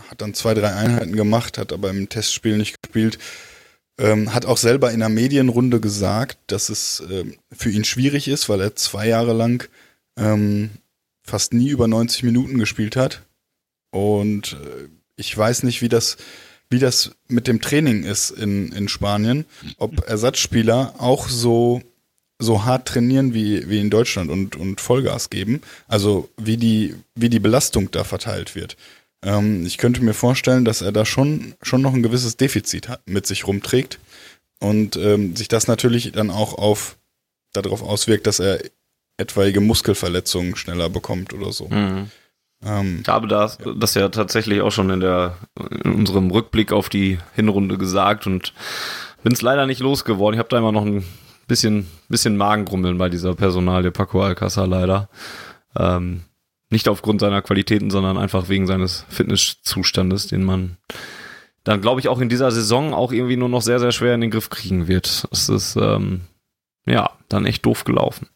hat 0.09 0.21
dann 0.23 0.35
zwei, 0.35 0.55
drei 0.55 0.75
Einheiten 0.75 1.17
gemacht, 1.17 1.59
hat 1.59 1.73
aber 1.73 1.91
im 1.91 2.09
Testspiel 2.09 2.57
nicht 2.57 2.83
gespielt. 2.83 3.19
Ähm, 3.99 4.35
hat 4.35 4.45
auch 4.45 4.59
selber 4.59 4.93
in 4.93 5.01
der 5.01 5.09
Medienrunde 5.09 5.81
gesagt, 5.81 6.39
dass 6.49 6.69
es 6.69 7.03
ähm, 7.11 7.37
für 7.51 7.71
ihn 7.71 7.85
schwierig 7.85 8.29
ist, 8.29 8.49
weil 8.49 8.61
er 8.61 8.77
zwei 8.77 9.09
Jahre 9.09 9.33
lang 9.33 9.69
ähm, 10.19 10.71
fast 11.23 11.55
nie 11.55 11.69
über 11.69 11.89
90 11.89 12.23
Minuten 12.23 12.59
gespielt 12.59 12.95
hat. 12.97 13.23
Und 13.91 14.53
äh, 14.53 14.89
ich 15.17 15.37
weiß 15.37 15.63
nicht, 15.63 15.81
wie 15.81 15.89
das, 15.89 16.19
wie 16.69 16.79
das 16.79 17.13
mit 17.29 17.49
dem 17.49 17.63
Training 17.63 18.05
ist 18.05 18.31
in, 18.31 18.71
in 18.73 18.89
Spanien. 18.89 19.47
Ob 19.79 20.07
Ersatzspieler 20.07 20.95
auch 20.99 21.29
so 21.29 21.83
so 22.39 22.65
hart 22.65 22.89
trainieren 22.89 23.35
wie, 23.35 23.69
wie 23.69 23.81
in 23.81 23.91
Deutschland 23.91 24.31
und, 24.31 24.57
und 24.57 24.81
Vollgas 24.81 25.31
geben. 25.31 25.63
Also 25.89 26.29
wie 26.37 26.57
die, 26.57 26.95
wie 27.15 27.31
die 27.31 27.41
Belastung 27.41 27.91
da 27.91 28.05
verteilt 28.05 28.55
wird. 28.55 28.77
Ähm, 29.27 29.67
ich 29.67 29.77
könnte 29.77 30.03
mir 30.03 30.15
vorstellen, 30.15 30.65
dass 30.65 30.81
er 30.81 30.93
da 30.93 31.05
schon, 31.05 31.55
schon 31.61 31.83
noch 31.83 31.93
ein 31.93 32.03
gewisses 32.03 32.37
Defizit 32.37 32.89
hat, 32.89 33.03
mit 33.07 33.27
sich 33.27 33.47
rumträgt 33.47 33.99
und 34.61 34.97
ähm, 34.97 35.35
sich 35.35 35.49
das 35.49 35.67
natürlich 35.67 36.13
dann 36.13 36.31
auch 36.31 36.55
auf 36.55 36.97
darauf 37.53 37.83
auswirkt, 37.83 38.27
dass 38.27 38.39
er 38.39 38.61
etwaige 39.19 39.61
Muskelverletzungen 39.61 40.57
schneller 40.57 40.89
bekommt 40.89 41.35
oder 41.35 41.53
so. 41.53 41.69
Mhm. 41.69 42.11
Ähm, 42.65 43.01
ich 43.03 43.09
habe 43.09 43.27
das, 43.27 43.59
ja. 43.65 43.73
das 43.75 43.95
ja 43.95 44.09
tatsächlich 44.11 44.61
auch 44.61 44.71
schon 44.71 44.91
in 44.91 45.01
der 45.01 45.37
in 45.83 45.93
unserem 45.93 46.31
Rückblick 46.31 46.73
auf 46.73 46.89
die 46.89 47.19
Hinrunde 47.35 47.79
gesagt 47.79 48.27
und 48.27 48.53
bin 49.25 49.33
es 49.33 49.43
leider 49.43 49.67
nicht 49.67 49.81
losgeworden. 49.81 50.35
Ich 50.35 50.39
habe 50.39 50.49
da 50.51 50.59
immer 50.59 50.73
noch 50.73 50.85
ein 50.85 51.05
bisschen, 51.49 51.89
bisschen 52.09 52.37
Magengrummeln 52.37 52.97
bei 52.97 53.09
dieser 53.09 53.35
Personalie 53.35 53.91
Paco 53.91 54.23
Alcázar 54.23 54.69
leider. 54.69 55.09
Ähm, 55.77 56.23
nicht 56.71 56.89
aufgrund 56.89 57.21
seiner 57.21 57.43
Qualitäten, 57.43 57.91
sondern 57.91 58.19
einfach 58.19 58.49
wegen 58.49 58.67
seines 58.67 59.05
Fitnesszustandes, 59.09 60.27
den 60.27 60.45
man 60.45 60.77
dann, 61.65 61.81
glaube 61.81 62.01
ich, 62.01 62.09
auch 62.09 62.21
in 62.21 62.29
dieser 62.29 62.53
Saison 62.53 62.95
auch 62.95 63.13
irgendwie 63.13 63.37
nur 63.37 63.49
noch 63.49 63.63
sehr, 63.63 63.81
sehr 63.81 63.93
schwer 63.93 64.15
in 64.15 64.21
den 64.21 64.31
Griff 64.31 64.51
kriegen 64.51 64.87
wird. 64.87 65.27
Das 65.31 65.49
ist, 65.49 65.77
ähm, 65.77 66.23
ja, 66.87 67.11
dann 67.29 67.45
echt 67.45 67.67
doof 67.67 67.85
gelaufen. 67.85 68.29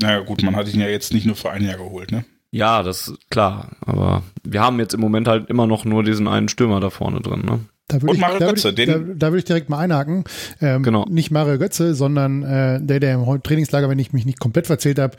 Naja, 0.00 0.20
gut, 0.20 0.42
man 0.42 0.56
hat 0.56 0.72
ihn 0.72 0.80
ja 0.80 0.88
jetzt 0.88 1.12
nicht 1.12 1.26
nur 1.26 1.36
für 1.36 1.50
ein 1.50 1.64
Jahr 1.64 1.76
geholt, 1.76 2.10
ne? 2.10 2.24
Ja, 2.50 2.82
das 2.82 3.08
ist 3.08 3.30
klar. 3.30 3.76
Aber 3.80 4.24
wir 4.42 4.60
haben 4.60 4.80
jetzt 4.80 4.94
im 4.94 5.00
Moment 5.00 5.28
halt 5.28 5.48
immer 5.48 5.68
noch 5.68 5.84
nur 5.84 6.02
diesen 6.02 6.26
einen 6.26 6.48
Stürmer 6.48 6.80
da 6.80 6.90
vorne 6.90 7.20
drin, 7.20 7.44
ne? 7.44 7.60
Da 7.88 8.00
würde 8.00 8.14
ich, 8.14 8.20
da 8.20 8.52
ich, 8.52 8.86
da, 8.86 8.98
da 8.98 9.26
würde 9.28 9.38
ich 9.38 9.44
direkt 9.44 9.68
mal 9.68 9.78
einhaken. 9.78 10.24
Ähm, 10.60 10.82
genau. 10.82 11.04
Nicht 11.10 11.30
Mario 11.30 11.58
Götze, 11.58 11.94
sondern 11.94 12.42
äh, 12.42 12.80
der, 12.80 13.00
der 13.00 13.14
im 13.14 13.42
Trainingslager, 13.42 13.88
wenn 13.88 13.98
ich 13.98 14.12
mich 14.12 14.24
nicht 14.24 14.40
komplett 14.40 14.66
verzählt 14.66 14.98
habe, 14.98 15.16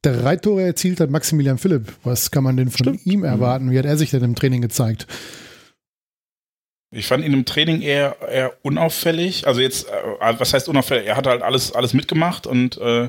drei 0.00 0.36
Tore 0.36 0.62
erzielt 0.62 1.00
hat, 1.00 1.10
Maximilian 1.10 1.58
Philipp. 1.58 1.92
Was 2.02 2.30
kann 2.30 2.44
man 2.44 2.56
denn 2.56 2.70
von 2.70 2.78
Stimmt. 2.78 3.06
ihm 3.06 3.24
erwarten? 3.24 3.70
Wie 3.70 3.78
hat 3.78 3.84
er 3.84 3.96
sich 3.96 4.10
denn 4.10 4.22
im 4.22 4.34
Training 4.34 4.62
gezeigt? 4.62 5.06
Ich 6.96 7.06
fand 7.06 7.24
ihn 7.24 7.32
im 7.32 7.44
Training 7.44 7.82
eher, 7.82 8.16
eher 8.20 8.52
unauffällig. 8.62 9.48
Also 9.48 9.60
jetzt, 9.60 9.88
äh, 9.88 10.38
was 10.38 10.54
heißt 10.54 10.68
unauffällig? 10.68 11.06
Er 11.06 11.16
hat 11.16 11.26
halt 11.26 11.42
alles, 11.42 11.72
alles 11.72 11.92
mitgemacht 11.92 12.46
und 12.46 12.78
äh, 12.78 13.08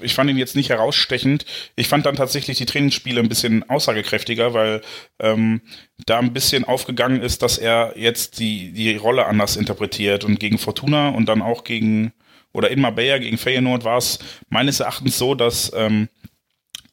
ich 0.00 0.14
fand 0.14 0.30
ihn 0.30 0.38
jetzt 0.38 0.56
nicht 0.56 0.70
herausstechend. 0.70 1.44
Ich 1.76 1.88
fand 1.88 2.06
dann 2.06 2.16
tatsächlich 2.16 2.56
die 2.56 2.64
Trainingsspiele 2.64 3.20
ein 3.20 3.28
bisschen 3.28 3.68
aussagekräftiger, 3.68 4.54
weil 4.54 4.80
ähm, 5.18 5.60
da 6.06 6.18
ein 6.18 6.32
bisschen 6.32 6.64
aufgegangen 6.64 7.20
ist, 7.20 7.42
dass 7.42 7.58
er 7.58 7.92
jetzt 7.96 8.38
die, 8.38 8.72
die 8.72 8.96
Rolle 8.96 9.26
anders 9.26 9.56
interpretiert 9.56 10.24
und 10.24 10.40
gegen 10.40 10.56
Fortuna 10.56 11.10
und 11.10 11.26
dann 11.26 11.42
auch 11.42 11.64
gegen, 11.64 12.14
oder 12.52 12.70
in 12.70 12.80
Marbella 12.80 13.18
gegen 13.18 13.36
Feyenoord 13.36 13.84
war 13.84 13.98
es 13.98 14.18
meines 14.48 14.80
Erachtens 14.80 15.18
so, 15.18 15.34
dass 15.34 15.70
ähm, 15.76 16.08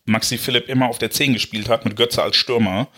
Maxi 0.04 0.38
Philipp 0.38 0.67
immer 0.67 0.89
auf 0.89 0.97
der 0.97 1.12
10 1.12 1.34
gespielt 1.34 1.69
hat 1.69 1.86
mit 1.86 1.95
Götze 1.95 2.21
als 2.21 2.36
Stürmer 2.36 2.89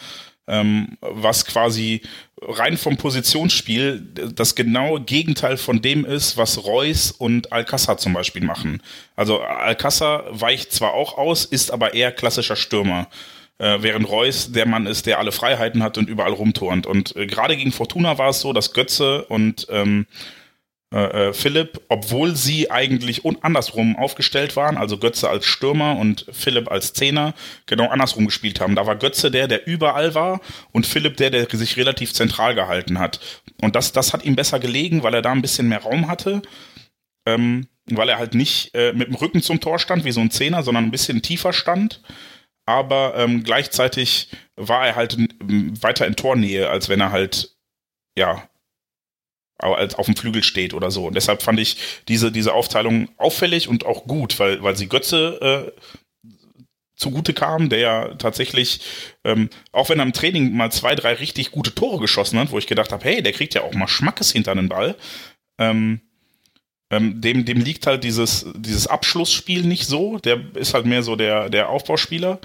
ähm, 0.47 0.97
was 1.01 1.45
quasi 1.45 2.01
rein 2.47 2.77
vom 2.77 2.97
Positionsspiel 2.97 4.01
das 4.35 4.55
genaue 4.55 5.01
Gegenteil 5.01 5.57
von 5.57 5.81
dem 5.81 6.05
ist, 6.05 6.37
was 6.37 6.65
Reus 6.65 7.11
und 7.11 7.51
Alcázar 7.51 7.97
zum 7.97 8.13
Beispiel 8.13 8.43
machen. 8.43 8.81
Also 9.15 9.41
Alcázar 9.41 10.25
weicht 10.29 10.71
zwar 10.71 10.93
auch 10.93 11.17
aus, 11.17 11.45
ist 11.45 11.71
aber 11.71 11.93
eher 11.93 12.11
klassischer 12.11 12.55
Stürmer. 12.55 13.07
Äh, 13.59 13.77
während 13.81 14.09
Reus 14.09 14.51
der 14.51 14.65
Mann 14.65 14.87
ist, 14.87 15.05
der 15.05 15.19
alle 15.19 15.31
Freiheiten 15.31 15.83
hat 15.83 15.97
und 15.97 16.09
überall 16.09 16.33
rumturnt. 16.33 16.87
Und 16.87 17.15
äh, 17.15 17.27
gerade 17.27 17.55
gegen 17.55 17.71
Fortuna 17.71 18.17
war 18.17 18.29
es 18.29 18.41
so, 18.41 18.51
dass 18.51 18.73
Götze 18.73 19.25
und 19.25 19.67
ähm, 19.69 20.07
äh, 20.93 21.29
äh, 21.29 21.33
Philipp, 21.33 21.81
obwohl 21.89 22.35
sie 22.35 22.69
eigentlich 22.69 23.23
andersrum 23.41 23.95
aufgestellt 23.95 24.55
waren, 24.55 24.77
also 24.77 24.99
Götze 24.99 25.27
als 25.27 25.47
Stürmer 25.47 25.97
und 25.97 26.27
Philipp 26.31 26.69
als 26.69 26.93
Zehner, 26.93 27.33
genau 27.65 27.89
andersrum 27.89 28.25
gespielt 28.25 28.59
haben. 28.61 28.75
Da 28.75 28.85
war 28.85 28.95
Götze 28.95 29.31
der, 29.31 29.47
der 29.47 29.65
überall 29.65 30.13
war 30.13 30.39
und 30.71 30.85
Philipp 30.85 31.17
der, 31.17 31.31
der 31.31 31.47
sich 31.49 31.77
relativ 31.77 32.13
zentral 32.13 32.53
gehalten 32.53 32.99
hat. 32.99 33.19
Und 33.59 33.75
das, 33.75 33.91
das 33.91 34.13
hat 34.13 34.23
ihm 34.23 34.35
besser 34.35 34.59
gelegen, 34.59 35.01
weil 35.01 35.15
er 35.15 35.23
da 35.23 35.31
ein 35.31 35.41
bisschen 35.41 35.67
mehr 35.67 35.81
Raum 35.81 36.07
hatte. 36.07 36.43
Ähm, 37.25 37.67
weil 37.87 38.09
er 38.09 38.19
halt 38.19 38.35
nicht 38.35 38.75
äh, 38.75 38.93
mit 38.93 39.07
dem 39.07 39.15
Rücken 39.15 39.41
zum 39.41 39.59
Tor 39.59 39.79
stand, 39.79 40.05
wie 40.05 40.11
so 40.11 40.21
ein 40.21 40.31
Zehner, 40.31 40.61
sondern 40.61 40.85
ein 40.85 40.91
bisschen 40.91 41.21
tiefer 41.21 41.53
stand. 41.53 42.01
Aber 42.65 43.15
ähm, 43.17 43.43
gleichzeitig 43.43 44.29
war 44.55 44.85
er 44.85 44.95
halt 44.95 45.17
weiter 45.81 46.05
in 46.05 46.15
Tornähe, 46.15 46.69
als 46.69 46.87
wenn 46.87 47.01
er 47.01 47.11
halt, 47.11 47.57
ja, 48.15 48.47
auf 49.57 50.05
dem 50.05 50.15
Flügel 50.15 50.43
steht 50.43 50.73
oder 50.73 50.91
so. 50.91 51.07
Und 51.07 51.15
deshalb 51.15 51.41
fand 51.41 51.59
ich 51.59 51.77
diese, 52.07 52.31
diese 52.31 52.53
Aufteilung 52.53 53.09
auffällig 53.17 53.67
und 53.67 53.85
auch 53.85 54.05
gut, 54.05 54.39
weil, 54.39 54.61
weil 54.61 54.75
sie 54.75 54.89
Götze 54.89 55.71
äh, 55.75 55.81
zugute 56.95 57.33
kam, 57.33 57.69
der 57.69 57.79
ja 57.79 58.15
tatsächlich, 58.15 58.81
ähm, 59.23 59.49
auch 59.71 59.89
wenn 59.89 59.99
er 59.99 60.05
im 60.05 60.13
Training 60.13 60.55
mal 60.55 60.71
zwei, 60.71 60.95
drei 60.95 61.13
richtig 61.13 61.51
gute 61.51 61.73
Tore 61.73 61.99
geschossen 61.99 62.39
hat, 62.39 62.51
wo 62.51 62.57
ich 62.57 62.67
gedacht 62.67 62.91
habe, 62.91 63.03
hey, 63.05 63.21
der 63.21 63.33
kriegt 63.33 63.53
ja 63.53 63.61
auch 63.61 63.73
mal 63.73 63.87
Schmackes 63.87 64.31
hinter 64.31 64.55
den 64.55 64.69
Ball, 64.69 64.95
ähm, 65.59 66.01
ähm, 66.93 67.21
dem, 67.21 67.45
dem 67.45 67.59
liegt 67.59 67.87
halt 67.87 68.03
dieses, 68.03 68.45
dieses 68.55 68.87
Abschlussspiel 68.87 69.63
nicht 69.63 69.87
so. 69.87 70.19
Der 70.19 70.39
ist 70.55 70.73
halt 70.73 70.85
mehr 70.85 71.01
so 71.01 71.15
der, 71.15 71.49
der 71.49 71.69
Aufbauspieler, 71.69 72.39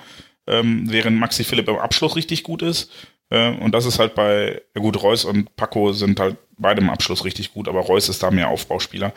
ähm, 0.47 0.91
während 0.91 1.19
Maxi 1.19 1.45
Philipp 1.45 1.69
im 1.69 1.77
Abschluss 1.77 2.17
richtig 2.17 2.43
gut 2.43 2.63
ist. 2.63 2.91
Äh, 3.31 3.53
und 3.57 3.73
das 3.73 3.85
ist 3.85 3.99
halt 3.99 4.15
bei, 4.15 4.61
ja 4.75 4.81
gut, 4.81 5.03
Reus 5.03 5.25
und 5.25 5.55
Paco 5.57 5.93
sind 5.93 6.21
halt 6.21 6.37
beide 6.57 6.81
im 6.81 6.91
Abschluss 6.91 7.25
richtig 7.25 7.53
gut, 7.53 7.69
aber 7.69 7.81
Reus 7.81 8.09
ist 8.09 8.23
da 8.23 8.31
mehr 8.31 8.49
Aufbauspieler. 8.49 9.13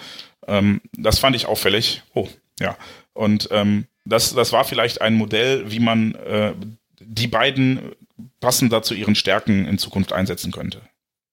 Ähm, 0.47 0.81
das 0.93 1.19
fand 1.19 1.35
ich 1.35 1.45
auffällig. 1.45 2.03
Oh, 2.13 2.27
ja. 2.59 2.77
Und 3.13 3.49
ähm, 3.51 3.85
das, 4.05 4.33
das 4.33 4.51
war 4.51 4.63
vielleicht 4.63 5.01
ein 5.01 5.15
Modell, 5.15 5.71
wie 5.71 5.79
man 5.79 6.15
äh, 6.15 6.53
die 6.99 7.27
beiden 7.27 7.79
passender 8.39 8.83
zu 8.83 8.93
ihren 8.93 9.15
Stärken 9.15 9.65
in 9.65 9.77
Zukunft 9.77 10.13
einsetzen 10.13 10.51
könnte. 10.51 10.81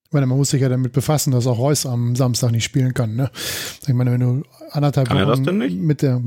Ich 0.04 0.12
meine, 0.12 0.26
man 0.26 0.38
muss 0.38 0.50
sich 0.50 0.62
ja 0.62 0.70
damit 0.70 0.92
befassen, 0.92 1.32
dass 1.32 1.46
auch 1.46 1.58
Reus 1.58 1.84
am 1.84 2.16
Samstag 2.16 2.50
nicht 2.50 2.64
spielen 2.64 2.94
kann. 2.94 3.14
Ne? 3.14 3.30
Ich 3.86 3.92
meine, 3.92 4.10
wenn 4.12 4.20
du 4.20 4.42
anderthalb 4.70 5.10
Wochen 5.10 5.86
mit 5.86 6.00
der 6.00 6.18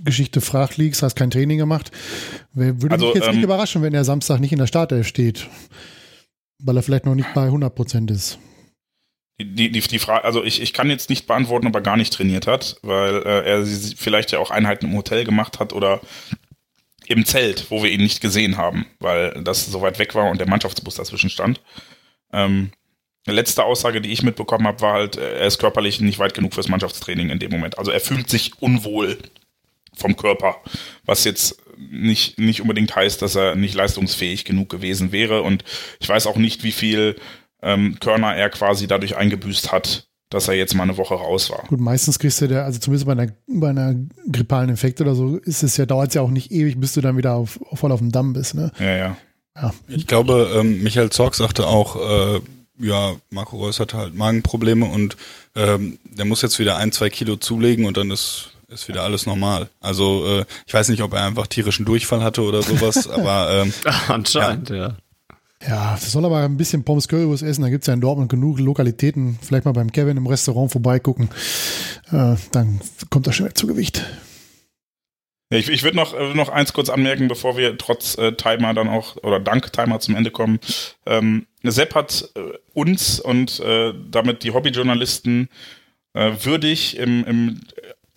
Magengeschichte 0.00 0.40
frach 0.40 0.76
liegst, 0.76 1.02
hast 1.02 1.14
kein 1.14 1.30
Training 1.30 1.58
gemacht, 1.58 1.90
würde 2.52 2.94
also, 2.94 3.06
mich 3.06 3.14
jetzt 3.16 3.28
ähm, 3.28 3.34
nicht 3.36 3.44
überraschen, 3.44 3.82
wenn 3.82 3.94
er 3.94 4.04
Samstag 4.04 4.40
nicht 4.40 4.52
in 4.52 4.58
der 4.58 4.66
Startelf 4.66 5.06
steht. 5.06 5.46
Weil 6.58 6.76
er 6.76 6.82
vielleicht 6.82 7.06
noch 7.06 7.14
nicht 7.14 7.32
bei 7.34 7.44
100 7.44 7.74
Prozent 7.74 8.10
ist. 8.10 8.38
Die, 9.40 9.70
die, 9.70 9.80
die 9.80 9.98
Frage, 9.98 10.24
also 10.24 10.44
ich, 10.44 10.60
ich 10.60 10.74
kann 10.74 10.90
jetzt 10.90 11.08
nicht 11.08 11.26
beantworten, 11.26 11.66
ob 11.66 11.74
er 11.74 11.80
gar 11.80 11.96
nicht 11.96 12.12
trainiert 12.12 12.46
hat, 12.46 12.76
weil 12.82 13.22
äh, 13.22 13.50
er 13.50 13.64
vielleicht 13.64 14.32
ja 14.32 14.38
auch 14.38 14.50
Einheiten 14.50 14.86
im 14.86 14.96
Hotel 14.96 15.24
gemacht 15.24 15.58
hat 15.58 15.72
oder 15.72 16.00
im 17.06 17.24
Zelt, 17.24 17.70
wo 17.70 17.82
wir 17.82 17.90
ihn 17.90 18.02
nicht 18.02 18.20
gesehen 18.20 18.58
haben, 18.58 18.86
weil 18.98 19.42
das 19.42 19.66
so 19.66 19.80
weit 19.80 19.98
weg 19.98 20.14
war 20.14 20.30
und 20.30 20.38
der 20.38 20.48
Mannschaftsbus 20.48 20.96
dazwischen 20.96 21.30
stand. 21.30 21.62
Ähm, 22.32 22.70
letzte 23.26 23.64
Aussage, 23.64 24.02
die 24.02 24.12
ich 24.12 24.22
mitbekommen 24.22 24.66
habe, 24.66 24.80
war 24.82 24.92
halt, 24.92 25.16
er 25.16 25.46
ist 25.46 25.58
körperlich 25.58 26.00
nicht 26.00 26.18
weit 26.18 26.34
genug 26.34 26.52
fürs 26.52 26.68
Mannschaftstraining 26.68 27.30
in 27.30 27.38
dem 27.38 27.50
Moment. 27.50 27.78
Also 27.78 27.90
er 27.90 28.00
fühlt 28.00 28.28
sich 28.28 28.52
unwohl 28.60 29.18
vom 30.00 30.16
Körper, 30.16 30.56
was 31.04 31.24
jetzt 31.24 31.58
nicht, 31.76 32.38
nicht 32.38 32.60
unbedingt 32.60 32.94
heißt, 32.94 33.22
dass 33.22 33.36
er 33.36 33.54
nicht 33.54 33.74
leistungsfähig 33.74 34.44
genug 34.44 34.68
gewesen 34.68 35.12
wäre. 35.12 35.42
Und 35.42 35.64
ich 36.00 36.08
weiß 36.08 36.26
auch 36.26 36.36
nicht, 36.36 36.62
wie 36.64 36.72
viel 36.72 37.16
ähm, 37.62 37.98
Körner 38.00 38.34
er 38.34 38.50
quasi 38.50 38.86
dadurch 38.86 39.16
eingebüßt 39.16 39.72
hat, 39.72 40.08
dass 40.30 40.46
er 40.48 40.54
jetzt 40.54 40.74
mal 40.74 40.84
eine 40.84 40.96
Woche 40.96 41.14
raus 41.14 41.50
war. 41.50 41.64
Gut, 41.66 41.80
meistens 41.80 42.18
kriegst 42.18 42.40
du 42.40 42.46
der, 42.46 42.64
also 42.64 42.78
zumindest 42.78 43.06
bei 43.06 43.12
einer, 43.12 43.32
bei 43.48 43.70
einer 43.70 43.96
grippalen 44.30 44.70
Infekt 44.70 45.00
oder 45.00 45.14
so, 45.14 45.36
ist 45.38 45.62
es 45.62 45.76
ja, 45.76 45.86
dauert 45.86 46.08
es 46.08 46.14
ja 46.14 46.22
auch 46.22 46.30
nicht 46.30 46.52
ewig, 46.52 46.78
bis 46.78 46.94
du 46.94 47.00
dann 47.00 47.16
wieder 47.16 47.34
auf, 47.34 47.58
voll 47.72 47.92
auf 47.92 47.98
dem 47.98 48.12
Damm 48.12 48.32
bist, 48.32 48.54
ne? 48.54 48.70
Ja, 48.78 48.96
ja. 48.96 49.16
ja. 49.56 49.74
Ich 49.88 50.06
glaube, 50.06 50.52
ähm, 50.54 50.82
Michael 50.82 51.10
Zorg 51.10 51.34
sagte 51.34 51.66
auch, 51.66 51.96
äh, 51.96 52.40
ja, 52.78 53.16
Marco 53.30 53.56
Reus 53.56 53.80
hat 53.80 53.92
halt 53.92 54.14
Magenprobleme 54.14 54.86
und 54.86 55.16
ähm, 55.54 55.98
der 56.04 56.24
muss 56.24 56.42
jetzt 56.42 56.58
wieder 56.58 56.76
ein, 56.76 56.92
zwei 56.92 57.10
Kilo 57.10 57.36
zulegen 57.36 57.84
und 57.84 57.96
dann 57.96 58.10
ist, 58.10 58.52
ist 58.70 58.88
wieder 58.88 59.02
alles 59.02 59.26
normal. 59.26 59.68
Also 59.80 60.26
äh, 60.26 60.44
ich 60.66 60.74
weiß 60.74 60.88
nicht, 60.88 61.02
ob 61.02 61.12
er 61.12 61.24
einfach 61.24 61.46
tierischen 61.46 61.84
Durchfall 61.84 62.22
hatte 62.22 62.42
oder 62.42 62.62
sowas, 62.62 63.08
aber 63.10 63.62
ähm, 63.62 63.72
anscheinend, 64.08 64.70
ja. 64.70 64.76
ja. 64.76 64.96
Ja, 65.66 65.90
das 65.92 66.12
soll 66.12 66.24
aber 66.24 66.38
ein 66.38 66.56
bisschen 66.56 66.84
Pommes 66.84 67.06
Currywurst 67.06 67.42
essen. 67.42 67.60
Da 67.60 67.68
gibt's 67.68 67.86
ja 67.86 67.92
in 67.92 68.00
Dortmund 68.00 68.30
genug 68.30 68.58
Lokalitäten. 68.60 69.38
Vielleicht 69.42 69.66
mal 69.66 69.72
beim 69.72 69.92
Kevin 69.92 70.16
im 70.16 70.26
Restaurant 70.26 70.72
vorbeigucken. 70.72 71.28
Äh, 72.10 72.36
dann 72.52 72.80
kommt 73.10 73.26
er 73.26 73.34
schnell 73.34 73.52
zu 73.52 73.66
Gewicht. 73.66 74.02
Ich, 75.50 75.68
ich 75.68 75.82
würde 75.82 75.98
noch, 75.98 76.14
äh, 76.14 76.32
noch 76.32 76.48
eins 76.48 76.72
kurz 76.72 76.88
anmerken, 76.88 77.28
bevor 77.28 77.58
wir 77.58 77.76
trotz 77.76 78.16
äh, 78.16 78.32
Timer 78.32 78.72
dann 78.72 78.88
auch, 78.88 79.16
oder 79.16 79.38
dank 79.38 79.70
Timer 79.70 80.00
zum 80.00 80.14
Ende 80.14 80.30
kommen. 80.30 80.60
Ähm, 81.04 81.46
Sepp 81.62 81.94
hat 81.94 82.30
äh, 82.36 82.40
uns 82.72 83.20
und 83.20 83.60
äh, 83.60 83.92
damit 84.10 84.44
die 84.44 84.52
Hobbyjournalisten 84.52 85.50
äh, 86.14 86.32
würdig 86.42 86.96
im, 86.96 87.24
im 87.24 87.60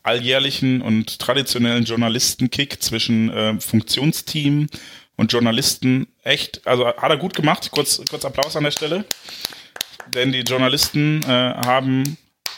alljährlichen 0.04 0.82
und 0.82 1.20
traditionellen 1.20 1.86
Journalistenkick 1.86 2.82
zwischen 2.84 3.30
äh, 3.30 3.60
Funktionsteam 3.60 4.68
und 5.16 5.32
Journalisten 5.32 6.08
echt, 6.24 6.66
also 6.68 6.88
hat 6.88 7.10
er 7.10 7.18
gut 7.18 7.34
gemacht. 7.34 7.72
Kurz, 7.72 8.02
kurz 8.10 8.26
Applaus 8.26 8.56
an 8.56 8.64
der 8.64 8.72
Stelle. 8.72 9.06
Denn 10.14 10.32
die 10.32 10.42
Journalisten 10.42 11.24
äh, 11.24 11.28
haben 11.28 12.18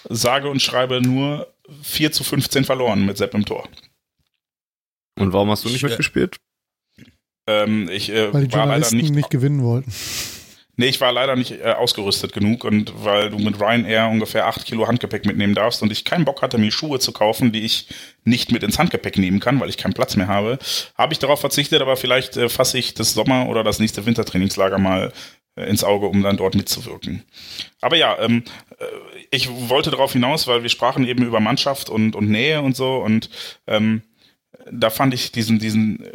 sage 0.09 0.49
und 0.49 0.61
schreibe 0.61 1.01
nur 1.01 1.53
4 1.83 2.11
zu 2.11 2.23
15 2.23 2.65
verloren 2.65 3.05
mit 3.05 3.17
Sepp 3.17 3.33
im 3.33 3.45
Tor. 3.45 3.67
Und 5.17 5.33
warum 5.33 5.49
hast 5.49 5.63
du 5.63 5.69
nicht 5.69 5.77
ich, 5.77 5.83
mitgespielt? 5.83 6.37
Ähm, 7.47 7.89
ich 7.89 8.09
äh, 8.09 8.33
weil 8.33 8.47
die 8.47 8.53
war 8.53 8.65
leider 8.65 8.91
nicht, 8.91 9.13
nicht 9.13 9.29
gewinnen 9.29 9.63
wollten. 9.63 9.91
Nee, 10.77 10.87
ich 10.87 10.99
war 10.99 11.11
leider 11.11 11.35
nicht 11.35 11.51
äh, 11.51 11.71
ausgerüstet 11.71 12.33
genug 12.33 12.63
und 12.63 12.91
weil 13.03 13.29
du 13.29 13.37
mit 13.37 13.59
Ryanair 13.59 14.09
ungefähr 14.09 14.47
acht 14.47 14.65
Kilo 14.65 14.87
Handgepäck 14.87 15.25
mitnehmen 15.25 15.55
darfst 15.55 15.81
und 15.81 15.91
ich 15.91 16.03
keinen 16.03 16.25
Bock 16.25 16.41
hatte, 16.41 16.57
mir 16.57 16.71
Schuhe 16.71 16.99
zu 16.99 17.11
kaufen, 17.11 17.51
die 17.51 17.61
ich 17.61 17.87
nicht 18.25 18.51
mit 18.51 18.63
ins 18.63 18.77
Handgepäck 18.77 19.17
nehmen 19.17 19.39
kann, 19.39 19.59
weil 19.59 19.69
ich 19.69 19.77
keinen 19.77 19.93
Platz 19.93 20.15
mehr 20.15 20.27
habe, 20.27 20.59
habe 20.97 21.13
ich 21.13 21.19
darauf 21.19 21.39
verzichtet, 21.39 21.81
aber 21.81 21.95
vielleicht 21.95 22.35
äh, 22.35 22.49
fasse 22.49 22.77
ich 22.77 22.93
das 22.93 23.13
Sommer- 23.13 23.47
oder 23.47 23.63
das 23.63 23.79
nächste 23.79 24.05
Wintertrainingslager 24.05 24.77
mal 24.77 25.13
äh, 25.55 25.69
ins 25.69 25.85
Auge, 25.85 26.07
um 26.07 26.21
dann 26.21 26.37
dort 26.37 26.55
mitzuwirken. 26.55 27.23
Aber 27.79 27.95
ja, 27.95 28.17
ähm, 28.19 28.43
äh, 28.77 28.85
ich 29.31 29.49
wollte 29.69 29.91
darauf 29.91 30.11
hinaus, 30.13 30.45
weil 30.47 30.63
wir 30.63 30.69
sprachen 30.69 31.07
eben 31.07 31.23
über 31.23 31.39
Mannschaft 31.39 31.89
und, 31.89 32.15
und 32.15 32.29
Nähe 32.29 32.61
und 32.61 32.75
so 32.75 32.97
und 32.97 33.29
ähm, 33.67 34.01
da 34.71 34.89
fand 34.89 35.13
ich 35.13 35.31
diesen, 35.31 35.59
diesen 35.59 36.05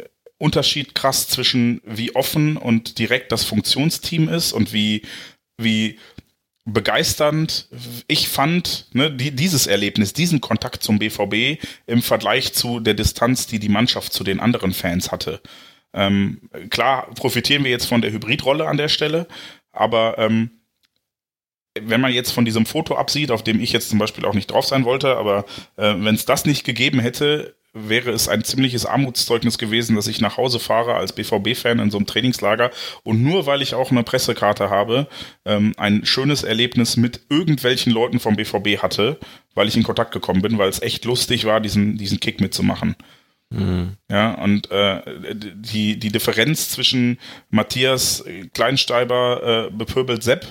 Unterschied 0.41 0.95
krass 0.95 1.27
zwischen 1.27 1.81
wie 1.85 2.15
offen 2.15 2.57
und 2.57 2.99
direkt 2.99 3.31
das 3.31 3.43
Funktionsteam 3.43 4.27
ist 4.27 4.51
und 4.53 4.73
wie, 4.73 5.03
wie 5.57 5.99
begeisternd 6.65 7.67
ich 8.07 8.27
fand 8.27 8.87
ne, 8.93 9.11
die, 9.11 9.31
dieses 9.31 9.67
Erlebnis, 9.67 10.13
diesen 10.13 10.41
Kontakt 10.41 10.83
zum 10.83 10.99
BVB 10.99 11.63
im 11.87 12.01
Vergleich 12.01 12.53
zu 12.53 12.79
der 12.79 12.93
Distanz, 12.93 13.47
die 13.47 13.59
die 13.59 13.69
Mannschaft 13.69 14.13
zu 14.13 14.23
den 14.23 14.39
anderen 14.39 14.73
Fans 14.73 15.11
hatte. 15.11 15.41
Ähm, 15.93 16.49
klar 16.69 17.09
profitieren 17.15 17.63
wir 17.63 17.71
jetzt 17.71 17.85
von 17.85 18.01
der 18.01 18.11
Hybridrolle 18.11 18.67
an 18.67 18.77
der 18.77 18.89
Stelle, 18.89 19.27
aber 19.71 20.17
ähm, 20.17 20.51
wenn 21.79 22.01
man 22.01 22.13
jetzt 22.13 22.31
von 22.31 22.45
diesem 22.45 22.65
Foto 22.65 22.95
absieht, 22.95 23.31
auf 23.31 23.43
dem 23.43 23.59
ich 23.59 23.71
jetzt 23.71 23.89
zum 23.89 23.99
Beispiel 23.99 24.25
auch 24.25 24.33
nicht 24.33 24.51
drauf 24.51 24.65
sein 24.65 24.85
wollte, 24.85 25.17
aber 25.17 25.45
äh, 25.77 25.93
wenn 25.97 26.15
es 26.15 26.25
das 26.25 26.45
nicht 26.45 26.63
gegeben 26.63 26.99
hätte, 26.99 27.55
wäre 27.73 28.11
es 28.11 28.27
ein 28.27 28.43
ziemliches 28.43 28.85
Armutszeugnis 28.85 29.57
gewesen, 29.57 29.95
dass 29.95 30.07
ich 30.07 30.19
nach 30.19 30.37
Hause 30.37 30.59
fahre 30.59 30.95
als 30.95 31.13
BVB-Fan 31.13 31.79
in 31.79 31.91
so 31.91 31.97
einem 31.97 32.05
Trainingslager 32.05 32.71
und 33.03 33.23
nur 33.23 33.45
weil 33.45 33.61
ich 33.61 33.75
auch 33.75 33.91
eine 33.91 34.03
Pressekarte 34.03 34.69
habe, 34.69 35.07
ähm, 35.45 35.73
ein 35.77 36.05
schönes 36.05 36.43
Erlebnis 36.43 36.97
mit 36.97 37.21
irgendwelchen 37.29 37.93
Leuten 37.93 38.19
vom 38.19 38.35
BVB 38.35 38.81
hatte, 38.81 39.17
weil 39.55 39.67
ich 39.67 39.77
in 39.77 39.83
Kontakt 39.83 40.11
gekommen 40.11 40.41
bin, 40.41 40.57
weil 40.57 40.69
es 40.69 40.81
echt 40.81 41.05
lustig 41.05 41.45
war, 41.45 41.61
diesen, 41.61 41.97
diesen 41.97 42.19
Kick 42.19 42.41
mitzumachen. 42.41 42.95
Mhm. 43.51 43.97
Ja, 44.09 44.33
und 44.35 44.71
äh, 44.71 45.01
die, 45.33 45.99
die 45.99 46.11
Differenz 46.11 46.69
zwischen 46.69 47.19
Matthias 47.49 48.23
Kleinsteiber 48.53 49.67
äh, 49.67 49.71
bepöbelt 49.71 50.23
Sepp 50.23 50.45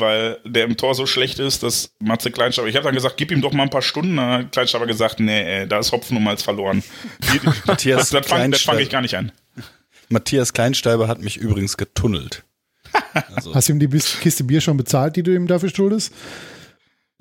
weil 0.00 0.38
der 0.44 0.64
im 0.64 0.76
Tor 0.76 0.94
so 0.94 1.06
schlecht 1.06 1.38
ist, 1.38 1.62
dass 1.62 1.94
Matze 2.00 2.30
Kleinsteiber, 2.30 2.68
ich 2.68 2.76
habe 2.76 2.84
dann 2.84 2.94
gesagt, 2.94 3.16
gib 3.16 3.30
ihm 3.30 3.40
doch 3.40 3.52
mal 3.52 3.64
ein 3.64 3.70
paar 3.70 3.82
Stunden, 3.82 4.16
dann 4.16 4.30
hat 4.30 4.52
Kleinsteiber 4.52 4.86
gesagt, 4.86 5.20
nee, 5.20 5.66
da 5.66 5.78
ist 5.78 5.92
Hopfen 5.92 6.16
um 6.16 6.26
als 6.28 6.42
verloren. 6.42 6.82
Matthias 7.66 8.10
das, 8.10 8.22
das 8.22 8.26
fange 8.26 8.56
fang 8.56 8.78
ich 8.78 8.90
gar 8.90 9.02
nicht 9.02 9.16
an. 9.16 9.32
Matthias 10.08 10.52
Kleinsteiber 10.52 11.08
hat 11.08 11.20
mich 11.20 11.36
übrigens 11.36 11.76
getunnelt. 11.76 12.44
Also. 13.34 13.54
Hast 13.54 13.68
du 13.68 13.72
ihm 13.72 13.80
die 13.80 13.88
Kiste 13.88 14.44
Bier 14.44 14.60
schon 14.60 14.76
bezahlt, 14.76 15.16
die 15.16 15.22
du 15.22 15.34
ihm 15.34 15.46
dafür 15.46 15.70
schuldest? 15.70 16.12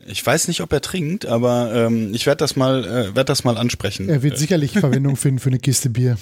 Ich 0.05 0.23
weiß 0.23 0.47
nicht, 0.47 0.61
ob 0.61 0.71
er 0.71 0.81
trinkt, 0.81 1.25
aber 1.25 1.73
ähm, 1.73 2.13
ich 2.13 2.27
werde 2.27 2.37
das 2.37 2.55
mal, 2.55 2.85
äh, 2.85 3.15
werde 3.15 3.25
das 3.25 3.43
mal 3.43 3.57
ansprechen. 3.57 4.07
Er 4.09 4.21
wird 4.21 4.37
sicherlich 4.37 4.73
Verwendung 4.73 5.15
finden 5.17 5.39
für 5.39 5.49
eine 5.49 5.57
Kiste 5.57 5.89
Bier. 5.89 6.17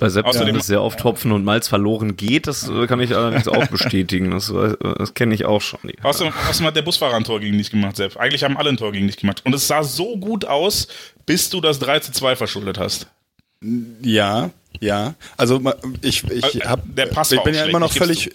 Bei 0.00 0.08
Sepp 0.08 0.24
Außerdem 0.24 0.56
ist 0.56 0.66
sehr 0.66 0.82
oft 0.82 1.04
Hopfen 1.04 1.30
und 1.32 1.44
Malz 1.44 1.68
verloren 1.68 2.16
geht, 2.16 2.46
das 2.46 2.68
äh, 2.68 2.86
kann 2.86 3.00
ich 3.00 3.14
allerdings 3.14 3.46
auch 3.46 3.66
bestätigen. 3.68 4.30
Das, 4.30 4.48
äh, 4.48 4.74
das 4.98 5.12
kenne 5.12 5.34
ich 5.34 5.44
auch 5.44 5.60
schon. 5.60 5.80
Außerdem, 6.02 6.32
außerdem 6.48 6.66
hat 6.66 6.76
der 6.76 6.82
Busfahrer 6.82 7.14
ein 7.14 7.24
Tor 7.24 7.40
gegen 7.40 7.58
dich 7.58 7.70
gemacht, 7.70 7.96
Sepp. 7.96 8.16
Eigentlich 8.16 8.42
haben 8.42 8.56
alle 8.56 8.70
ein 8.70 8.78
Tor 8.78 8.92
gegen 8.92 9.06
dich 9.06 9.18
gemacht. 9.18 9.42
Und 9.44 9.54
es 9.54 9.68
sah 9.68 9.82
so 9.82 10.16
gut 10.16 10.46
aus, 10.46 10.88
bis 11.26 11.50
du 11.50 11.60
das 11.60 11.78
3 11.80 12.00
zu 12.00 12.10
2 12.10 12.36
verschuldet 12.36 12.78
hast. 12.78 13.06
Ja, 14.02 14.50
ja. 14.80 15.14
Also 15.36 15.60
ich, 16.02 16.24
ich, 16.24 16.66
hab, 16.66 16.82
der 16.94 17.06
Pass 17.06 17.32
ich 17.32 17.40
bin 17.42 17.54
ja 17.54 17.64
immer 17.64 17.80
noch 17.80 17.92
völlig, 17.92 18.30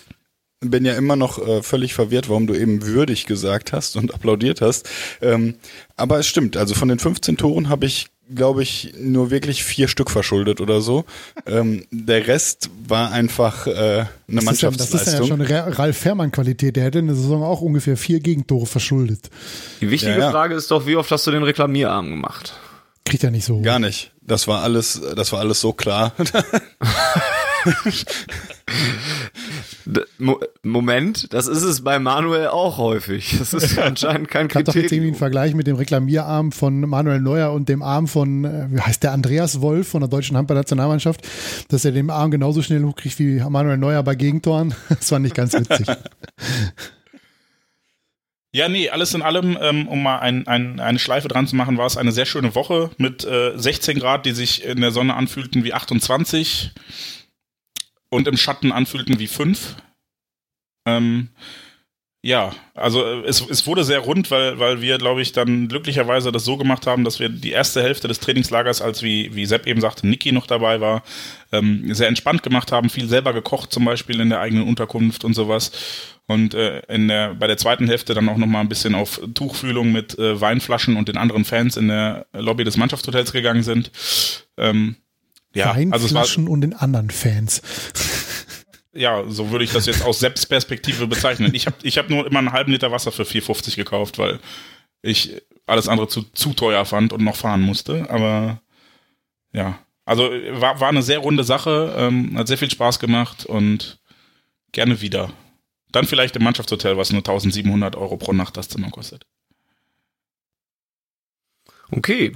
bin 0.61 0.85
ja 0.85 0.93
immer 0.93 1.15
noch 1.15 1.39
äh, 1.39 1.63
völlig 1.63 1.93
verwirrt, 1.93 2.29
warum 2.29 2.47
du 2.47 2.53
eben 2.53 2.85
würdig 2.85 3.25
gesagt 3.25 3.71
hast 3.71 3.95
und 3.95 4.13
applaudiert 4.13 4.61
hast. 4.61 4.89
Ähm, 5.21 5.55
aber 5.95 6.19
es 6.19 6.27
stimmt, 6.27 6.57
also 6.57 6.75
von 6.75 6.89
den 6.89 6.99
15 6.99 7.37
Toren 7.37 7.69
habe 7.69 7.85
ich, 7.85 8.07
glaube 8.33 8.61
ich, 8.61 8.93
nur 8.99 9.31
wirklich 9.31 9.63
vier 9.63 9.87
Stück 9.87 10.11
verschuldet 10.11 10.59
oder 10.59 10.81
so. 10.81 11.05
Ähm, 11.45 11.85
der 11.91 12.27
Rest 12.27 12.69
war 12.87 13.11
einfach 13.11 13.67
äh, 13.67 13.71
eine 13.71 14.07
das 14.27 14.43
Mannschaftsleistung. 14.43 14.99
Ist 14.99 15.05
ja, 15.07 15.13
das 15.13 15.21
ist 15.21 15.29
ja 15.29 15.63
schon 15.63 15.73
Ralf 15.75 15.97
Fährmann-Qualität. 15.97 16.75
Der 16.75 16.83
hätte 16.83 16.99
in 16.99 17.07
der 17.07 17.15
Saison 17.15 17.41
auch 17.41 17.61
ungefähr 17.61 17.95
vier 17.95 18.19
Gegentore 18.19 18.65
verschuldet. 18.65 19.29
Die 19.79 19.89
wichtige 19.89 20.13
ja, 20.13 20.19
ja. 20.19 20.31
Frage 20.31 20.55
ist 20.55 20.69
doch, 20.71 20.85
wie 20.85 20.97
oft 20.97 21.09
hast 21.09 21.25
du 21.25 21.31
den 21.31 21.43
Reklamierarm 21.43 22.09
gemacht? 22.09 22.53
Kriegt 23.05 23.23
er 23.23 23.31
nicht 23.31 23.45
so. 23.45 23.61
Gar 23.61 23.79
nicht. 23.79 24.11
Das 24.21 24.47
war 24.47 24.61
alles, 24.61 25.01
das 25.15 25.31
war 25.31 25.39
alles 25.39 25.61
so 25.61 25.71
klar. 25.71 26.13
Moment, 30.63 31.33
das 31.33 31.47
ist 31.47 31.63
es 31.63 31.83
bei 31.83 31.99
Manuel 31.99 32.47
auch 32.47 32.77
häufig. 32.77 33.35
Das 33.37 33.53
ist 33.53 33.77
anscheinend 33.79 34.27
kein 34.27 34.47
Kriterium. 34.47 34.61
Ich 34.61 34.73
doch 34.73 34.75
jetzt 34.75 34.91
irgendwie 34.91 35.07
einen 35.09 35.17
Vergleich 35.17 35.53
mit 35.55 35.67
dem 35.67 35.75
Reklamierarm 35.75 36.51
von 36.51 36.81
Manuel 36.81 37.21
Neuer 37.21 37.51
und 37.53 37.69
dem 37.69 37.81
Arm 37.81 38.07
von, 38.07 38.45
äh, 38.45 38.67
wie 38.69 38.81
heißt 38.81 39.03
der, 39.03 39.13
Andreas 39.13 39.61
Wolf 39.61 39.87
von 39.89 40.01
der 40.01 40.09
deutschen 40.09 40.37
Handball-Nationalmannschaft, 40.37 41.21
dass 41.69 41.85
er 41.85 41.91
den 41.91 42.09
Arm 42.09 42.31
genauso 42.31 42.61
schnell 42.61 42.83
hochkriegt 42.83 43.19
wie 43.19 43.41
Manuel 43.41 43.77
Neuer 43.77 44.03
bei 44.03 44.15
Gegentoren. 44.15 44.73
Das 44.89 45.11
war 45.11 45.19
nicht 45.19 45.35
ganz 45.35 45.53
witzig. 45.53 45.87
Ja, 48.51 48.67
nee, 48.67 48.89
alles 48.89 49.13
in 49.13 49.21
allem, 49.21 49.59
ähm, 49.61 49.87
um 49.87 50.01
mal 50.01 50.19
ein, 50.19 50.47
ein, 50.47 50.79
eine 50.79 50.97
Schleife 50.97 51.27
dran 51.27 51.45
zu 51.45 51.55
machen, 51.55 51.77
war 51.77 51.85
es 51.85 51.97
eine 51.97 52.11
sehr 52.11 52.25
schöne 52.25 52.55
Woche 52.55 52.89
mit 52.97 53.23
äh, 53.23 53.55
16 53.55 53.99
Grad, 53.99 54.25
die 54.25 54.31
sich 54.31 54.65
in 54.65 54.81
der 54.81 54.89
Sonne 54.89 55.13
anfühlten 55.13 55.63
wie 55.63 55.73
28 55.73 56.71
und 58.09 58.27
im 58.27 58.37
Schatten 58.37 58.71
anfühlten 58.71 59.19
wie 59.19 59.27
5. 59.27 59.75
Ähm, 60.87 61.29
ja, 62.21 62.51
also 62.73 63.01
äh, 63.05 63.25
es, 63.27 63.41
es 63.49 63.65
wurde 63.65 63.85
sehr 63.85 63.99
rund, 63.99 64.29
weil, 64.29 64.59
weil 64.59 64.81
wir, 64.81 64.97
glaube 64.97 65.21
ich, 65.21 65.31
dann 65.31 65.69
glücklicherweise 65.69 66.33
das 66.33 66.43
so 66.43 66.57
gemacht 66.57 66.85
haben, 66.85 67.05
dass 67.05 67.19
wir 67.19 67.29
die 67.29 67.51
erste 67.51 67.81
Hälfte 67.81 68.09
des 68.09 68.19
Trainingslagers, 68.19 68.81
als 68.81 69.03
wie, 69.03 69.33
wie 69.35 69.45
Sepp 69.45 69.65
eben 69.67 69.79
sagte, 69.79 70.05
Niki 70.05 70.33
noch 70.33 70.45
dabei 70.45 70.81
war, 70.81 71.03
ähm, 71.53 71.93
sehr 71.93 72.09
entspannt 72.09 72.43
gemacht 72.43 72.73
haben, 72.73 72.89
viel 72.89 73.07
selber 73.07 73.31
gekocht, 73.31 73.71
zum 73.71 73.85
Beispiel 73.85 74.19
in 74.19 74.29
der 74.29 74.41
eigenen 74.41 74.67
Unterkunft 74.67 75.23
und 75.23 75.33
sowas. 75.33 75.71
Und 76.27 76.53
äh, 76.53 76.81
in 76.93 77.07
der, 77.07 77.35
bei 77.35 77.47
der 77.47 77.57
zweiten 77.57 77.87
Hälfte 77.87 78.13
dann 78.13 78.27
auch 78.27 78.37
nochmal 78.37 78.61
ein 78.61 78.69
bisschen 78.69 78.95
auf 78.95 79.21
Tuchfühlung 79.33 79.91
mit 79.93 80.19
äh, 80.19 80.39
Weinflaschen 80.39 80.97
und 80.97 81.07
den 81.07 81.17
anderen 81.17 81.45
Fans 81.45 81.77
in 81.77 81.87
der 81.87 82.27
Lobby 82.33 82.65
des 82.65 82.75
Mannschaftshotels 82.77 83.31
gegangen 83.31 83.63
sind. 83.63 83.91
Ähm, 84.57 84.97
ja, 85.53 85.75
Weinflaschen 85.75 85.93
also 85.93 86.05
es 86.07 86.37
war, 86.37 86.51
und 86.51 86.61
den 86.61 86.73
anderen 86.73 87.09
Fans. 87.09 87.61
Ja, 88.91 89.23
so 89.27 89.51
würde 89.51 89.63
ich 89.63 89.71
das 89.71 89.85
jetzt 89.85 90.03
aus 90.03 90.19
Selbstperspektive 90.19 91.07
bezeichnen. 91.07 91.53
Ich 91.53 91.67
habe 91.67 91.77
ich 91.83 91.97
hab 91.97 92.09
nur 92.09 92.25
immer 92.25 92.39
einen 92.39 92.51
halben 92.51 92.71
Liter 92.71 92.91
Wasser 92.91 93.11
für 93.11 93.23
4,50 93.23 93.75
gekauft, 93.75 94.17
weil 94.17 94.39
ich 95.01 95.41
alles 95.67 95.87
andere 95.87 96.07
zu, 96.07 96.23
zu 96.23 96.53
teuer 96.53 96.83
fand 96.85 97.13
und 97.13 97.23
noch 97.23 97.35
fahren 97.35 97.61
musste. 97.61 98.09
Aber 98.09 98.61
ja, 99.53 99.79
also 100.05 100.23
war, 100.23 100.79
war 100.79 100.89
eine 100.89 101.03
sehr 101.03 101.19
runde 101.19 101.43
Sache, 101.43 101.93
ähm, 101.97 102.37
hat 102.37 102.47
sehr 102.47 102.57
viel 102.57 102.71
Spaß 102.71 102.99
gemacht 102.99 103.45
und 103.45 103.99
gerne 104.71 105.01
wieder. 105.01 105.31
Dann 105.91 106.05
vielleicht 106.05 106.35
im 106.35 106.43
Mannschaftshotel, 106.43 106.97
was 106.97 107.11
nur 107.11 107.19
1700 107.19 107.95
Euro 107.95 108.17
pro 108.17 108.33
Nacht 108.33 108.57
das 108.57 108.69
Zimmer 108.69 108.89
kostet. 108.89 109.25
Okay. 111.91 112.35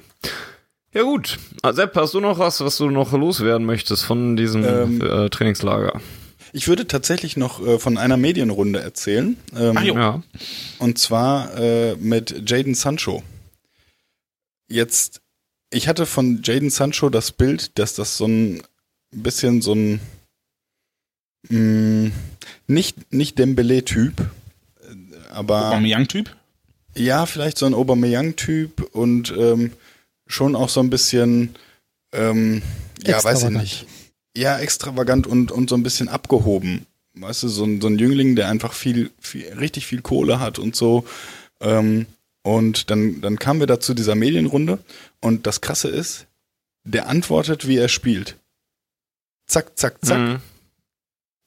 Ja 0.94 1.02
gut. 1.02 1.40
Ah, 1.64 1.74
Sepp, 1.74 1.96
hast 1.96 2.14
du 2.14 2.20
noch 2.20 2.38
was, 2.38 2.62
was 2.62 2.78
du 2.78 2.90
noch 2.90 3.12
loswerden 3.14 3.66
möchtest 3.66 4.06
von 4.06 4.36
diesem 4.36 4.64
ähm, 4.64 5.02
äh, 5.02 5.30
Trainingslager? 5.30 6.00
Ich 6.52 6.68
würde 6.68 6.86
tatsächlich 6.86 7.36
noch 7.36 7.66
äh, 7.66 7.80
von 7.80 7.98
einer 7.98 8.16
Medienrunde 8.16 8.80
erzählen. 8.80 9.36
Ähm, 9.56 9.76
Ach, 9.76 9.84
ja. 9.84 10.24
Und 10.78 11.00
zwar 11.00 11.58
äh, 11.58 11.96
mit 11.96 12.48
Jaden 12.48 12.76
Sancho. 12.76 13.24
Jetzt, 14.70 15.22
ich 15.72 15.88
hatte 15.88 16.06
von 16.06 16.42
Jaden 16.44 16.70
Sancho 16.70 17.10
das 17.10 17.32
Bild, 17.32 17.80
dass 17.80 17.96
das 17.96 18.18
so 18.18 18.28
ein 18.28 18.62
bisschen 19.12 19.64
so 19.64 19.74
ein 19.74 20.00
mh, 21.50 21.60
mm, 21.60 22.12
nicht, 22.68 23.12
nicht 23.12 23.40
Dembele-Typ, 23.40 24.14
aber. 25.32 25.70
Aubameyang-Typ? 25.70 26.36
Ja, 26.96 27.26
vielleicht 27.26 27.58
so 27.58 27.66
ein 27.66 27.74
Aubameyang-Typ 27.74 28.94
und 28.94 29.34
ähm, 29.36 29.72
schon 30.28 30.56
auch 30.56 30.70
so 30.70 30.80
ein 30.80 30.90
bisschen, 30.90 31.56
ähm, 32.14 32.62
ja, 33.06 33.24
weiß 33.24 33.44
ich 33.44 33.50
nicht 33.50 33.88
ja, 34.36 34.58
extravagant 34.60 35.28
und, 35.28 35.52
und 35.52 35.70
so 35.70 35.76
ein 35.76 35.84
bisschen 35.84 36.10
abgehoben. 36.10 36.86
Weißt 37.16 37.44
du, 37.44 37.48
so 37.48 37.64
ein, 37.66 37.80
so 37.82 37.88
ein 37.88 38.00
Jüngling, 38.00 38.36
der 38.36 38.50
einfach 38.50 38.74
viel, 38.74 39.12
viel, 39.20 39.54
richtig 39.54 39.86
viel 39.86 40.02
Kohle 40.02 40.40
hat 40.40 40.58
und 40.58 40.76
so. 40.76 41.06
Ähm, 41.62 42.08
und 42.42 42.90
dann, 42.90 43.22
dann 43.22 43.38
kamen 43.38 43.60
wir 43.60 43.68
da 43.68 43.80
zu 43.80 43.94
dieser 43.94 44.16
Medienrunde 44.16 44.80
und 45.22 45.48
das 45.48 45.62
Krasse 45.62 45.90
ist, 45.90 46.26
der 46.84 47.08
antwortet, 47.08 47.68
wie 47.68 47.78
er 47.78 47.88
spielt. 47.88 48.38
Zack, 49.46 49.78
zack, 49.78 50.04
zack. 50.04 50.20
Mhm. 50.20 50.40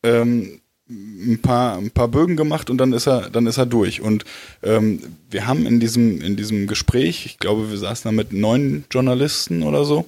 Ähm, 0.05 0.61
ein 0.89 1.41
paar, 1.43 1.78
ein 1.78 1.91
paar 1.91 2.09
Bögen 2.09 2.37
gemacht 2.37 2.70
und 2.70 2.78
dann 2.78 2.93
ist 2.93 3.07
er, 3.07 3.28
dann 3.30 3.47
ist 3.47 3.59
er 3.59 3.66
durch. 3.66 4.01
Und 4.01 4.24
ähm, 4.62 5.03
wir 5.30 5.47
haben 5.47 5.66
in 5.66 5.80
diesem, 5.80 6.20
in 6.20 6.37
diesem 6.37 6.66
Gespräch, 6.66 7.26
ich 7.26 7.39
glaube, 7.39 7.70
wir 7.70 7.78
saßen 7.78 8.09
da 8.09 8.12
mit 8.12 8.32
neun 8.32 8.84
Journalisten 8.91 9.62
oder 9.62 9.84
so, 9.84 10.07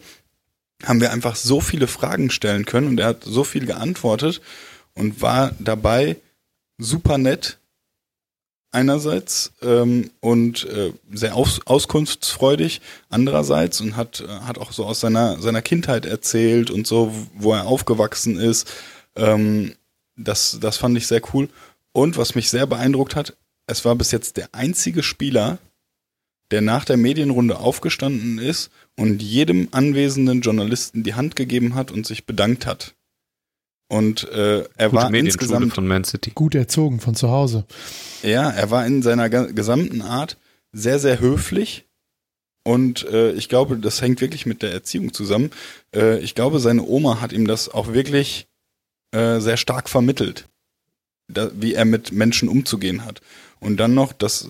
haben 0.84 1.00
wir 1.00 1.12
einfach 1.12 1.34
so 1.34 1.60
viele 1.60 1.88
Fragen 1.88 2.30
stellen 2.30 2.64
können 2.64 2.86
und 2.86 3.00
er 3.00 3.06
hat 3.06 3.24
so 3.24 3.42
viel 3.42 3.66
geantwortet 3.66 4.40
und 4.94 5.20
war 5.20 5.52
dabei 5.58 6.16
super 6.78 7.18
nett 7.18 7.58
einerseits 8.70 9.52
ähm, 9.62 10.10
und 10.20 10.64
äh, 10.66 10.92
sehr 11.12 11.34
aus, 11.34 11.60
auskunftsfreudig 11.64 12.80
andererseits 13.08 13.80
und 13.80 13.96
hat 13.96 14.22
hat 14.42 14.58
auch 14.58 14.72
so 14.72 14.84
aus 14.84 15.00
seiner 15.00 15.40
seiner 15.40 15.62
Kindheit 15.62 16.04
erzählt 16.04 16.70
und 16.70 16.86
so 16.86 17.12
wo 17.34 17.54
er 17.54 17.66
aufgewachsen 17.66 18.38
ist 18.38 18.70
ähm, 19.16 19.72
das 20.18 20.58
das 20.60 20.76
fand 20.76 20.96
ich 20.98 21.06
sehr 21.06 21.22
cool 21.32 21.48
und 21.92 22.16
was 22.16 22.34
mich 22.34 22.50
sehr 22.50 22.66
beeindruckt 22.66 23.16
hat 23.16 23.36
es 23.66 23.84
war 23.84 23.94
bis 23.94 24.10
jetzt 24.10 24.36
der 24.36 24.54
einzige 24.54 25.02
Spieler 25.02 25.58
der 26.50 26.62
nach 26.62 26.84
der 26.84 26.96
Medienrunde 26.96 27.58
aufgestanden 27.58 28.38
ist 28.38 28.70
und 28.96 29.22
jedem 29.22 29.68
anwesenden 29.70 30.40
Journalisten 30.40 31.02
die 31.02 31.14
Hand 31.14 31.36
gegeben 31.36 31.74
hat 31.74 31.90
und 31.90 32.06
sich 32.06 32.24
bedankt 32.24 32.66
hat. 32.66 32.94
Und 33.88 34.28
äh, 34.30 34.64
er 34.76 34.90
Gute 34.90 35.02
war 35.02 35.14
insgesamt 35.14 35.74
von 35.74 35.86
Man 35.86 36.04
City. 36.04 36.32
gut 36.34 36.54
erzogen 36.54 37.00
von 37.00 37.14
zu 37.14 37.30
Hause. 37.30 37.64
Ja, 38.22 38.50
er 38.50 38.70
war 38.70 38.86
in 38.86 39.02
seiner 39.02 39.28
gesamten 39.28 40.02
Art 40.02 40.36
sehr, 40.72 40.98
sehr 40.98 41.20
höflich 41.20 41.86
Und 42.64 43.06
äh, 43.06 43.32
ich 43.32 43.48
glaube, 43.48 43.78
das 43.78 44.02
hängt 44.02 44.20
wirklich 44.20 44.44
mit 44.44 44.62
der 44.62 44.72
Erziehung 44.72 45.14
zusammen. 45.14 45.50
Äh, 45.94 46.18
ich 46.18 46.34
glaube, 46.34 46.60
seine 46.60 46.82
Oma 46.82 47.20
hat 47.20 47.32
ihm 47.32 47.46
das 47.46 47.70
auch 47.70 47.94
wirklich 47.94 48.47
äh, 49.12 49.40
sehr 49.40 49.56
stark 49.56 49.88
vermittelt, 49.88 50.46
da, 51.28 51.50
wie 51.54 51.74
er 51.74 51.84
mit 51.84 52.12
Menschen 52.12 52.48
umzugehen 52.48 53.04
hat. 53.04 53.20
Und 53.60 53.78
dann 53.78 53.94
noch, 53.94 54.12
dass, 54.12 54.48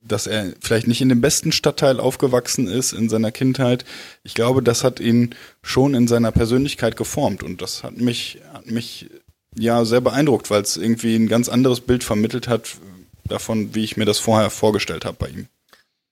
dass 0.00 0.26
er 0.26 0.54
vielleicht 0.60 0.86
nicht 0.86 1.00
in 1.00 1.08
dem 1.08 1.20
besten 1.20 1.52
Stadtteil 1.52 2.00
aufgewachsen 2.00 2.68
ist 2.68 2.92
in 2.92 3.08
seiner 3.08 3.32
Kindheit. 3.32 3.84
Ich 4.22 4.34
glaube, 4.34 4.62
das 4.62 4.84
hat 4.84 5.00
ihn 5.00 5.34
schon 5.62 5.94
in 5.94 6.08
seiner 6.08 6.32
Persönlichkeit 6.32 6.96
geformt. 6.96 7.42
Und 7.42 7.62
das 7.62 7.82
hat 7.82 7.96
mich, 7.96 8.40
hat 8.52 8.66
mich 8.66 9.10
ja 9.56 9.84
sehr 9.84 10.00
beeindruckt, 10.00 10.50
weil 10.50 10.62
es 10.62 10.76
irgendwie 10.76 11.14
ein 11.16 11.28
ganz 11.28 11.48
anderes 11.48 11.80
Bild 11.80 12.04
vermittelt 12.04 12.48
hat 12.48 12.76
davon, 13.24 13.74
wie 13.74 13.84
ich 13.84 13.96
mir 13.96 14.04
das 14.04 14.18
vorher 14.18 14.50
vorgestellt 14.50 15.04
habe 15.04 15.16
bei 15.18 15.28
ihm. 15.28 15.48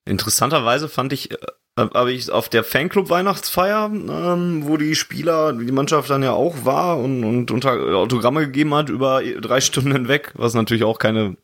Interessanterweise 0.05 0.89
fand 0.89 1.13
ich, 1.13 1.31
äh, 1.31 1.37
habe 1.81 2.13
ich 2.13 2.31
auf 2.31 2.49
der 2.49 2.65
Fanclub-Weihnachtsfeier, 2.65 3.91
ähm, 3.93 4.63
wo 4.67 4.77
die 4.77 4.95
Spieler, 4.95 5.53
die 5.53 5.73
Mannschaft 5.73 6.11
dann 6.11 6.23
ja 6.23 6.33
auch 6.33 6.65
war 6.65 6.99
und, 6.99 7.25
und 7.25 7.51
unter 7.51 7.73
Autogramme 7.97 8.47
gegeben 8.47 8.75
hat 8.75 8.89
über 8.89 9.23
drei 9.41 9.61
Stunden 9.61 9.93
hinweg, 9.93 10.33
was 10.35 10.55
natürlich 10.55 10.85
auch 10.85 10.99
keine 10.99 11.37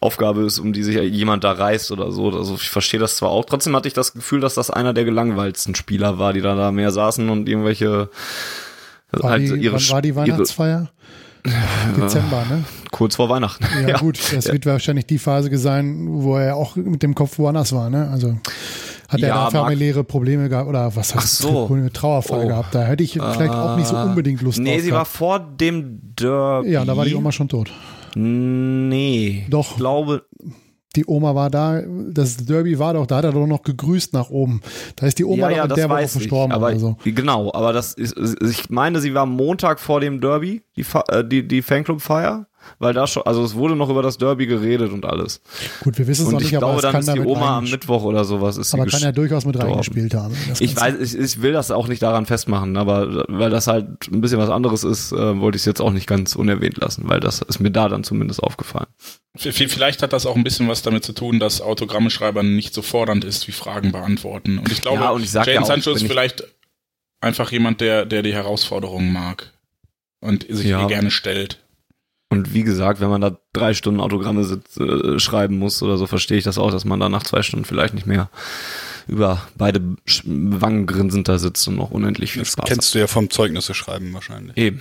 Aufgabe 0.00 0.42
ist, 0.42 0.58
um 0.58 0.72
die 0.72 0.82
sich 0.82 0.96
jemand 0.96 1.44
da 1.44 1.52
reißt 1.52 1.90
oder 1.92 2.12
so. 2.12 2.30
Also 2.30 2.54
ich 2.54 2.70
verstehe 2.70 3.00
das 3.00 3.16
zwar 3.16 3.30
auch. 3.30 3.44
Trotzdem 3.44 3.74
hatte 3.76 3.88
ich 3.88 3.94
das 3.94 4.12
Gefühl, 4.12 4.40
dass 4.40 4.54
das 4.54 4.70
einer 4.70 4.92
der 4.92 5.04
gelangweiltsten 5.04 5.74
Spieler 5.74 6.18
war, 6.18 6.32
die 6.32 6.40
da, 6.40 6.54
da 6.54 6.72
mehr 6.72 6.90
saßen 6.90 7.28
und 7.28 7.48
irgendwelche 7.48 8.08
war 9.12 9.30
halt 9.30 9.42
die, 9.42 9.54
ihre, 9.60 9.74
wann 9.74 9.88
war 9.90 10.02
die 10.02 10.16
Weihnachtsfeier? 10.16 10.88
Dezember, 11.96 12.44
ne? 12.48 12.64
Kurz 12.90 13.16
vor 13.16 13.28
Weihnachten. 13.28 13.66
Ja, 13.82 13.88
ja. 13.88 13.98
gut, 13.98 14.18
das 14.32 14.46
ja. 14.46 14.52
wird 14.52 14.64
wahrscheinlich 14.66 15.06
die 15.06 15.18
Phase 15.18 15.54
sein, 15.58 16.06
wo 16.08 16.38
er 16.38 16.56
auch 16.56 16.76
mit 16.76 17.02
dem 17.02 17.14
Kopf 17.14 17.38
woanders 17.38 17.72
war, 17.72 17.90
ne? 17.90 18.08
Also 18.10 18.38
hat 19.08 19.20
er 19.20 19.28
ja, 19.28 19.50
da 19.50 19.50
familiäre 19.50 20.04
Probleme 20.04 20.48
gehabt 20.48 20.68
oder 20.68 20.94
was 20.94 21.14
heißt 21.14 21.38
so. 21.38 21.66
Probleme, 21.66 21.92
Trauerfall 21.92 22.44
oh. 22.44 22.48
gehabt? 22.48 22.74
Da 22.74 22.84
hätte 22.84 23.02
ich 23.02 23.12
vielleicht 23.12 23.52
auch 23.52 23.76
nicht 23.76 23.86
so 23.86 23.96
ah. 23.96 24.04
unbedingt 24.04 24.42
Lust 24.42 24.58
nee, 24.58 24.64
drauf. 24.64 24.76
Nee, 24.76 24.82
sie 24.82 24.90
gehabt. 24.90 24.98
war 24.98 25.04
vor 25.04 25.40
dem 25.40 26.00
Derby. 26.16 26.70
Ja, 26.70 26.84
da 26.84 26.96
war 26.96 27.04
die 27.04 27.14
Oma 27.14 27.32
schon 27.32 27.48
tot. 27.48 27.70
Nee. 28.16 29.46
Doch. 29.50 29.72
Ich 29.72 29.76
glaube, 29.76 30.24
die 30.96 31.06
Oma 31.06 31.34
war 31.34 31.50
da, 31.50 31.82
das 32.10 32.36
Derby 32.36 32.78
war 32.78 32.94
doch, 32.94 33.06
da 33.06 33.16
hat 33.16 33.24
er 33.24 33.32
doch 33.32 33.46
noch 33.46 33.62
gegrüßt 33.62 34.12
nach 34.12 34.30
oben. 34.30 34.60
Da 34.96 35.06
ist 35.06 35.18
die 35.18 35.24
Oma 35.24 35.50
ja, 35.50 35.56
ja, 35.56 35.64
in 35.64 35.74
der 35.74 35.90
Woche 35.90 36.08
verstorben. 36.08 36.52
Ich, 36.52 36.56
aber 36.56 36.68
oder 36.68 36.78
so. 36.78 36.96
Genau, 37.04 37.52
aber 37.52 37.72
das 37.72 37.94
ist, 37.94 38.16
ich 38.42 38.70
meine, 38.70 39.00
sie 39.00 39.14
war 39.14 39.26
Montag 39.26 39.80
vor 39.80 40.00
dem 40.00 40.20
Derby, 40.20 40.62
die, 40.76 40.84
äh, 41.08 41.24
die, 41.24 41.46
die 41.46 41.62
Fanclub-Feier 41.62 42.46
weil 42.78 42.94
da 42.94 43.06
schon, 43.06 43.22
also 43.24 43.44
es 43.44 43.54
wurde 43.54 43.76
noch 43.76 43.90
über 43.90 44.02
das 44.02 44.18
Derby 44.18 44.46
geredet 44.46 44.92
und 44.92 45.04
alles. 45.04 45.40
Gut, 45.80 45.98
wir 45.98 46.06
wissen 46.06 46.22
es 46.22 46.28
und 46.28 46.34
noch 46.34 46.40
nicht, 46.40 46.52
ich 46.52 46.56
aber 46.56 46.66
glaube, 46.66 46.82
dann 46.82 46.92
kann 46.92 47.00
ist 47.02 47.14
die 47.14 47.20
Oma 47.20 47.58
am 47.58 47.64
Mittwoch 47.64 48.02
oder 48.02 48.24
sowas. 48.24 48.56
Ist 48.56 48.74
aber 48.74 48.86
kann 48.86 49.00
ja 49.00 49.12
durchaus 49.12 49.44
mit 49.44 49.58
reingespielt 49.58 50.14
haben. 50.14 50.36
Ich 50.60 50.76
weiß, 50.76 50.96
ich, 51.00 51.18
ich, 51.18 51.42
will 51.42 51.52
das 51.52 51.70
auch 51.70 51.88
nicht 51.88 52.02
daran 52.02 52.26
festmachen, 52.26 52.76
aber 52.76 53.24
weil 53.28 53.50
das 53.50 53.66
halt 53.66 53.86
ein 54.10 54.20
bisschen 54.20 54.38
was 54.38 54.50
anderes 54.50 54.84
ist, 54.84 55.12
äh, 55.12 55.40
wollte 55.40 55.56
ich 55.56 55.62
es 55.62 55.66
jetzt 55.66 55.80
auch 55.80 55.92
nicht 55.92 56.06
ganz 56.06 56.36
unerwähnt 56.36 56.78
lassen, 56.78 57.02
weil 57.06 57.20
das 57.20 57.40
ist 57.42 57.60
mir 57.60 57.70
da 57.70 57.88
dann 57.88 58.04
zumindest 58.04 58.42
aufgefallen. 58.42 58.86
Vielleicht 59.36 60.02
hat 60.02 60.12
das 60.12 60.26
auch 60.26 60.36
ein 60.36 60.44
bisschen 60.44 60.68
was 60.68 60.82
damit 60.82 61.04
zu 61.04 61.12
tun, 61.12 61.40
dass 61.40 61.60
Autogrammschreibern 61.60 62.54
nicht 62.54 62.72
so 62.72 62.82
fordernd 62.82 63.24
ist 63.24 63.48
wie 63.48 63.52
Fragen 63.52 63.90
beantworten. 63.90 64.58
Und 64.58 64.70
ich 64.70 64.80
glaube, 64.80 65.02
ja, 65.02 65.10
und 65.10 65.24
ich 65.24 65.32
Jane 65.32 65.54
ja 65.54 65.64
Sancho 65.64 65.90
ist 65.90 66.06
vielleicht 66.06 66.44
einfach 67.20 67.50
jemand, 67.50 67.80
der, 67.80 68.06
der 68.06 68.22
die 68.22 68.32
Herausforderungen 68.32 69.12
mag 69.12 69.52
und 70.20 70.46
sich 70.48 70.66
ja. 70.66 70.86
gerne 70.86 71.10
stellt. 71.10 71.63
Und 72.38 72.54
wie 72.54 72.62
gesagt, 72.62 73.00
wenn 73.00 73.10
man 73.10 73.20
da 73.20 73.36
drei 73.52 73.74
Stunden 73.74 74.00
Autogramme 74.00 74.44
sitz, 74.44 74.76
äh, 74.76 75.18
schreiben 75.18 75.58
muss 75.58 75.82
oder 75.82 75.96
so, 75.96 76.06
verstehe 76.06 76.38
ich 76.38 76.44
das 76.44 76.58
auch, 76.58 76.70
dass 76.70 76.84
man 76.84 77.00
da 77.00 77.08
nach 77.08 77.22
zwei 77.22 77.42
Stunden 77.42 77.64
vielleicht 77.64 77.94
nicht 77.94 78.06
mehr 78.06 78.28
über 79.06 79.42
beide 79.56 79.82
Wangen 80.24 80.86
grinsend 80.86 81.28
da 81.28 81.38
sitzt 81.38 81.68
und 81.68 81.76
noch 81.76 81.90
unendlich 81.90 82.32
viel 82.32 82.42
das 82.42 82.52
Spaß 82.52 82.64
kennst 82.66 82.88
hat. 82.88 82.94
du 82.94 82.98
ja 83.00 83.06
vom 83.06 83.28
Zeugnisse 83.30 83.74
schreiben 83.74 84.12
wahrscheinlich. 84.14 84.56
Eben. 84.56 84.80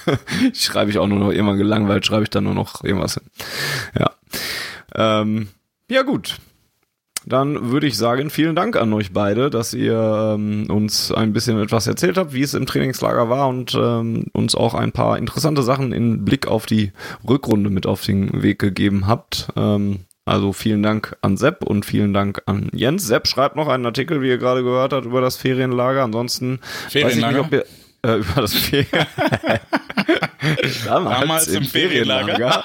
schreibe 0.54 0.90
ich 0.90 0.98
auch 0.98 1.06
nur 1.06 1.18
noch 1.18 1.30
immer 1.30 1.56
gelangweilt, 1.56 2.04
schreibe 2.04 2.24
ich 2.24 2.30
dann 2.30 2.44
nur 2.44 2.54
noch 2.54 2.84
irgendwas 2.84 3.14
hin. 3.14 3.22
Ja. 3.98 4.10
Ähm, 4.94 5.48
ja 5.90 6.02
gut, 6.02 6.38
dann 7.26 7.70
würde 7.70 7.86
ich 7.86 7.96
sagen, 7.96 8.30
vielen 8.30 8.54
Dank 8.54 8.76
an 8.76 8.92
euch 8.92 9.12
beide, 9.12 9.50
dass 9.50 9.74
ihr 9.74 10.34
ähm, 10.34 10.66
uns 10.68 11.12
ein 11.12 11.32
bisschen 11.32 11.60
etwas 11.60 11.86
erzählt 11.86 12.18
habt, 12.18 12.32
wie 12.32 12.42
es 12.42 12.54
im 12.54 12.66
Trainingslager 12.66 13.28
war 13.28 13.48
und 13.48 13.74
ähm, 13.74 14.26
uns 14.32 14.54
auch 14.54 14.74
ein 14.74 14.92
paar 14.92 15.18
interessante 15.18 15.62
Sachen 15.62 15.92
in 15.92 16.24
Blick 16.24 16.46
auf 16.46 16.66
die 16.66 16.92
Rückrunde 17.28 17.70
mit 17.70 17.86
auf 17.86 18.02
den 18.02 18.42
Weg 18.42 18.58
gegeben 18.58 19.06
habt. 19.06 19.48
Ähm, 19.56 20.00
also 20.26 20.52
vielen 20.52 20.82
Dank 20.82 21.16
an 21.20 21.36
Sepp 21.36 21.64
und 21.64 21.84
vielen 21.84 22.14
Dank 22.14 22.42
an 22.46 22.70
Jens. 22.72 23.06
Sepp 23.06 23.26
schreibt 23.26 23.56
noch 23.56 23.68
einen 23.68 23.84
Artikel, 23.84 24.22
wie 24.22 24.28
ihr 24.28 24.38
gerade 24.38 24.62
gehört 24.62 24.92
habt, 24.92 25.04
über 25.04 25.20
das 25.20 25.36
Ferienlager. 25.36 26.02
Ansonsten 26.02 26.60
Ferienlager? 26.88 27.40
weiß 27.40 27.46
ich 27.46 27.50
nicht, 27.52 27.64
ob 27.64 27.68
ihr 28.04 28.10
äh, 28.10 28.16
über 28.20 28.40
das 28.40 28.54
Ferien 28.54 29.06
Damals, 30.84 31.20
Damals 31.20 31.48
im, 31.48 31.62
im 31.62 31.64
Ferienlager. 31.68 32.64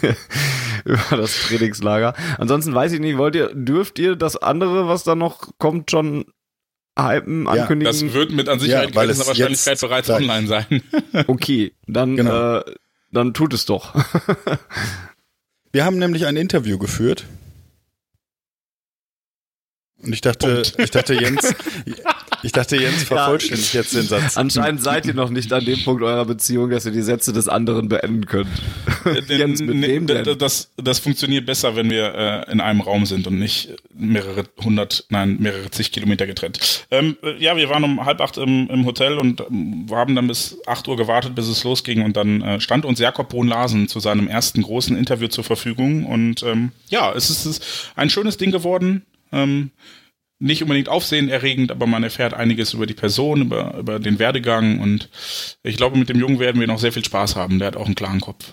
Ferienlager. 0.00 0.16
über 1.10 1.16
das 1.16 1.36
Trainingslager. 1.42 2.14
Ansonsten 2.38 2.72
weiß 2.72 2.92
ich 2.92 3.00
nicht, 3.00 3.18
wollt 3.18 3.34
ihr, 3.34 3.50
dürft 3.52 3.98
ihr 3.98 4.14
das 4.14 4.36
andere, 4.36 4.86
was 4.86 5.02
da 5.02 5.16
noch 5.16 5.50
kommt, 5.58 5.90
schon 5.90 6.26
hypen, 6.96 7.48
ankündigen? 7.48 7.92
Ja, 7.92 8.00
das 8.00 8.14
wird 8.14 8.30
mit 8.30 8.48
an 8.48 8.60
Sicherheit 8.60 8.94
ja, 8.94 9.02
grenzender 9.02 9.26
Wahrscheinlichkeit 9.26 9.80
bereits 9.80 10.06
gleich. 10.06 10.20
online 10.20 10.46
sein. 10.46 10.82
okay, 11.26 11.72
dann, 11.88 12.16
genau. 12.16 12.58
äh, 12.58 12.64
dann 13.10 13.34
tut 13.34 13.52
es 13.52 13.66
doch. 13.66 13.94
Wir 15.72 15.84
haben 15.84 15.98
nämlich 15.98 16.26
ein 16.26 16.36
Interview 16.36 16.78
geführt. 16.78 17.26
Und 20.06 20.12
ich 20.12 20.20
dachte, 20.20 20.62
Punkt. 20.62 20.74
ich 20.78 20.90
dachte, 20.90 21.14
Jens, 21.14 21.54
Ich 22.42 22.52
dachte, 22.52 22.76
Jens 22.76 23.02
vervollständigt 23.02 23.72
ja, 23.72 23.80
jetzt 23.80 23.94
den 23.94 24.06
Satz. 24.06 24.36
Anscheinend 24.36 24.82
seid 24.82 25.06
ihr 25.06 25.14
noch 25.14 25.30
nicht 25.30 25.52
an 25.52 25.64
dem 25.64 25.82
Punkt 25.82 26.02
eurer 26.02 26.24
Beziehung, 26.24 26.70
dass 26.70 26.86
ihr 26.86 26.92
die 26.92 27.02
Sätze 27.02 27.32
des 27.32 27.48
anderen 27.48 27.88
beenden 27.88 28.26
könnt. 28.26 28.48
Äh, 29.04 29.36
Jens, 29.36 29.60
mit 29.60 29.76
nee, 29.76 29.88
wem 29.88 30.06
denn? 30.06 30.38
Das, 30.38 30.70
das 30.76 30.98
funktioniert 30.98 31.46
besser, 31.46 31.76
wenn 31.76 31.90
wir 31.90 32.14
äh, 32.14 32.52
in 32.52 32.60
einem 32.60 32.82
Raum 32.82 33.06
sind 33.06 33.26
und 33.26 33.38
nicht 33.38 33.70
mehrere 33.94 34.44
hundert, 34.62 35.06
nein, 35.08 35.38
mehrere 35.40 35.70
zig 35.70 35.92
Kilometer 35.92 36.26
getrennt. 36.26 36.86
Ähm, 36.90 37.16
äh, 37.22 37.42
ja, 37.42 37.56
wir 37.56 37.68
waren 37.68 37.84
um 37.84 38.04
halb 38.04 38.20
acht 38.20 38.36
im, 38.36 38.68
im 38.68 38.84
Hotel 38.84 39.18
und 39.18 39.40
ähm, 39.40 39.86
haben 39.90 40.14
dann 40.14 40.28
bis 40.28 40.58
acht 40.66 40.86
Uhr 40.88 40.96
gewartet, 40.96 41.34
bis 41.34 41.48
es 41.48 41.64
losging 41.64 42.02
und 42.02 42.16
dann 42.16 42.42
äh, 42.42 42.60
stand 42.60 42.84
uns 42.84 42.98
Jakob 43.00 43.28
Brun-Larsen 43.28 43.88
zu 43.88 43.98
seinem 43.98 44.28
ersten 44.28 44.62
großen 44.62 44.96
Interview 44.96 45.28
zur 45.28 45.44
Verfügung 45.44 46.04
und 46.04 46.42
ähm, 46.42 46.72
ja, 46.88 47.12
es 47.12 47.30
ist, 47.30 47.46
es 47.46 47.58
ist 47.58 47.92
ein 47.96 48.10
schönes 48.10 48.36
Ding 48.36 48.50
geworden. 48.50 49.04
Ähm, 49.32 49.70
nicht 50.38 50.62
unbedingt 50.62 50.88
aufsehenerregend, 50.88 51.70
aber 51.70 51.86
man 51.86 52.02
erfährt 52.02 52.34
einiges 52.34 52.74
über 52.74 52.86
die 52.86 52.94
Person, 52.94 53.42
über, 53.42 53.78
über 53.78 53.98
den 53.98 54.18
Werdegang 54.18 54.80
und 54.80 55.08
ich 55.62 55.76
glaube, 55.76 55.96
mit 55.96 56.08
dem 56.10 56.20
Jungen 56.20 56.38
werden 56.38 56.60
wir 56.60 56.66
noch 56.66 56.78
sehr 56.78 56.92
viel 56.92 57.04
Spaß 57.04 57.36
haben. 57.36 57.58
Der 57.58 57.68
hat 57.68 57.76
auch 57.76 57.86
einen 57.86 57.94
klaren 57.94 58.20
Kopf. 58.20 58.52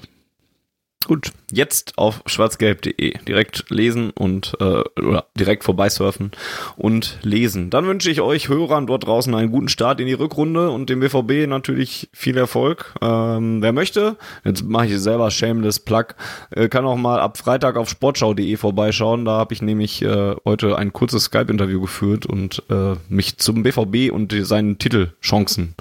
Gut, 1.06 1.32
jetzt 1.52 1.98
auf 1.98 2.22
schwarzgelb.de 2.26 3.18
direkt 3.28 3.70
lesen 3.70 4.12
und 4.12 4.54
äh, 4.60 4.84
oder 5.00 5.26
direkt 5.38 5.64
vorbeisurfen 5.64 6.32
und 6.78 7.20
lesen. 7.24 7.70
Dann 7.70 7.86
wünsche 7.86 8.10
ich 8.10 8.22
euch 8.22 8.48
Hörern 8.48 8.88
dort 8.88 9.06
draußen 9.06 9.34
einen 9.36 9.52
guten 9.52 9.68
Start 9.68 10.00
in 10.00 10.08
die 10.08 10.14
Rückrunde 10.14 10.70
und 10.70 10.90
dem 10.90 11.02
BVB 11.02 11.48
natürlich 11.48 12.10
viel 12.14 12.38
Erfolg. 12.38 12.94
Ähm, 13.02 13.62
wer 13.62 13.74
möchte, 13.74 14.18
jetzt 14.46 14.64
mache 14.64 14.88
ich 14.88 15.00
selber 15.00 15.30
shameless 15.30 15.80
Plug, 15.80 16.16
äh, 16.52 16.70
kann 16.70 16.86
auch 16.86 16.96
mal 16.96 17.20
ab 17.20 17.38
Freitag 17.38 17.76
auf 17.76 17.90
sportschau.de 17.90 18.56
vorbeischauen. 18.56 19.26
Da 19.26 19.32
habe 19.34 19.54
ich 19.54 19.62
nämlich 19.62 20.02
äh, 20.04 20.36
heute 20.46 20.78
ein 20.78 20.94
kurzes 20.94 21.26
Skype-Interview 21.26 21.82
geführt 21.82 22.26
und 22.26 22.64
äh, 22.70 22.96
mich 23.10 23.38
zum 23.38 23.64
BVB 23.64 24.12
und 24.12 24.34
seinen 24.46 24.78
Titelchancen 24.78 25.76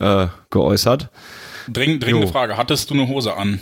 äh, 0.00 0.28
geäußert. 0.50 1.10
Dring, 1.68 1.98
dringende 2.00 2.26
jo. 2.26 2.32
Frage, 2.32 2.56
hattest 2.56 2.90
du 2.90 2.94
eine 2.94 3.08
Hose 3.08 3.36
an? 3.36 3.60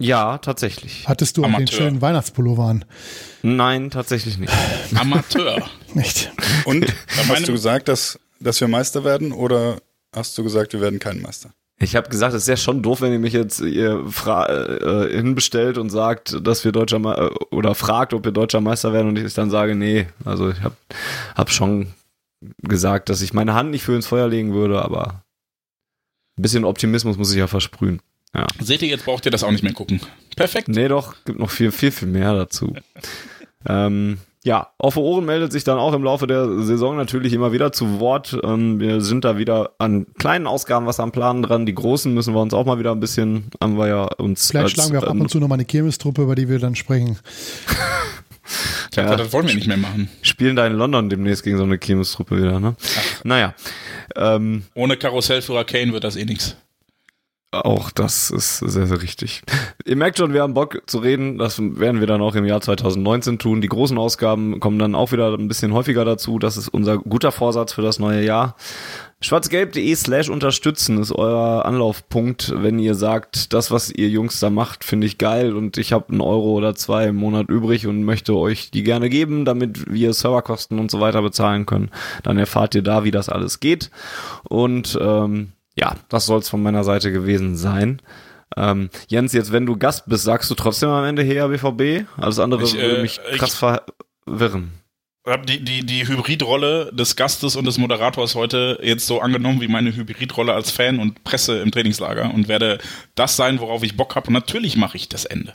Ja, 0.00 0.38
tatsächlich. 0.38 1.08
Hattest 1.08 1.36
du 1.36 1.44
Amateur. 1.44 1.64
auch 1.64 1.70
den 1.70 1.76
schönen 1.76 2.00
Weihnachtspullover 2.00 2.64
an? 2.64 2.84
Nein, 3.42 3.90
tatsächlich 3.90 4.38
nicht. 4.38 4.52
Amateur. 4.94 5.68
nicht. 5.94 6.30
Und 6.64 6.86
hast 7.28 7.48
du 7.48 7.52
gesagt, 7.52 7.88
dass, 7.88 8.18
dass 8.38 8.60
wir 8.60 8.68
Meister 8.68 9.04
werden 9.04 9.32
oder 9.32 9.78
hast 10.14 10.38
du 10.38 10.44
gesagt, 10.44 10.72
wir 10.72 10.80
werden 10.80 11.00
kein 11.00 11.20
Meister? 11.20 11.50
Ich 11.80 11.94
habe 11.94 12.08
gesagt, 12.08 12.34
es 12.34 12.42
ist 12.42 12.48
ja 12.48 12.56
schon 12.56 12.82
doof, 12.82 13.00
wenn 13.00 13.12
ihr 13.12 13.20
mich 13.20 13.32
jetzt 13.32 13.60
ihr 13.60 14.04
fra 14.10 14.46
äh, 14.48 15.16
hinbestellt 15.16 15.78
und 15.78 15.90
sagt, 15.90 16.44
dass 16.44 16.64
wir 16.64 16.72
deutscher 16.72 16.98
Me 16.98 17.16
äh, 17.16 17.54
oder 17.54 17.74
fragt, 17.76 18.14
ob 18.14 18.24
wir 18.24 18.32
deutscher 18.32 18.60
Meister 18.60 18.92
werden 18.92 19.08
und 19.08 19.18
ich 19.18 19.34
dann 19.34 19.50
sage, 19.50 19.76
nee. 19.76 20.06
Also 20.24 20.50
ich 20.50 20.60
habe 20.62 20.76
hab 21.36 21.50
schon 21.50 21.92
gesagt, 22.62 23.08
dass 23.08 23.20
ich 23.20 23.32
meine 23.32 23.54
Hand 23.54 23.70
nicht 23.70 23.82
für 23.82 23.94
ins 23.94 24.06
Feuer 24.06 24.28
legen 24.28 24.54
würde, 24.54 24.82
aber 24.82 25.22
ein 26.36 26.42
bisschen 26.42 26.64
Optimismus 26.64 27.16
muss 27.16 27.32
ich 27.32 27.38
ja 27.38 27.46
versprühen. 27.46 28.00
Ja. 28.34 28.46
Seht 28.60 28.82
ihr, 28.82 28.88
jetzt 28.88 29.04
braucht 29.04 29.24
ihr 29.24 29.30
das 29.32 29.42
auch 29.42 29.50
nicht 29.50 29.62
mehr 29.62 29.72
gucken. 29.72 30.00
Perfekt. 30.36 30.68
Nee, 30.68 30.88
doch, 30.88 31.14
gibt 31.24 31.38
noch 31.38 31.50
viel, 31.50 31.72
viel, 31.72 31.90
viel 31.90 32.08
mehr 32.08 32.34
dazu. 32.34 32.74
ähm, 33.66 34.18
ja, 34.44 34.68
auf 34.78 34.96
Ohren 34.96 35.26
meldet 35.26 35.50
sich 35.52 35.64
dann 35.64 35.78
auch 35.78 35.92
im 35.92 36.04
Laufe 36.04 36.26
der 36.26 36.62
Saison 36.62 36.96
natürlich 36.96 37.32
immer 37.32 37.52
wieder 37.52 37.72
zu 37.72 37.98
Wort. 37.98 38.38
Ähm, 38.44 38.78
wir 38.78 39.00
sind 39.00 39.24
da 39.24 39.36
wieder 39.36 39.72
an 39.78 40.06
kleinen 40.18 40.46
Ausgaben 40.46 40.86
was 40.86 41.00
am 41.00 41.10
Plan 41.10 41.42
dran. 41.42 41.66
Die 41.66 41.74
großen 41.74 42.14
müssen 42.14 42.34
wir 42.34 42.40
uns 42.40 42.54
auch 42.54 42.64
mal 42.64 42.78
wieder 42.78 42.92
ein 42.92 43.00
bisschen, 43.00 43.50
haben 43.60 43.76
wir 43.76 43.88
ja 43.88 44.04
uns. 44.04 44.48
Vielleicht 44.48 44.64
als, 44.64 44.72
schlagen 44.72 44.92
wir 44.92 45.00
auch 45.00 45.08
ab 45.08 45.14
und 45.14 45.22
ähm, 45.22 45.28
zu 45.28 45.40
noch 45.40 45.48
mal 45.48 45.54
eine 45.54 45.64
Kirmestruppe, 45.64 46.22
über 46.22 46.34
die 46.34 46.48
wir 46.48 46.58
dann 46.58 46.74
sprechen. 46.74 47.18
Ich 48.90 48.96
ja, 48.96 49.14
das 49.14 49.30
wollen 49.34 49.46
wir 49.46 49.54
nicht 49.54 49.66
mehr 49.66 49.76
machen. 49.76 50.08
Spielen 50.22 50.56
da 50.56 50.66
in 50.66 50.72
London 50.72 51.10
demnächst 51.10 51.44
gegen 51.44 51.58
so 51.58 51.64
eine 51.64 51.76
Kirmestruppe 51.76 52.38
wieder, 52.38 52.58
ne? 52.58 52.76
Ach. 52.80 53.24
Naja. 53.24 53.54
Ähm, 54.16 54.64
Ohne 54.74 54.96
Karussellführer 54.96 55.64
Kane 55.64 55.92
wird 55.92 56.02
das 56.02 56.16
eh 56.16 56.24
nichts. 56.24 56.56
Auch 57.50 57.90
das 57.90 58.30
ist 58.30 58.58
sehr, 58.58 58.86
sehr 58.86 59.00
richtig. 59.00 59.40
Ihr 59.86 59.96
merkt 59.96 60.18
schon, 60.18 60.34
wir 60.34 60.42
haben 60.42 60.52
Bock 60.52 60.82
zu 60.84 60.98
reden. 60.98 61.38
Das 61.38 61.58
werden 61.58 61.98
wir 61.98 62.06
dann 62.06 62.20
auch 62.20 62.34
im 62.34 62.44
Jahr 62.44 62.60
2019 62.60 63.38
tun. 63.38 63.62
Die 63.62 63.68
großen 63.68 63.96
Ausgaben 63.96 64.60
kommen 64.60 64.78
dann 64.78 64.94
auch 64.94 65.12
wieder 65.12 65.32
ein 65.32 65.48
bisschen 65.48 65.72
häufiger 65.72 66.04
dazu. 66.04 66.38
Das 66.38 66.58
ist 66.58 66.68
unser 66.68 66.98
guter 66.98 67.32
Vorsatz 67.32 67.72
für 67.72 67.80
das 67.80 67.98
neue 67.98 68.22
Jahr. 68.22 68.54
Schwarzgelb.de 69.22 69.94
slash 69.94 70.28
unterstützen 70.28 70.98
ist 70.98 71.10
euer 71.10 71.64
Anlaufpunkt, 71.64 72.52
wenn 72.54 72.78
ihr 72.78 72.94
sagt, 72.94 73.54
das, 73.54 73.70
was 73.70 73.90
ihr 73.90 74.10
Jungs 74.10 74.38
da 74.40 74.50
macht, 74.50 74.84
finde 74.84 75.06
ich 75.06 75.16
geil 75.16 75.56
und 75.56 75.76
ich 75.78 75.92
habe 75.92 76.10
einen 76.10 76.20
Euro 76.20 76.52
oder 76.52 76.74
zwei 76.74 77.06
im 77.06 77.16
Monat 77.16 77.48
übrig 77.48 77.86
und 77.86 78.04
möchte 78.04 78.36
euch 78.36 78.70
die 78.70 78.84
gerne 78.84 79.08
geben, 79.08 79.44
damit 79.44 79.90
wir 79.90 80.12
Serverkosten 80.12 80.78
und 80.78 80.90
so 80.90 81.00
weiter 81.00 81.22
bezahlen 81.22 81.64
können. 81.64 81.90
Dann 82.22 82.38
erfahrt 82.38 82.74
ihr 82.74 82.82
da, 82.82 83.04
wie 83.04 83.10
das 83.10 83.28
alles 83.28 83.58
geht. 83.58 83.90
Und 84.44 84.96
ähm, 85.00 85.52
ja, 85.78 85.94
das 86.08 86.26
soll 86.26 86.40
es 86.40 86.48
von 86.48 86.62
meiner 86.62 86.84
Seite 86.84 87.12
gewesen 87.12 87.56
sein. 87.56 88.02
Ähm, 88.56 88.90
Jens, 89.08 89.32
jetzt 89.32 89.52
wenn 89.52 89.66
du 89.66 89.76
Gast 89.76 90.08
bist, 90.08 90.24
sagst 90.24 90.50
du 90.50 90.54
trotzdem 90.54 90.88
am 90.88 91.04
Ende 91.04 91.22
her 91.22 91.48
BVB? 91.48 92.08
Alles 92.16 92.38
andere 92.38 92.64
ich, 92.64 92.76
äh, 92.76 92.82
würde 92.82 93.02
mich 93.02 93.20
krass 93.36 93.54
verwirren. 93.54 94.72
Ich 95.24 95.32
habe 95.32 95.44
die, 95.44 95.62
die, 95.62 95.84
die 95.84 96.08
Hybridrolle 96.08 96.90
des 96.92 97.14
Gastes 97.14 97.54
und 97.54 97.66
des 97.66 97.76
Moderators 97.76 98.34
heute 98.34 98.78
jetzt 98.82 99.06
so 99.06 99.20
angenommen 99.20 99.60
wie 99.60 99.68
meine 99.68 99.94
Hybridrolle 99.94 100.54
als 100.54 100.70
Fan 100.70 100.98
und 100.98 101.22
Presse 101.22 101.60
im 101.60 101.70
Trainingslager 101.70 102.32
und 102.32 102.48
werde 102.48 102.78
das 103.14 103.36
sein, 103.36 103.60
worauf 103.60 103.82
ich 103.82 103.96
Bock 103.96 104.16
habe. 104.16 104.28
Und 104.28 104.32
natürlich 104.32 104.76
mache 104.76 104.96
ich 104.96 105.08
das 105.08 105.26
Ende. 105.26 105.54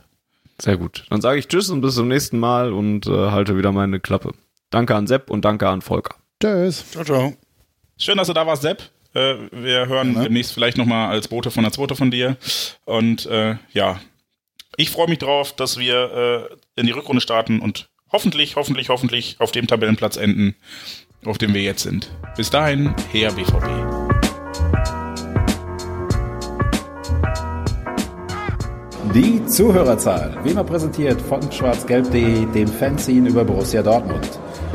Sehr 0.61 0.77
gut. 0.77 1.05
Dann 1.09 1.21
sage 1.21 1.39
ich 1.39 1.47
Tschüss 1.47 1.69
und 1.69 1.81
bis 1.81 1.95
zum 1.95 2.07
nächsten 2.07 2.37
Mal 2.39 2.71
und 2.71 3.07
äh, 3.07 3.31
halte 3.31 3.57
wieder 3.57 3.71
meine 3.71 3.99
Klappe. 3.99 4.33
Danke 4.69 4.95
an 4.95 5.07
Sepp 5.07 5.31
und 5.31 5.43
danke 5.43 5.67
an 5.67 5.81
Volker. 5.81 6.15
Tschüss. 6.39 6.91
Ciao, 6.91 7.03
ciao. 7.03 7.33
Schön, 7.97 8.17
dass 8.17 8.27
du 8.27 8.33
da 8.33 8.45
warst, 8.45 8.61
Sepp. 8.61 8.92
Äh, 9.13 9.35
wir 9.51 9.87
hören 9.87 10.15
ja. 10.15 10.23
demnächst 10.23 10.53
vielleicht 10.53 10.77
nochmal 10.77 11.09
als 11.09 11.27
Bote 11.27 11.51
von 11.51 11.63
der 11.63 11.71
Zweite 11.71 11.95
von 11.95 12.11
dir. 12.11 12.37
Und 12.85 13.25
äh, 13.27 13.55
ja, 13.71 13.99
ich 14.75 14.89
freue 14.89 15.07
mich 15.07 15.19
drauf, 15.19 15.55
dass 15.55 15.77
wir 15.77 16.49
äh, 16.75 16.79
in 16.79 16.87
die 16.87 16.91
Rückrunde 16.91 17.21
starten 17.21 17.59
und 17.59 17.89
hoffentlich, 18.11 18.55
hoffentlich, 18.55 18.89
hoffentlich 18.89 19.35
auf 19.39 19.51
dem 19.51 19.67
Tabellenplatz 19.67 20.17
enden, 20.17 20.55
auf 21.25 21.37
dem 21.37 21.53
wir 21.53 21.61
jetzt 21.61 21.83
sind. 21.83 22.11
Bis 22.35 22.49
dahin, 22.49 22.95
her 23.11 23.31
BVB. 23.31 24.03
Die 29.13 29.45
Zuhörerzahl, 29.45 30.39
wie 30.43 30.49
immer 30.49 30.63
präsentiert 30.63 31.21
von 31.21 31.51
schwarzgelb.de, 31.51 32.47
dem 32.47 32.67
Fanzine 32.67 33.29
über 33.29 33.45
Borussia 33.45 33.83
Dortmund. 33.83 34.39